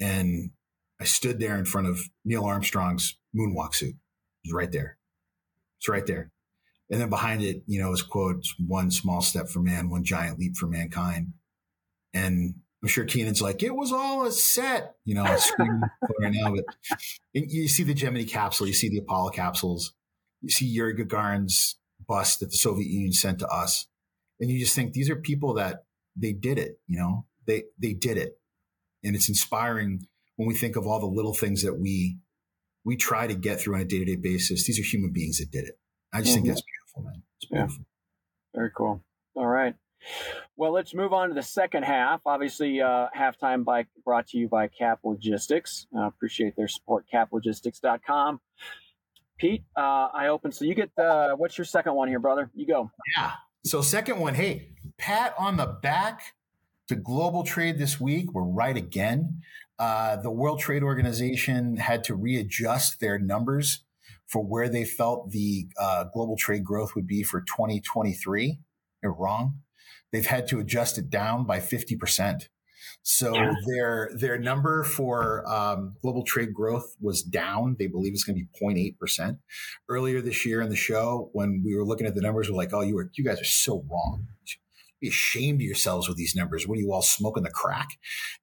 and 0.00 0.50
I 0.98 1.04
stood 1.04 1.38
there 1.38 1.58
in 1.58 1.66
front 1.66 1.88
of 1.88 2.00
Neil 2.24 2.44
Armstrong's 2.44 3.18
moonwalk 3.36 3.74
suit. 3.74 3.96
It's 4.44 4.54
right 4.54 4.72
there. 4.72 4.96
It's 5.78 5.88
right 5.88 6.06
there. 6.06 6.32
And 6.90 7.00
then 7.00 7.10
behind 7.10 7.42
it, 7.42 7.62
you 7.66 7.80
know, 7.80 7.90
his 7.90 8.02
quote, 8.02 8.44
one 8.66 8.90
small 8.90 9.20
step 9.20 9.48
for 9.48 9.60
man, 9.60 9.90
one 9.90 10.04
giant 10.04 10.38
leap 10.38 10.56
for 10.56 10.66
mankind. 10.66 11.32
And 12.14 12.56
I'm 12.82 12.88
sure 12.88 13.04
Keenan's 13.04 13.40
like, 13.40 13.62
it 13.62 13.74
was 13.74 13.92
all 13.92 14.26
a 14.26 14.32
set, 14.32 14.96
you 15.04 15.14
know, 15.14 15.36
screaming 15.36 15.82
right 16.20 16.32
now. 16.32 16.52
But 16.52 16.64
you 17.32 17.68
see 17.68 17.84
the 17.84 17.94
Gemini 17.94 18.24
capsule, 18.24 18.66
you 18.66 18.72
see 18.72 18.88
the 18.88 18.98
Apollo 18.98 19.30
capsules, 19.30 19.94
you 20.40 20.50
see 20.50 20.66
Yuri 20.66 20.94
Gagarin's 20.96 21.76
bust 22.08 22.40
that 22.40 22.50
the 22.50 22.56
Soviet 22.56 22.88
Union 22.88 23.12
sent 23.12 23.38
to 23.38 23.46
us. 23.46 23.86
And 24.40 24.50
you 24.50 24.58
just 24.58 24.74
think 24.74 24.92
these 24.92 25.08
are 25.10 25.16
people 25.16 25.54
that 25.54 25.84
they 26.16 26.32
did 26.32 26.58
it, 26.58 26.80
you 26.88 26.98
know, 26.98 27.26
they, 27.46 27.64
they 27.78 27.92
did 27.92 28.18
it. 28.18 28.38
And 29.04 29.14
it's 29.14 29.28
inspiring 29.28 30.08
when 30.34 30.48
we 30.48 30.54
think 30.54 30.74
of 30.74 30.84
all 30.84 30.98
the 30.98 31.06
little 31.06 31.34
things 31.34 31.62
that 31.62 31.78
we, 31.78 32.18
we 32.84 32.96
try 32.96 33.28
to 33.28 33.34
get 33.34 33.60
through 33.60 33.76
on 33.76 33.82
a 33.82 33.84
day 33.84 34.00
to 34.00 34.04
day 34.04 34.16
basis. 34.16 34.66
These 34.66 34.80
are 34.80 34.82
human 34.82 35.12
beings 35.12 35.38
that 35.38 35.52
did 35.52 35.66
it. 35.66 35.78
I 36.12 36.18
just 36.18 36.30
mm-hmm. 36.30 36.34
think 36.34 36.46
that's 36.48 36.62
beautiful, 36.62 37.02
man. 37.10 37.22
It's 37.40 37.48
beautiful. 37.48 37.78
Yeah. 37.78 38.58
Very 38.58 38.70
cool. 38.76 39.04
All 39.36 39.46
right. 39.46 39.76
Well, 40.56 40.72
let's 40.72 40.94
move 40.94 41.12
on 41.12 41.28
to 41.28 41.34
the 41.34 41.42
second 41.42 41.84
half. 41.84 42.22
Obviously, 42.26 42.80
uh, 42.80 43.06
halftime 43.16 43.64
by 43.64 43.86
brought 44.04 44.28
to 44.28 44.38
you 44.38 44.48
by 44.48 44.68
Cap 44.68 45.00
Logistics. 45.04 45.86
Uh, 45.96 46.06
appreciate 46.06 46.56
their 46.56 46.68
support. 46.68 47.06
CapLogistics.com. 47.12 48.40
Pete, 49.38 49.64
uh, 49.76 50.08
I 50.14 50.28
open. 50.28 50.52
So 50.52 50.64
you 50.64 50.74
get 50.74 50.94
the, 50.96 51.34
what's 51.36 51.58
your 51.58 51.64
second 51.64 51.94
one 51.94 52.08
here, 52.08 52.20
brother? 52.20 52.50
You 52.54 52.66
go. 52.66 52.90
Yeah. 53.16 53.32
So 53.64 53.80
second 53.80 54.18
one, 54.18 54.34
hey, 54.34 54.70
pat 54.98 55.34
on 55.38 55.56
the 55.56 55.66
back 55.66 56.34
to 56.88 56.96
global 56.96 57.42
trade 57.42 57.78
this 57.78 58.00
week. 58.00 58.32
We're 58.32 58.42
right 58.42 58.76
again. 58.76 59.42
Uh, 59.78 60.16
the 60.16 60.30
World 60.30 60.60
Trade 60.60 60.82
Organization 60.82 61.76
had 61.76 62.04
to 62.04 62.14
readjust 62.14 63.00
their 63.00 63.18
numbers 63.18 63.84
for 64.26 64.44
where 64.44 64.68
they 64.68 64.84
felt 64.84 65.30
the 65.30 65.66
uh, 65.80 66.04
global 66.14 66.36
trade 66.36 66.64
growth 66.64 66.94
would 66.94 67.06
be 67.06 67.22
for 67.22 67.40
2023. 67.40 68.58
They're 69.00 69.10
wrong 69.10 69.54
they've 70.12 70.26
had 70.26 70.46
to 70.48 70.60
adjust 70.60 70.98
it 70.98 71.10
down 71.10 71.44
by 71.44 71.58
50%. 71.58 72.48
So 73.04 73.34
yeah. 73.34 73.52
their 73.66 74.10
their 74.14 74.38
number 74.38 74.84
for 74.84 75.44
um, 75.50 75.96
global 76.02 76.22
trade 76.22 76.54
growth 76.54 76.94
was 77.00 77.22
down. 77.22 77.74
They 77.78 77.88
believe 77.88 78.12
it's 78.12 78.22
going 78.22 78.38
to 78.38 78.44
be 78.44 78.94
0.8 78.96 79.36
Earlier 79.88 80.20
this 80.20 80.46
year 80.46 80.60
in 80.62 80.68
the 80.68 80.76
show, 80.76 81.28
when 81.32 81.62
we 81.64 81.74
were 81.74 81.84
looking 81.84 82.06
at 82.06 82.14
the 82.14 82.20
numbers, 82.20 82.48
we're 82.48 82.56
like, 82.56 82.72
"Oh, 82.72 82.82
you 82.82 82.94
were 82.94 83.10
you 83.14 83.24
guys 83.24 83.40
are 83.40 83.44
so 83.44 83.84
wrong 83.90 84.28
be 85.02 85.08
ashamed 85.08 85.60
of 85.60 85.66
yourselves 85.66 86.08
with 86.08 86.16
these 86.16 86.34
numbers. 86.34 86.66
What 86.66 86.78
are 86.78 86.80
you 86.80 86.92
all 86.92 87.02
smoking 87.02 87.42
the 87.42 87.50
crack? 87.50 87.88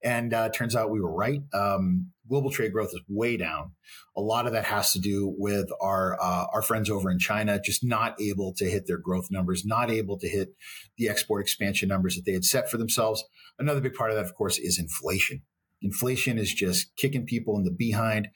And 0.04 0.34
uh, 0.34 0.50
turns 0.50 0.76
out 0.76 0.92
we 0.92 1.00
were 1.00 1.12
right. 1.12 1.42
Um, 1.54 2.12
global 2.30 2.52
trade 2.52 2.72
growth 2.72 2.90
is 2.94 3.02
way 3.08 3.36
down. 3.38 3.72
A 4.16 4.22
lot 4.22 4.46
of 4.46 4.54
that 4.54 4.66
has 4.66 4.94
to 4.94 5.00
do 5.00 5.34
with 5.38 5.68
our 5.82 6.18
uh, 6.22 6.46
our 6.54 6.62
friends 6.62 6.90
over 6.90 7.10
in 7.10 7.20
China 7.20 7.60
just 7.64 7.84
not 7.84 8.20
able 8.22 8.54
to 8.58 8.66
hit 8.66 8.88
their 8.88 8.98
growth 8.98 9.28
numbers, 9.32 9.66
not 9.66 9.90
able 9.90 10.18
to 10.20 10.28
hit 10.28 10.50
the 10.98 11.10
export 11.10 11.42
expansion 11.42 11.90
numbers 11.90 12.16
that 12.16 12.26
they 12.26 12.34
had 12.34 12.46
set 12.46 12.70
for 12.70 12.78
themselves. 12.78 13.24
Another 13.58 13.82
big 13.82 13.94
part 13.94 14.12
of 14.12 14.16
that, 14.16 14.26
of 14.26 14.36
course, 14.36 14.58
is 14.58 14.80
inflation. 14.80 15.42
Inflation 15.82 16.38
is 16.38 16.54
just 16.54 16.96
kicking 16.98 17.26
people 17.26 17.58
in 17.58 17.64
the 17.64 17.72
behind 17.72 18.28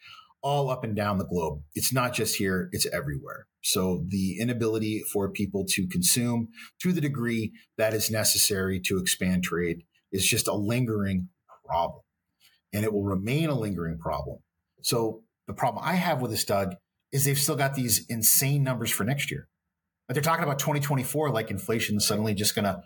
all 0.41 0.69
up 0.69 0.83
and 0.83 0.95
down 0.95 1.17
the 1.17 1.25
globe. 1.25 1.61
It's 1.73 1.93
not 1.93 2.13
just 2.13 2.35
here, 2.35 2.69
it's 2.73 2.85
everywhere. 2.87 3.47
So 3.63 4.03
the 4.09 4.37
inability 4.39 5.01
for 5.11 5.29
people 5.29 5.65
to 5.69 5.87
consume 5.87 6.49
to 6.81 6.91
the 6.91 6.99
degree 6.99 7.53
that 7.77 7.93
is 7.93 8.11
necessary 8.11 8.81
to 8.87 8.97
expand 8.97 9.43
trade 9.43 9.83
is 10.11 10.27
just 10.27 10.49
a 10.49 10.53
lingering 10.53 11.29
problem. 11.65 12.02
And 12.73 12.83
it 12.83 12.91
will 12.91 13.03
remain 13.03 13.49
a 13.49 13.57
lingering 13.57 13.99
problem. 13.99 14.39
So 14.81 15.21
the 15.47 15.53
problem 15.53 15.83
I 15.85 15.93
have 15.93 16.21
with 16.21 16.31
this, 16.31 16.43
Doug, 16.43 16.75
is 17.11 17.25
they've 17.25 17.37
still 17.37 17.55
got 17.55 17.75
these 17.75 18.05
insane 18.09 18.63
numbers 18.63 18.91
for 18.91 19.03
next 19.03 19.29
year. 19.29 19.47
But 20.07 20.15
they're 20.15 20.23
talking 20.23 20.43
about 20.43 20.59
2024, 20.59 21.31
like 21.31 21.51
inflation 21.51 21.99
suddenly 21.99 22.33
just 22.33 22.55
going 22.55 22.65
to 22.65 22.81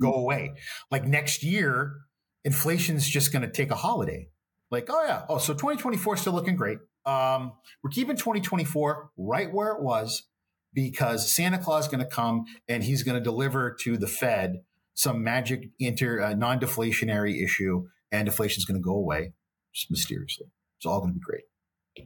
go 0.00 0.14
away. 0.14 0.54
Like 0.90 1.04
next 1.04 1.42
year, 1.42 1.96
inflation's 2.44 3.08
just 3.08 3.32
going 3.32 3.42
to 3.42 3.50
take 3.50 3.70
a 3.70 3.76
holiday. 3.76 4.28
Like, 4.70 4.86
oh 4.88 5.04
yeah, 5.04 5.24
oh, 5.28 5.38
so 5.38 5.52
2024 5.52 6.14
is 6.14 6.20
still 6.20 6.32
looking 6.32 6.56
great. 6.56 6.78
Um, 7.04 7.52
we're 7.82 7.90
keeping 7.90 8.16
2024 8.16 9.10
right 9.16 9.52
where 9.52 9.72
it 9.72 9.82
was 9.82 10.28
because 10.72 11.30
Santa 11.30 11.58
Claus 11.58 11.86
is 11.86 11.90
going 11.90 12.04
to 12.04 12.10
come 12.10 12.44
and 12.68 12.84
he's 12.84 13.02
going 13.02 13.18
to 13.18 13.24
deliver 13.24 13.76
to 13.80 13.96
the 13.96 14.06
Fed 14.06 14.60
some 14.94 15.24
magic 15.24 15.70
inter 15.78 16.20
uh, 16.20 16.34
non-deflationary 16.34 17.42
issue, 17.42 17.86
and 18.12 18.26
deflation 18.26 18.60
is 18.60 18.64
going 18.64 18.80
to 18.80 18.84
go 18.84 18.94
away 18.94 19.32
just 19.72 19.90
mysteriously. 19.90 20.46
It's 20.78 20.86
all 20.86 21.00
going 21.00 21.12
to 21.12 21.18
be 21.18 21.24
great. 21.24 21.44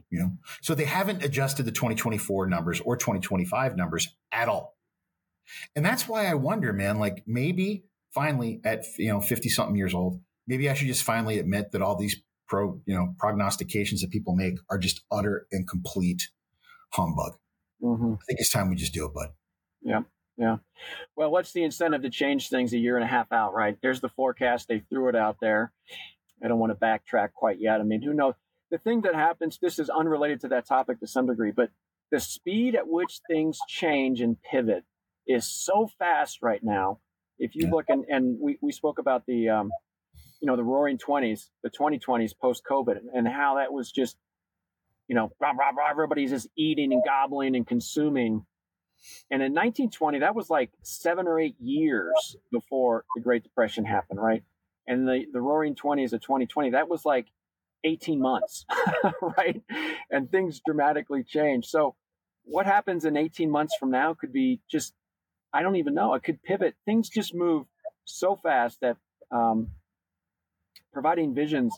You 0.09 0.19
know, 0.19 0.31
so 0.61 0.73
they 0.73 0.85
haven't 0.85 1.23
adjusted 1.23 1.63
the 1.63 1.71
2024 1.71 2.47
numbers 2.47 2.81
or 2.81 2.97
2025 2.97 3.77
numbers 3.77 4.15
at 4.31 4.49
all, 4.49 4.75
and 5.75 5.85
that's 5.85 6.07
why 6.07 6.25
I 6.25 6.33
wonder, 6.33 6.73
man. 6.73 6.97
Like 6.97 7.23
maybe 7.27 7.85
finally 8.11 8.61
at 8.65 8.83
you 8.97 9.09
know 9.09 9.21
50 9.21 9.47
something 9.47 9.75
years 9.75 9.93
old, 9.93 10.19
maybe 10.47 10.69
I 10.69 10.73
should 10.73 10.87
just 10.87 11.03
finally 11.03 11.37
admit 11.37 11.71
that 11.71 11.83
all 11.83 11.95
these 11.95 12.15
pro, 12.47 12.81
you 12.85 12.95
know, 12.95 13.15
prognostications 13.19 14.01
that 14.01 14.11
people 14.11 14.35
make 14.35 14.55
are 14.69 14.77
just 14.77 15.01
utter 15.11 15.47
and 15.51 15.67
complete 15.67 16.29
humbug. 16.91 17.33
Mm-hmm. 17.81 18.13
I 18.13 18.25
think 18.27 18.39
it's 18.39 18.49
time 18.49 18.69
we 18.69 18.75
just 18.75 18.93
do 18.93 19.05
it, 19.05 19.13
bud. 19.13 19.29
Yeah. 19.81 20.01
Yeah. 20.37 20.57
Well, 21.15 21.31
what's 21.31 21.53
the 21.53 21.63
incentive 21.63 22.01
to 22.01 22.09
change 22.09 22.49
things 22.49 22.73
a 22.73 22.77
year 22.77 22.95
and 22.95 23.03
a 23.03 23.07
half 23.07 23.31
out, 23.31 23.53
right? 23.53 23.77
There's 23.81 24.01
the 24.01 24.09
forecast. 24.09 24.67
They 24.67 24.79
threw 24.79 25.07
it 25.09 25.15
out 25.15 25.37
there. 25.39 25.71
I 26.43 26.47
don't 26.47 26.59
want 26.59 26.77
to 26.77 26.85
backtrack 26.85 27.33
quite 27.33 27.59
yet. 27.59 27.79
I 27.79 27.83
mean, 27.83 28.01
who 28.01 28.13
knows? 28.13 28.33
The 28.69 28.77
thing 28.77 29.01
that 29.01 29.15
happens, 29.15 29.57
this 29.61 29.79
is 29.79 29.89
unrelated 29.89 30.41
to 30.41 30.49
that 30.49 30.67
topic 30.67 30.99
to 30.99 31.07
some 31.07 31.27
degree, 31.27 31.51
but 31.51 31.69
the 32.11 32.19
speed 32.19 32.75
at 32.75 32.87
which 32.87 33.21
things 33.29 33.59
change 33.69 34.19
and 34.21 34.37
pivot 34.41 34.83
is 35.27 35.45
so 35.45 35.89
fast 35.97 36.39
right 36.41 36.63
now. 36.63 36.99
If 37.39 37.55
you 37.55 37.69
look 37.69 37.85
and, 37.87 38.05
and 38.09 38.37
we, 38.39 38.57
we 38.61 38.71
spoke 38.71 38.99
about 38.99 39.25
the 39.25 39.49
um, 39.49 39.71
you 40.41 40.47
know, 40.47 40.55
the 40.55 40.63
roaring 40.63 40.97
20s, 40.97 41.49
the 41.63 41.69
2020s 41.69 42.37
post 42.39 42.63
COVID, 42.69 42.97
and 43.13 43.27
how 43.27 43.55
that 43.55 43.73
was 43.73 43.91
just, 43.91 44.17
you 45.07 45.15
know, 45.15 45.31
rah, 45.39 45.51
rah, 45.51 45.69
rah, 45.75 45.89
everybody's 45.89 46.31
just 46.31 46.47
eating 46.55 46.93
and 46.93 47.01
gobbling 47.03 47.55
and 47.55 47.65
consuming. 47.65 48.45
And 49.31 49.41
in 49.41 49.53
1920, 49.53 50.19
that 50.19 50.35
was 50.35 50.49
like 50.49 50.71
seven 50.83 51.27
or 51.27 51.39
eight 51.39 51.55
years 51.59 52.35
before 52.51 53.05
the 53.15 53.21
Great 53.21 53.43
Depression 53.43 53.85
happened, 53.85 54.21
right? 54.21 54.43
And 54.87 55.07
the, 55.07 55.25
the 55.31 55.41
roaring 55.41 55.75
20s 55.75 56.13
of 56.13 56.21
2020, 56.21 56.71
that 56.71 56.89
was 56.89 57.05
like 57.05 57.27
18 57.83 58.19
months, 58.19 58.65
right? 59.37 59.61
And 60.11 60.29
things 60.29 60.61
dramatically 60.65 61.23
change. 61.23 61.65
So, 61.65 61.95
what 62.43 62.67
happens 62.67 63.05
in 63.05 63.17
18 63.17 63.49
months 63.49 63.75
from 63.79 63.89
now 63.89 64.13
could 64.13 64.31
be 64.31 64.61
just, 64.69 64.93
I 65.51 65.63
don't 65.63 65.77
even 65.77 65.95
know. 65.95 66.13
It 66.13 66.23
could 66.23 66.43
pivot. 66.43 66.75
Things 66.85 67.09
just 67.09 67.33
move 67.33 67.65
so 68.03 68.35
fast 68.35 68.81
that 68.81 68.97
um, 69.31 69.69
providing 70.93 71.33
visions 71.33 71.75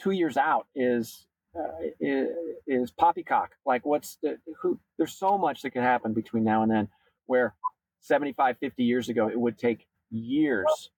two 0.00 0.10
years 0.10 0.36
out 0.36 0.66
is 0.74 1.27
uh, 1.58 1.88
is, 2.00 2.28
is 2.66 2.90
poppycock. 2.90 3.50
Like, 3.66 3.84
what's 3.84 4.18
the 4.22 4.38
who? 4.62 4.78
There's 4.96 5.14
so 5.14 5.38
much 5.38 5.62
that 5.62 5.70
can 5.70 5.82
happen 5.82 6.12
between 6.12 6.44
now 6.44 6.62
and 6.62 6.70
then. 6.70 6.88
Where 7.26 7.54
75, 8.00 8.56
50 8.58 8.84
years 8.84 9.08
ago, 9.08 9.28
it 9.28 9.38
would 9.38 9.58
take 9.58 9.86
years, 10.10 10.90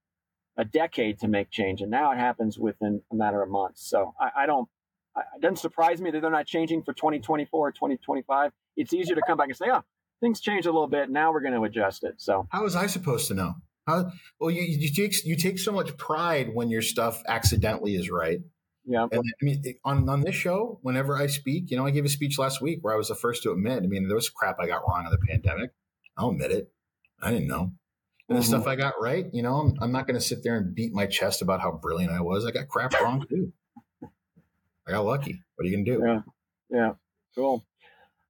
a 0.57 0.64
decade 0.64 1.18
to 1.20 1.29
make 1.29 1.51
change, 1.51 1.81
and 1.81 1.90
now 1.90 2.12
it 2.12 2.18
happens 2.18 2.59
within 2.59 3.03
a 3.11 3.14
matter 3.14 3.42
of 3.42 3.49
months. 3.49 3.88
So 3.88 4.14
I, 4.20 4.42
I 4.42 4.46
don't. 4.46 4.68
It 5.16 5.42
doesn't 5.42 5.57
surprise 5.57 6.01
me 6.01 6.11
that 6.12 6.20
they're 6.23 6.31
not 6.31 6.46
changing 6.46 6.83
for 6.83 6.92
2024 6.92 7.68
or 7.68 7.73
2025. 7.73 8.53
It's 8.77 8.92
easier 8.92 9.16
to 9.16 9.23
come 9.27 9.37
back 9.37 9.49
and 9.49 9.57
say, 9.57 9.66
"Oh, 9.73 9.83
things 10.20 10.40
changed 10.40 10.66
a 10.66 10.73
little 10.73 10.87
bit. 10.87 11.11
Now 11.11 11.33
we're 11.33 11.40
going 11.40 11.55
to 11.55 11.64
adjust 11.64 12.05
it." 12.05 12.14
So 12.18 12.46
how 12.51 12.62
was 12.62 12.77
I 12.77 12.87
supposed 12.87 13.27
to 13.29 13.35
know? 13.35 13.55
How, 13.87 14.12
well, 14.38 14.51
you, 14.51 14.62
you 14.62 14.90
take 14.92 15.25
you 15.25 15.37
take 15.37 15.59
so 15.59 15.73
much 15.73 15.96
pride 15.96 16.55
when 16.55 16.70
your 16.70 16.83
stuff 16.83 17.23
accidentally 17.27 17.96
is 17.96 18.11
right. 18.11 18.40
Yeah. 18.85 19.07
And 19.12 19.21
I 19.21 19.45
mean, 19.45 19.62
on 19.85 20.09
on 20.09 20.23
this 20.23 20.35
show, 20.35 20.79
whenever 20.83 21.16
I 21.16 21.27
speak, 21.27 21.71
you 21.71 21.77
know, 21.77 21.87
I 21.87 21.90
gave 21.90 22.05
a 22.05 22.09
speech 22.09 22.38
last 22.38 22.61
week 22.62 22.79
where 22.83 22.95
I 22.95 22.97
was 22.97 23.09
the 23.09 23.14
first 23.14 23.43
to 23.43 23.53
admit. 23.53 23.83
I 23.83 23.87
mean, 23.87 24.09
there 24.09 24.14
was 24.14 24.29
crap 24.29 24.57
I 24.61 24.66
got 24.66 24.83
wrong 24.88 25.05
in 25.05 25.11
the 25.11 25.19
pandemic. 25.29 25.71
I'll 26.16 26.31
admit 26.31 26.51
it. 26.51 26.73
I 27.23 27.31
didn't 27.31 27.49
know. 27.49 27.73
And 28.29 28.38
the 28.38 28.43
mm-hmm. 28.43 28.49
stuff 28.49 28.66
I 28.66 28.77
got 28.77 28.95
right, 29.01 29.27
you 29.33 29.43
know, 29.43 29.57
I'm, 29.57 29.77
I'm 29.81 29.93
not 29.93 30.07
going 30.07 30.19
to 30.19 30.25
sit 30.25 30.45
there 30.45 30.57
and 30.57 30.75
beat 30.75 30.93
my 30.93 31.07
chest 31.07 31.43
about 31.43 31.61
how 31.61 31.73
brilliant 31.73 32.12
I 32.12 32.21
was. 32.21 32.47
I 32.47 32.53
got 32.53 32.69
crap 32.69 32.93
wrong 33.01 33.27
too. 33.29 33.53
I 34.87 34.93
got 34.93 35.05
lucky. 35.05 35.43
What 35.57 35.64
are 35.64 35.68
you 35.68 35.76
going 35.76 35.85
to 35.85 35.97
do? 35.97 36.03
Yeah. 36.07 36.20
Yeah. 36.70 36.93
Cool. 37.35 37.64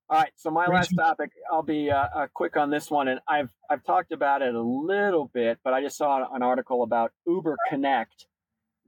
All 0.08 0.18
right, 0.18 0.32
so 0.34 0.50
my 0.50 0.66
last 0.66 0.92
topic, 0.96 1.30
I'll 1.52 1.62
be 1.62 1.88
uh, 1.88 2.08
uh, 2.12 2.26
quick 2.34 2.56
on 2.56 2.68
this 2.68 2.90
one, 2.90 3.06
and 3.06 3.20
I've 3.28 3.48
I've 3.70 3.84
talked 3.84 4.10
about 4.10 4.42
it 4.42 4.56
a 4.56 4.60
little 4.60 5.30
bit, 5.32 5.58
but 5.62 5.72
I 5.72 5.82
just 5.82 5.96
saw 5.96 6.34
an 6.34 6.42
article 6.42 6.82
about 6.82 7.12
Uber 7.28 7.56
Connect 7.68 8.26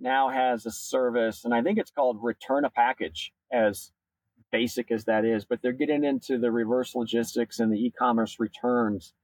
now 0.03 0.29
has 0.29 0.67
a 0.67 0.71
service, 0.71 1.45
and 1.45 1.55
I 1.55 1.63
think 1.63 1.79
it's 1.79 1.91
called 1.91 2.19
Return 2.23 2.65
a 2.65 2.71
Package, 2.71 3.33
as 3.53 3.93
basic 4.51 4.91
as 4.91 5.05
that 5.07 5.25
is, 5.25 5.45
but 5.45 5.61
they're 5.63 5.73
getting 5.73 6.05
into 6.05 6.39
the 6.39 6.51
reverse 6.51 6.95
logistics 6.95 7.59
and 7.59 7.73
the 7.73 7.79
e-commerce 7.79 8.39
returns 8.39 9.15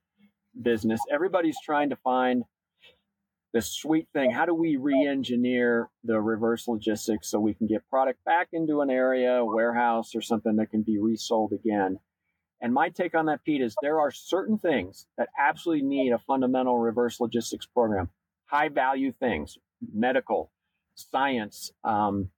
business. 0.60 1.00
Everybody's 1.12 1.58
trying 1.62 1.90
to 1.90 1.96
find 1.96 2.44
the 3.52 3.60
sweet 3.60 4.08
thing. 4.12 4.30
How 4.30 4.46
do 4.46 4.54
we 4.54 4.76
re-engineer 4.76 5.88
the 6.04 6.20
reverse 6.20 6.66
logistics 6.68 7.30
so 7.30 7.38
we 7.38 7.54
can 7.54 7.66
get 7.66 7.88
product 7.88 8.24
back 8.24 8.48
into 8.52 8.80
an 8.80 8.90
area 8.90 9.44
warehouse 9.44 10.14
or 10.14 10.20
something 10.20 10.56
that 10.56 10.70
can 10.70 10.82
be 10.82 10.98
resold 10.98 11.52
again? 11.52 11.98
And 12.60 12.74
my 12.74 12.88
take 12.88 13.14
on 13.14 13.26
that 13.26 13.44
pete 13.44 13.62
is 13.62 13.76
there 13.82 14.00
are 14.00 14.10
certain 14.10 14.58
things 14.58 15.06
that 15.16 15.28
absolutely 15.38 15.86
need 15.86 16.12
a 16.12 16.18
fundamental 16.18 16.78
reverse 16.78 17.20
logistics 17.20 17.66
program. 17.66 18.10
High 18.46 18.68
value 18.68 19.12
things 19.12 19.58
medical 19.94 20.50
science 20.98 21.72
um, 21.84 22.30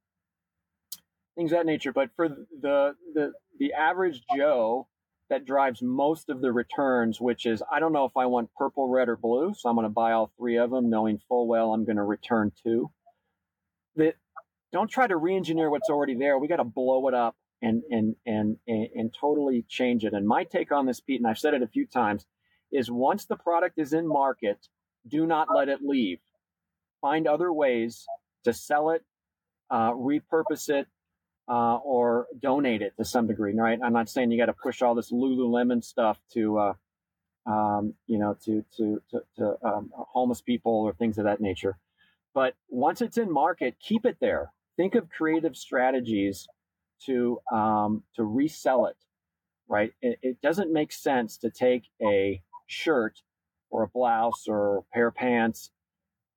things 1.37 1.51
that 1.51 1.67
nature 1.67 1.93
but 1.93 2.11
for 2.17 2.29
the 2.29 2.95
the 3.15 3.33
the 3.59 3.73
average 3.73 4.23
joe 4.37 4.87
that 5.31 5.47
drives 5.47 5.81
most 5.81 6.29
of 6.29 6.41
the 6.43 6.53
returns, 6.53 7.21
which 7.21 7.47
is 7.47 7.63
I 7.73 7.79
don't 7.79 7.93
know 7.93 8.05
if 8.05 8.17
I 8.17 8.27
want 8.27 8.51
purple, 8.57 8.89
red, 8.89 9.09
or 9.09 9.17
blue, 9.17 9.55
so 9.57 9.69
I'm 9.69 9.77
going 9.77 9.85
to 9.85 9.89
buy 9.89 10.13
all 10.13 10.33
three 10.37 10.59
of 10.59 10.71
them, 10.71 10.91
knowing 10.91 11.21
full 11.29 11.47
well 11.47 11.73
I'm 11.73 11.85
going 11.85 11.97
to 11.97 12.03
return 12.03 12.53
two. 12.63 12.91
That 13.97 14.17
don't 14.73 14.91
try 14.91 15.07
to 15.07 15.17
re-engineer 15.17 15.71
what's 15.71 15.89
already 15.89 16.17
there. 16.17 16.39
We 16.39 16.49
got 16.49 16.57
to 16.57 16.65
blow 16.65 17.07
it 17.09 17.15
up 17.15 17.37
and, 17.63 17.83
and 17.91 18.17
and 18.27 18.57
and 18.67 18.89
and 18.95 19.15
totally 19.19 19.65
change 19.69 20.05
it. 20.05 20.13
And 20.13 20.27
my 20.27 20.45
take 20.45 20.73
on 20.73 20.87
this, 20.87 21.01
Pete, 21.01 21.21
and 21.21 21.31
I've 21.31 21.39
said 21.39 21.55
it 21.55 21.63
a 21.63 21.69
few 21.69 21.87
times, 21.87 22.27
is 22.73 22.91
once 22.91 23.25
the 23.27 23.37
product 23.37 23.79
is 23.79 23.93
in 23.93 24.09
market, 24.09 24.67
do 25.07 25.27
not 25.27 25.49
let 25.55 25.69
it 25.69 25.79
leave. 25.81 26.19
Find 27.01 27.29
other 27.29 27.53
ways 27.53 28.05
to 28.45 28.53
sell 28.53 28.91
it, 28.91 29.05
uh, 29.71 29.93
repurpose 29.93 30.69
it, 30.69 30.87
uh, 31.49 31.77
or 31.77 32.29
donate 32.41 32.83
it 32.83 32.95
to 32.97 33.05
some 33.05 33.27
degree, 33.27 33.55
right? 33.55 33.79
I'm 33.83 33.93
not 33.93 34.09
saying 34.09 34.31
you 34.31 34.39
got 34.39 34.47
to 34.47 34.53
push 34.53 34.83
all 34.83 34.95
this 34.95 35.11
Lululemon 35.11 35.83
stuff 35.83 36.19
to, 36.35 36.59
uh, 36.59 36.73
um, 37.47 37.95
you 38.07 38.19
know, 38.19 38.37
to 38.45 38.65
to 38.77 39.03
to, 39.11 39.21
to 39.37 39.57
um, 39.65 39.91
homeless 39.95 40.41
people 40.41 40.73
or 40.73 40.93
things 40.93 41.19
of 41.19 41.25
that 41.25 41.41
nature. 41.41 41.77
But 42.35 42.55
once 42.69 43.03
it's 43.03 43.19
in 43.19 43.33
market, 43.33 43.77
keep 43.81 44.07
it 44.07 44.19
there. 44.21 44.53
Think 44.77 44.95
of 44.95 45.09
creative 45.11 45.57
strategies 45.57 46.47
to 47.07 47.41
um, 47.53 48.05
to 48.15 48.23
resell 48.23 48.87
it, 48.87 48.97
right? 49.69 49.93
It, 50.01 50.19
it 50.23 50.41
doesn't 50.41 50.73
make 50.73 50.93
sense 50.93 51.37
to 51.39 51.51
take 51.51 51.85
a 52.01 52.43
shirt 52.69 53.19
or 53.71 53.83
a 53.83 53.89
blouse 53.89 54.47
or 54.47 54.79
a 54.79 54.83
pair 54.95 55.09
of 55.09 55.15
pants 55.17 55.71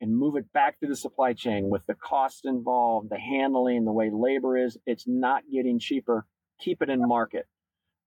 and 0.04 0.18
move 0.18 0.36
it 0.36 0.52
back 0.52 0.78
through 0.78 0.90
the 0.90 0.98
supply 0.98 1.32
chain 1.32 1.70
with 1.70 1.86
the 1.86 1.94
cost 1.94 2.44
involved, 2.44 3.10
the 3.10 3.18
handling, 3.18 3.86
the 3.86 3.92
way 3.94 4.10
labor 4.14 4.58
is, 4.58 4.78
it's 4.86 5.06
not 5.08 5.44
getting 5.50 5.80
cheaper. 5.80 6.26
Keep 6.60 6.82
it 6.82 6.90
in 6.90 7.08
market, 7.08 7.48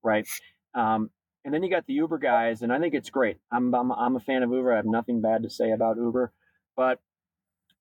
right? 0.05 0.29
Um, 0.75 1.09
and 1.43 1.55
then 1.55 1.63
you 1.63 1.71
got 1.71 1.87
the 1.87 1.95
Uber 1.95 2.19
guys, 2.19 2.61
and 2.61 2.71
I 2.71 2.79
think 2.79 2.93
it's 2.93 3.09
great. 3.09 3.39
I'm, 3.51 3.75
I'm, 3.75 3.91
I'm 3.93 4.15
a 4.15 4.21
fan 4.21 4.43
of 4.43 4.51
Uber. 4.51 4.75
I 4.75 4.77
have 4.77 4.85
nothing 4.85 5.23
bad 5.23 5.45
to 5.45 5.51
say 5.51 5.73
about 5.73 5.97
Uber, 5.97 6.35
but 6.77 7.01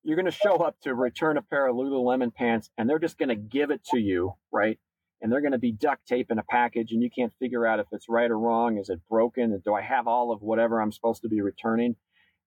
you're 0.02 0.16
going 0.16 0.24
to 0.24 0.32
show 0.32 0.56
up 0.64 0.80
to 0.84 0.94
return 0.94 1.36
a 1.36 1.42
pair 1.42 1.66
of 1.66 1.76
Lululemon 1.76 2.34
pants, 2.34 2.70
and 2.78 2.88
they're 2.88 2.98
just 2.98 3.18
going 3.18 3.28
to 3.28 3.36
give 3.36 3.70
it 3.70 3.84
to 3.92 3.98
you, 3.98 4.32
right? 4.50 4.78
And 5.20 5.30
they're 5.30 5.42
going 5.42 5.52
to 5.52 5.58
be 5.58 5.72
duct 5.72 6.06
tape 6.06 6.30
in 6.30 6.38
a 6.38 6.44
package, 6.48 6.92
and 6.92 7.02
you 7.02 7.10
can't 7.14 7.34
figure 7.38 7.66
out 7.66 7.80
if 7.80 7.86
it's 7.92 8.08
right 8.08 8.30
or 8.30 8.38
wrong. 8.38 8.78
Is 8.78 8.88
it 8.88 9.00
broken? 9.10 9.60
Do 9.62 9.74
I 9.74 9.82
have 9.82 10.06
all 10.06 10.32
of 10.32 10.40
whatever 10.40 10.80
I'm 10.80 10.92
supposed 10.92 11.20
to 11.20 11.28
be 11.28 11.42
returning? 11.42 11.96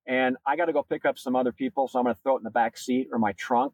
And 0.08 0.38
I 0.46 0.56
got 0.56 0.66
to 0.66 0.74
go 0.74 0.84
pick 0.84 1.06
up 1.06 1.18
some 1.18 1.36
other 1.36 1.52
people. 1.52 1.88
So 1.88 2.00
I'm 2.00 2.06
going 2.06 2.16
to 2.16 2.22
throw 2.22 2.36
it 2.36 2.40
in 2.40 2.44
the 2.44 2.50
back 2.52 2.78
seat 2.78 3.08
or 3.12 3.20
my 3.20 3.34
trunk. 3.34 3.74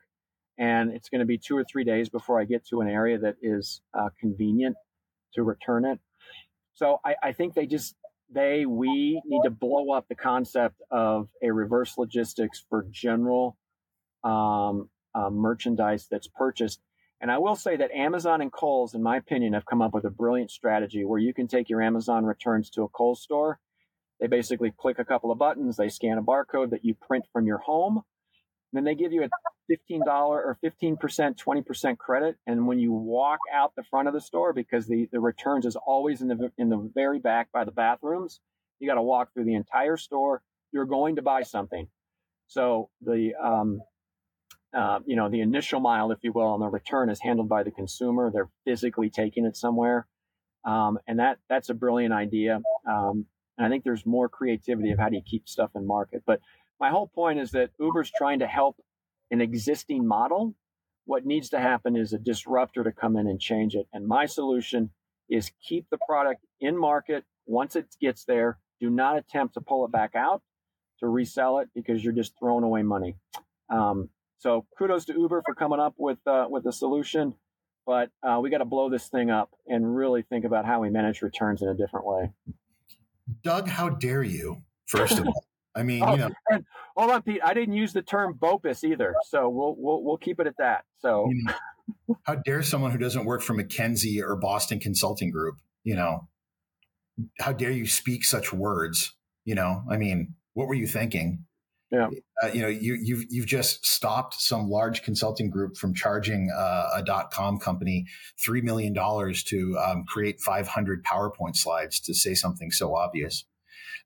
And 0.57 0.93
it's 0.93 1.09
going 1.09 1.19
to 1.19 1.25
be 1.25 1.37
two 1.37 1.57
or 1.57 1.63
three 1.63 1.83
days 1.83 2.09
before 2.09 2.39
I 2.39 2.45
get 2.45 2.65
to 2.67 2.81
an 2.81 2.87
area 2.87 3.17
that 3.19 3.35
is 3.41 3.81
uh, 3.93 4.09
convenient 4.19 4.75
to 5.33 5.43
return 5.43 5.85
it. 5.85 5.99
So 6.73 6.99
I, 7.05 7.15
I 7.23 7.31
think 7.33 7.53
they 7.53 7.65
just, 7.65 7.95
they, 8.29 8.65
we 8.65 9.21
need 9.25 9.41
to 9.43 9.49
blow 9.49 9.91
up 9.91 10.07
the 10.07 10.15
concept 10.15 10.81
of 10.91 11.27
a 11.43 11.51
reverse 11.51 11.97
logistics 11.97 12.63
for 12.69 12.85
general 12.89 13.57
um, 14.23 14.89
uh, 15.13 15.29
merchandise 15.29 16.07
that's 16.09 16.27
purchased. 16.27 16.81
And 17.21 17.31
I 17.31 17.37
will 17.37 17.55
say 17.55 17.77
that 17.77 17.91
Amazon 17.91 18.41
and 18.41 18.51
Kohl's, 18.51 18.93
in 18.93 19.01
my 19.01 19.17
opinion, 19.17 19.53
have 19.53 19.65
come 19.65 19.81
up 19.81 19.93
with 19.93 20.05
a 20.05 20.09
brilliant 20.09 20.51
strategy 20.51 21.05
where 21.05 21.19
you 21.19 21.33
can 21.33 21.47
take 21.47 21.69
your 21.69 21.81
Amazon 21.81 22.25
returns 22.25 22.69
to 22.71 22.83
a 22.83 22.89
Kohl's 22.89 23.21
store 23.21 23.59
they 24.19 24.27
basically 24.27 24.71
click 24.71 24.99
a 24.99 25.05
couple 25.05 25.31
of 25.31 25.37
buttons, 25.37 25.77
they 25.77 25.89
scan 25.89 26.17
a 26.17 26.23
barcode 26.23 26.71
that 26.71 26.85
you 26.85 26.95
print 26.95 27.25
from 27.33 27.45
your 27.45 27.57
home. 27.59 28.01
Then 28.73 28.83
they 28.83 28.95
give 28.95 29.13
you 29.13 29.23
a 29.23 29.29
$15 29.71 30.01
or 30.05 30.57
15%, 30.63 30.97
20% 30.99 31.97
credit. 31.97 32.35
And 32.45 32.67
when 32.67 32.79
you 32.79 32.91
walk 32.91 33.39
out 33.53 33.73
the 33.75 33.83
front 33.83 34.07
of 34.07 34.13
the 34.13 34.21
store, 34.21 34.53
because 34.53 34.87
the, 34.87 35.07
the 35.11 35.19
returns 35.19 35.65
is 35.65 35.77
always 35.87 36.21
in 36.21 36.27
the, 36.27 36.51
in 36.57 36.69
the 36.69 36.91
very 36.93 37.19
back 37.19 37.51
by 37.53 37.63
the 37.63 37.71
bathrooms, 37.71 38.41
you 38.79 38.87
got 38.87 38.95
to 38.95 39.01
walk 39.01 39.33
through 39.33 39.45
the 39.45 39.55
entire 39.55 39.97
store. 39.97 40.41
You're 40.73 40.85
going 40.85 41.15
to 41.15 41.21
buy 41.21 41.43
something. 41.43 41.87
So 42.47 42.89
the, 43.01 43.33
um, 43.41 43.81
uh, 44.75 44.99
you 45.05 45.15
know, 45.15 45.29
the 45.29 45.39
initial 45.39 45.79
mile, 45.79 46.11
if 46.11 46.19
you 46.21 46.33
will, 46.33 46.47
on 46.47 46.59
the 46.59 46.67
return 46.67 47.09
is 47.09 47.21
handled 47.21 47.47
by 47.47 47.63
the 47.63 47.71
consumer. 47.71 48.29
They're 48.29 48.49
physically 48.65 49.09
taking 49.09 49.45
it 49.45 49.55
somewhere. 49.55 50.05
Um, 50.65 50.99
and 51.07 51.19
that, 51.19 51.37
that's 51.49 51.69
a 51.69 51.73
brilliant 51.73 52.13
idea. 52.13 52.59
Um, 52.89 53.25
and 53.57 53.65
I 53.65 53.69
think 53.69 53.83
there's 53.83 54.05
more 54.05 54.29
creativity 54.29 54.91
of 54.91 54.99
how 54.99 55.09
do 55.09 55.15
you 55.15 55.21
keep 55.25 55.47
stuff 55.47 55.71
in 55.75 55.87
market. 55.87 56.23
But 56.25 56.41
my 56.79 56.89
whole 56.89 57.07
point 57.07 57.39
is 57.39 57.51
that 57.51 57.71
Uber's 57.79 58.11
trying 58.15 58.39
to 58.39 58.47
help 58.47 58.77
an 59.31 59.41
existing 59.41 60.07
model. 60.07 60.55
What 61.05 61.25
needs 61.25 61.49
to 61.49 61.59
happen 61.59 61.95
is 61.95 62.13
a 62.13 62.17
disruptor 62.17 62.83
to 62.83 62.91
come 62.91 63.15
in 63.15 63.27
and 63.27 63.39
change 63.39 63.75
it. 63.75 63.87
And 63.93 64.07
my 64.07 64.25
solution 64.25 64.91
is 65.29 65.51
keep 65.67 65.89
the 65.89 65.99
product 66.07 66.41
in 66.59 66.77
market. 66.77 67.23
Once 67.45 67.75
it 67.75 67.95
gets 68.01 68.25
there, 68.25 68.59
do 68.79 68.89
not 68.89 69.17
attempt 69.17 69.53
to 69.53 69.61
pull 69.61 69.85
it 69.85 69.91
back 69.91 70.15
out 70.15 70.41
to 70.99 71.07
resell 71.07 71.59
it 71.59 71.69
because 71.73 72.03
you're 72.03 72.13
just 72.13 72.33
throwing 72.39 72.63
away 72.63 72.81
money. 72.81 73.15
Um, 73.69 74.09
so 74.37 74.65
kudos 74.77 75.05
to 75.05 75.13
Uber 75.13 75.43
for 75.45 75.55
coming 75.55 75.79
up 75.79 75.95
with 75.97 76.19
uh, 76.27 76.45
with 76.49 76.65
a 76.65 76.71
solution, 76.71 77.33
but 77.85 78.09
uh, 78.21 78.39
we 78.41 78.49
got 78.49 78.59
to 78.59 78.65
blow 78.65 78.89
this 78.89 79.07
thing 79.07 79.29
up 79.29 79.49
and 79.67 79.95
really 79.95 80.21
think 80.21 80.45
about 80.45 80.65
how 80.65 80.81
we 80.81 80.89
manage 80.89 81.21
returns 81.21 81.61
in 81.61 81.69
a 81.69 81.73
different 81.73 82.05
way. 82.05 82.31
Doug, 83.43 83.67
how 83.67 83.89
dare 83.89 84.23
you? 84.23 84.63
First 84.87 85.19
of 85.19 85.27
all, 85.27 85.45
I 85.75 85.83
mean, 85.83 86.03
oh, 86.03 86.11
you 86.11 86.17
know, 86.17 86.29
and, 86.49 86.65
hold 86.95 87.11
on, 87.11 87.21
Pete. 87.21 87.41
I 87.43 87.53
didn't 87.53 87.75
use 87.75 87.93
the 87.93 88.01
term 88.01 88.33
BOPIS 88.39 88.83
either, 88.83 89.15
so 89.27 89.49
we'll 89.49 89.75
we'll 89.77 90.03
we'll 90.03 90.17
keep 90.17 90.39
it 90.39 90.47
at 90.47 90.57
that. 90.57 90.85
So, 90.99 91.27
you 91.29 91.43
know, 91.43 92.17
how 92.23 92.35
dare 92.35 92.63
someone 92.63 92.91
who 92.91 92.97
doesn't 92.97 93.25
work 93.25 93.41
for 93.41 93.53
McKinsey 93.53 94.21
or 94.21 94.35
Boston 94.35 94.79
Consulting 94.79 95.31
Group? 95.31 95.55
You 95.83 95.95
know, 95.95 96.27
how 97.39 97.51
dare 97.51 97.71
you 97.71 97.87
speak 97.87 98.23
such 98.23 98.53
words? 98.53 99.13
You 99.43 99.55
know, 99.55 99.83
I 99.89 99.97
mean, 99.97 100.35
what 100.53 100.67
were 100.67 100.73
you 100.73 100.87
thinking? 100.87 101.45
Yeah. 101.91 102.09
Uh, 102.41 102.47
you 102.47 102.61
know, 102.61 102.67
you, 102.67 102.97
you've 103.01 103.25
you've 103.29 103.45
just 103.45 103.85
stopped 103.85 104.35
some 104.35 104.69
large 104.69 105.03
consulting 105.03 105.49
group 105.49 105.77
from 105.77 105.93
charging 105.93 106.51
uh, 106.55 106.89
a 106.95 107.03
dot 107.03 107.31
com 107.31 107.59
company 107.59 108.05
three 108.43 108.61
million 108.61 108.91
dollars 108.91 109.43
to 109.43 109.77
um, 109.77 110.03
create 110.07 110.41
500 110.41 111.03
PowerPoint 111.03 111.55
slides 111.55 111.99
to 112.01 112.13
say 112.13 112.33
something 112.33 112.71
so 112.71 112.95
obvious. 112.95 113.45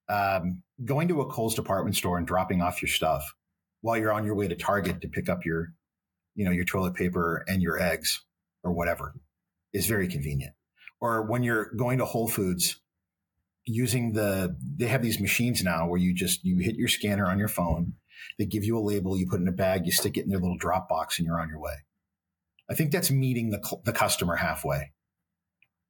Um, 0.09 0.63
going 0.83 1.07
to 1.07 1.21
a 1.21 1.25
Kohl's 1.25 1.55
department 1.55 1.95
store 1.95 2.17
and 2.17 2.27
dropping 2.27 2.61
off 2.61 2.81
your 2.81 2.89
stuff 2.89 3.35
while 3.81 3.97
you're 3.97 4.11
on 4.11 4.25
your 4.25 4.35
way 4.35 4.47
to 4.47 4.55
Target 4.55 5.01
to 5.01 5.07
pick 5.07 5.29
up 5.29 5.45
your, 5.45 5.73
you 6.35 6.43
know, 6.43 6.51
your 6.51 6.65
toilet 6.65 6.95
paper 6.95 7.45
and 7.47 7.61
your 7.61 7.79
eggs 7.79 8.21
or 8.63 8.73
whatever 8.73 9.13
is 9.71 9.85
very 9.85 10.07
convenient. 10.07 10.53
Or 10.99 11.21
when 11.23 11.43
you're 11.43 11.71
going 11.75 11.99
to 11.99 12.05
Whole 12.05 12.27
Foods 12.27 12.81
using 13.69 14.13
the 14.13 14.55
they 14.77 14.87
have 14.87 15.01
these 15.01 15.19
machines 15.19 15.63
now 15.63 15.87
where 15.87 15.99
you 15.99 16.13
just 16.13 16.43
you 16.43 16.57
hit 16.57 16.75
your 16.75 16.87
scanner 16.87 17.27
on 17.27 17.39
your 17.39 17.47
phone 17.47 17.93
they 18.37 18.45
give 18.45 18.63
you 18.63 18.77
a 18.77 18.81
label 18.81 19.17
you 19.17 19.27
put 19.27 19.39
in 19.39 19.47
a 19.47 19.51
bag 19.51 19.85
you 19.85 19.91
stick 19.91 20.17
it 20.17 20.23
in 20.23 20.29
their 20.29 20.39
little 20.39 20.57
drop 20.57 20.89
box 20.89 21.19
and 21.19 21.25
you're 21.25 21.39
on 21.39 21.49
your 21.49 21.59
way. 21.59 21.75
I 22.69 22.75
think 22.75 22.91
that's 22.91 23.09
meeting 23.09 23.49
the, 23.49 23.77
the 23.83 23.91
customer 23.91 24.35
halfway. 24.35 24.91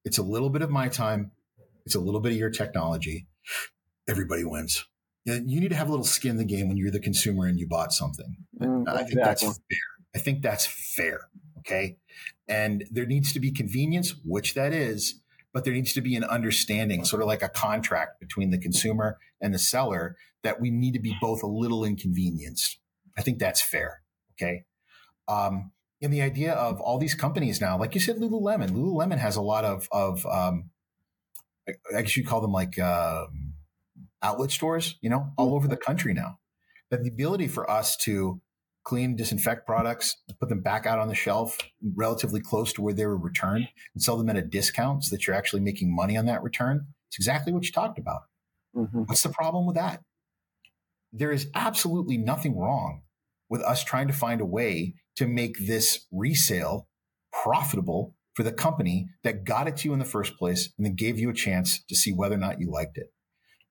It's 0.06 0.18
a 0.18 0.24
little 0.24 0.50
bit 0.50 0.62
of 0.62 0.70
my 0.70 0.88
time 0.88 1.32
it's 1.86 1.96
a 1.96 2.00
little 2.00 2.22
bit 2.22 2.34
of 2.34 2.38
your 2.38 2.52
technology 2.52 3.28
everybody 4.08 4.44
wins. 4.44 4.86
You 5.26 5.60
need 5.60 5.70
to 5.70 5.76
have 5.76 5.88
a 5.88 5.92
little 5.92 6.06
skin 6.06 6.32
in 6.32 6.38
the 6.38 6.46
game 6.46 6.68
when 6.68 6.78
you're 6.78 6.90
the 6.90 7.00
consumer 7.00 7.46
and 7.46 7.60
you 7.60 7.68
bought 7.68 7.94
something. 7.94 8.36
Mm, 8.60 8.88
i 8.88 9.04
think 9.04 9.20
that's 9.22 9.44
fair. 9.44 9.58
I 10.16 10.20
think 10.20 10.42
that's 10.42 10.66
fair 10.66 11.30
okay? 11.60 11.98
And 12.48 12.86
there 12.92 13.06
needs 13.06 13.34
to 13.34 13.40
be 13.40 13.52
convenience 13.52 14.16
which 14.26 14.56
that 14.56 14.74
is 14.74 15.22
but 15.54 15.66
there 15.66 15.74
needs 15.74 15.94
to 15.94 16.02
be 16.02 16.16
an 16.16 16.24
understanding, 16.24 17.06
sort 17.06 17.22
of 17.22 17.28
like 17.28 17.42
a 17.42 17.50
contract 17.50 18.20
between 18.20 18.52
the 18.52 18.58
consumer 18.58 19.18
and 19.42 19.54
the 19.54 19.60
seller 19.60 20.16
that 20.44 20.62
we 20.62 20.70
need 20.70 20.94
to 20.94 21.00
be 21.00 21.16
both 21.20 21.44
a 21.44 21.48
little 21.48 21.84
inconvenienced. 21.84 22.80
I 23.18 23.22
think 23.22 23.40
that's 23.40 23.62
fair. 23.62 24.02
Okay. 24.34 24.64
Um, 25.28 25.72
and 26.02 26.14
the 26.14 26.22
idea 26.22 26.54
of 26.54 26.80
all 26.80 26.98
these 26.98 27.14
companies 27.14 27.60
now, 27.60 27.78
like 27.78 27.94
you 27.94 28.02
said, 28.02 28.18
Lululemon, 28.18 28.70
Lululemon 28.70 29.18
has 29.18 29.36
a 29.36 29.42
lot 29.42 29.66
of, 29.66 29.88
of, 29.92 30.26
um, 30.26 30.70
I 31.68 32.02
guess 32.02 32.16
you 32.16 32.26
call 32.26 32.42
them 32.42 32.54
like, 32.54 32.80
uh, 32.80 33.26
outlet 34.22 34.52
stores, 34.52 34.98
you 35.02 35.10
know, 35.10 35.32
all 35.38 35.56
over 35.56 35.68
the 35.68 35.78
country 35.78 36.14
now. 36.14 36.40
That 36.90 37.04
the 37.04 37.10
ability 37.10 37.48
for 37.48 37.70
us 37.70 37.96
to 37.98 38.42
clean, 38.84 39.16
disinfect 39.16 39.66
products, 39.66 40.18
put 40.40 40.50
them 40.50 40.62
back 40.62 40.86
out 40.86 41.00
on 41.00 41.08
the 41.08 41.16
shelf 41.16 41.58
relatively 41.96 42.40
close 42.40 42.74
to 42.74 42.82
where 42.82 42.94
they 42.94 43.06
were 43.06 43.18
returned 43.18 43.68
and 43.94 44.02
sell 44.02 44.18
them 44.18 44.30
at 44.30 44.38
a 44.38 44.42
discount 44.42 45.04
so 45.04 45.16
that 45.16 45.28
you're 45.28 45.36
actually 45.36 45.62
making 45.62 45.94
money 45.94 46.18
on 46.18 46.26
that 46.26 46.44
return. 46.44 46.88
It's 47.10 47.18
exactly 47.18 47.54
what 47.54 47.66
you 47.66 47.72
talked 47.72 48.00
about. 48.00 48.22
Mm-hmm. 48.76 49.04
What's 49.04 49.24
the 49.24 49.30
problem 49.30 49.66
with 49.66 49.76
that? 49.76 50.02
there 51.12 51.32
is 51.32 51.50
absolutely 51.56 52.18
nothing 52.18 52.58
wrong 52.58 53.02
with 53.50 53.62
us 53.62 53.84
trying 53.84 54.08
to 54.08 54.14
find 54.14 54.42
a 54.42 54.46
way 54.46 54.94
to 55.16 55.28
make 55.28 55.58
this 55.60 56.06
resale 56.12 56.88
profitable 57.32 58.16
for 58.36 58.44
the 58.44 58.52
company 58.52 59.10
that 59.24 59.44
got 59.44 59.68
it 59.68 59.78
to 59.78 59.88
you 59.88 59.94
in 59.94 60.00
the 60.00 60.06
first 60.06 60.38
place 60.38 60.72
and 60.78 60.86
then 60.86 60.96
gave 60.96 61.20
you 61.20 61.30
a 61.30 61.34
chance 61.34 61.84
to 61.90 61.96
see 61.96 62.14
whether 62.14 62.36
or 62.36 62.40
not 62.40 62.60
you 62.60 62.72
liked 62.72 62.98
it. 62.98 63.12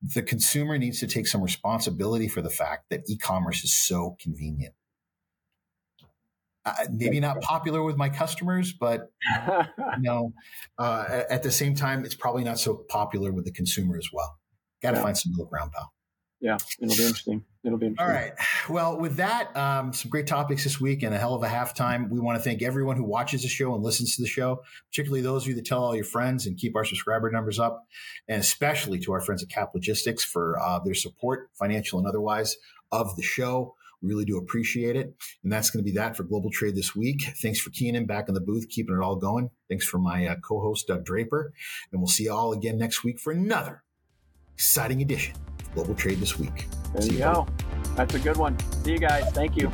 The 0.02 0.22
consumer 0.22 0.78
needs 0.78 1.00
to 1.00 1.06
take 1.06 1.26
some 1.26 1.42
responsibility 1.42 2.28
for 2.28 2.42
the 2.42 2.50
fact 2.50 2.86
that 2.90 3.08
e-commerce 3.08 3.64
is 3.64 3.74
so 3.74 4.16
convenient. 4.20 4.74
Uh, 6.68 6.84
maybe 6.90 7.20
not 7.20 7.40
popular 7.40 7.82
with 7.82 7.96
my 7.96 8.08
customers, 8.08 8.72
but 8.72 9.10
you 9.96 10.02
know, 10.02 10.32
uh, 10.78 11.22
at 11.30 11.42
the 11.42 11.50
same 11.50 11.74
time, 11.74 12.04
it's 12.04 12.14
probably 12.14 12.44
not 12.44 12.58
so 12.58 12.74
popular 12.88 13.32
with 13.32 13.44
the 13.44 13.52
consumer 13.52 13.96
as 13.96 14.08
well. 14.12 14.38
Got 14.82 14.92
to 14.92 14.96
yeah. 14.98 15.02
find 15.02 15.18
some 15.18 15.32
middle 15.32 15.46
ground, 15.46 15.72
pal. 15.72 15.92
Yeah, 16.40 16.56
it'll 16.80 16.96
be 16.96 17.02
interesting. 17.02 17.44
It'll 17.64 17.78
be 17.78 17.86
interesting. 17.86 18.14
All 18.14 18.20
right. 18.20 18.32
Well, 18.68 19.00
with 19.00 19.16
that, 19.16 19.56
um, 19.56 19.92
some 19.92 20.08
great 20.08 20.28
topics 20.28 20.62
this 20.62 20.80
week 20.80 21.02
and 21.02 21.12
a 21.12 21.18
hell 21.18 21.34
of 21.34 21.42
a 21.42 21.48
halftime. 21.48 22.08
We 22.10 22.20
want 22.20 22.38
to 22.38 22.44
thank 22.44 22.62
everyone 22.62 22.96
who 22.96 23.02
watches 23.02 23.42
the 23.42 23.48
show 23.48 23.74
and 23.74 23.82
listens 23.82 24.14
to 24.16 24.22
the 24.22 24.28
show, 24.28 24.62
particularly 24.90 25.20
those 25.20 25.42
of 25.42 25.48
you 25.48 25.54
that 25.56 25.66
tell 25.66 25.82
all 25.82 25.96
your 25.96 26.04
friends 26.04 26.46
and 26.46 26.56
keep 26.56 26.76
our 26.76 26.84
subscriber 26.84 27.28
numbers 27.32 27.58
up, 27.58 27.84
and 28.28 28.40
especially 28.40 29.00
to 29.00 29.12
our 29.12 29.20
friends 29.20 29.42
at 29.42 29.48
Cap 29.48 29.70
Logistics 29.74 30.24
for 30.24 30.60
uh, 30.60 30.78
their 30.78 30.94
support, 30.94 31.50
financial 31.58 31.98
and 31.98 32.06
otherwise, 32.06 32.56
of 32.92 33.16
the 33.16 33.22
show. 33.22 33.74
Really 34.02 34.24
do 34.24 34.38
appreciate 34.38 34.96
it. 34.96 35.14
And 35.42 35.52
that's 35.52 35.70
going 35.70 35.84
to 35.84 35.90
be 35.90 35.96
that 35.96 36.16
for 36.16 36.22
Global 36.22 36.50
Trade 36.50 36.76
this 36.76 36.94
week. 36.94 37.22
Thanks 37.42 37.60
for 37.60 37.70
Keenan 37.70 38.06
back 38.06 38.28
in 38.28 38.34
the 38.34 38.40
booth, 38.40 38.68
keeping 38.68 38.96
it 38.96 39.02
all 39.02 39.16
going. 39.16 39.50
Thanks 39.68 39.86
for 39.86 39.98
my 39.98 40.26
uh, 40.26 40.36
co 40.36 40.60
host, 40.60 40.86
Doug 40.86 41.04
Draper. 41.04 41.52
And 41.92 42.00
we'll 42.00 42.08
see 42.08 42.24
you 42.24 42.32
all 42.32 42.52
again 42.52 42.78
next 42.78 43.02
week 43.04 43.18
for 43.18 43.32
another 43.32 43.82
exciting 44.54 45.02
edition 45.02 45.34
of 45.60 45.74
Global 45.74 45.94
Trade 45.94 46.20
this 46.20 46.38
week. 46.38 46.68
There 46.92 47.02
see 47.02 47.12
you 47.12 47.18
go. 47.18 47.46
That's 47.96 48.14
a 48.14 48.18
good 48.18 48.36
one. 48.36 48.56
See 48.84 48.92
you 48.92 48.98
guys. 48.98 49.24
Thank 49.32 49.56
you. 49.56 49.70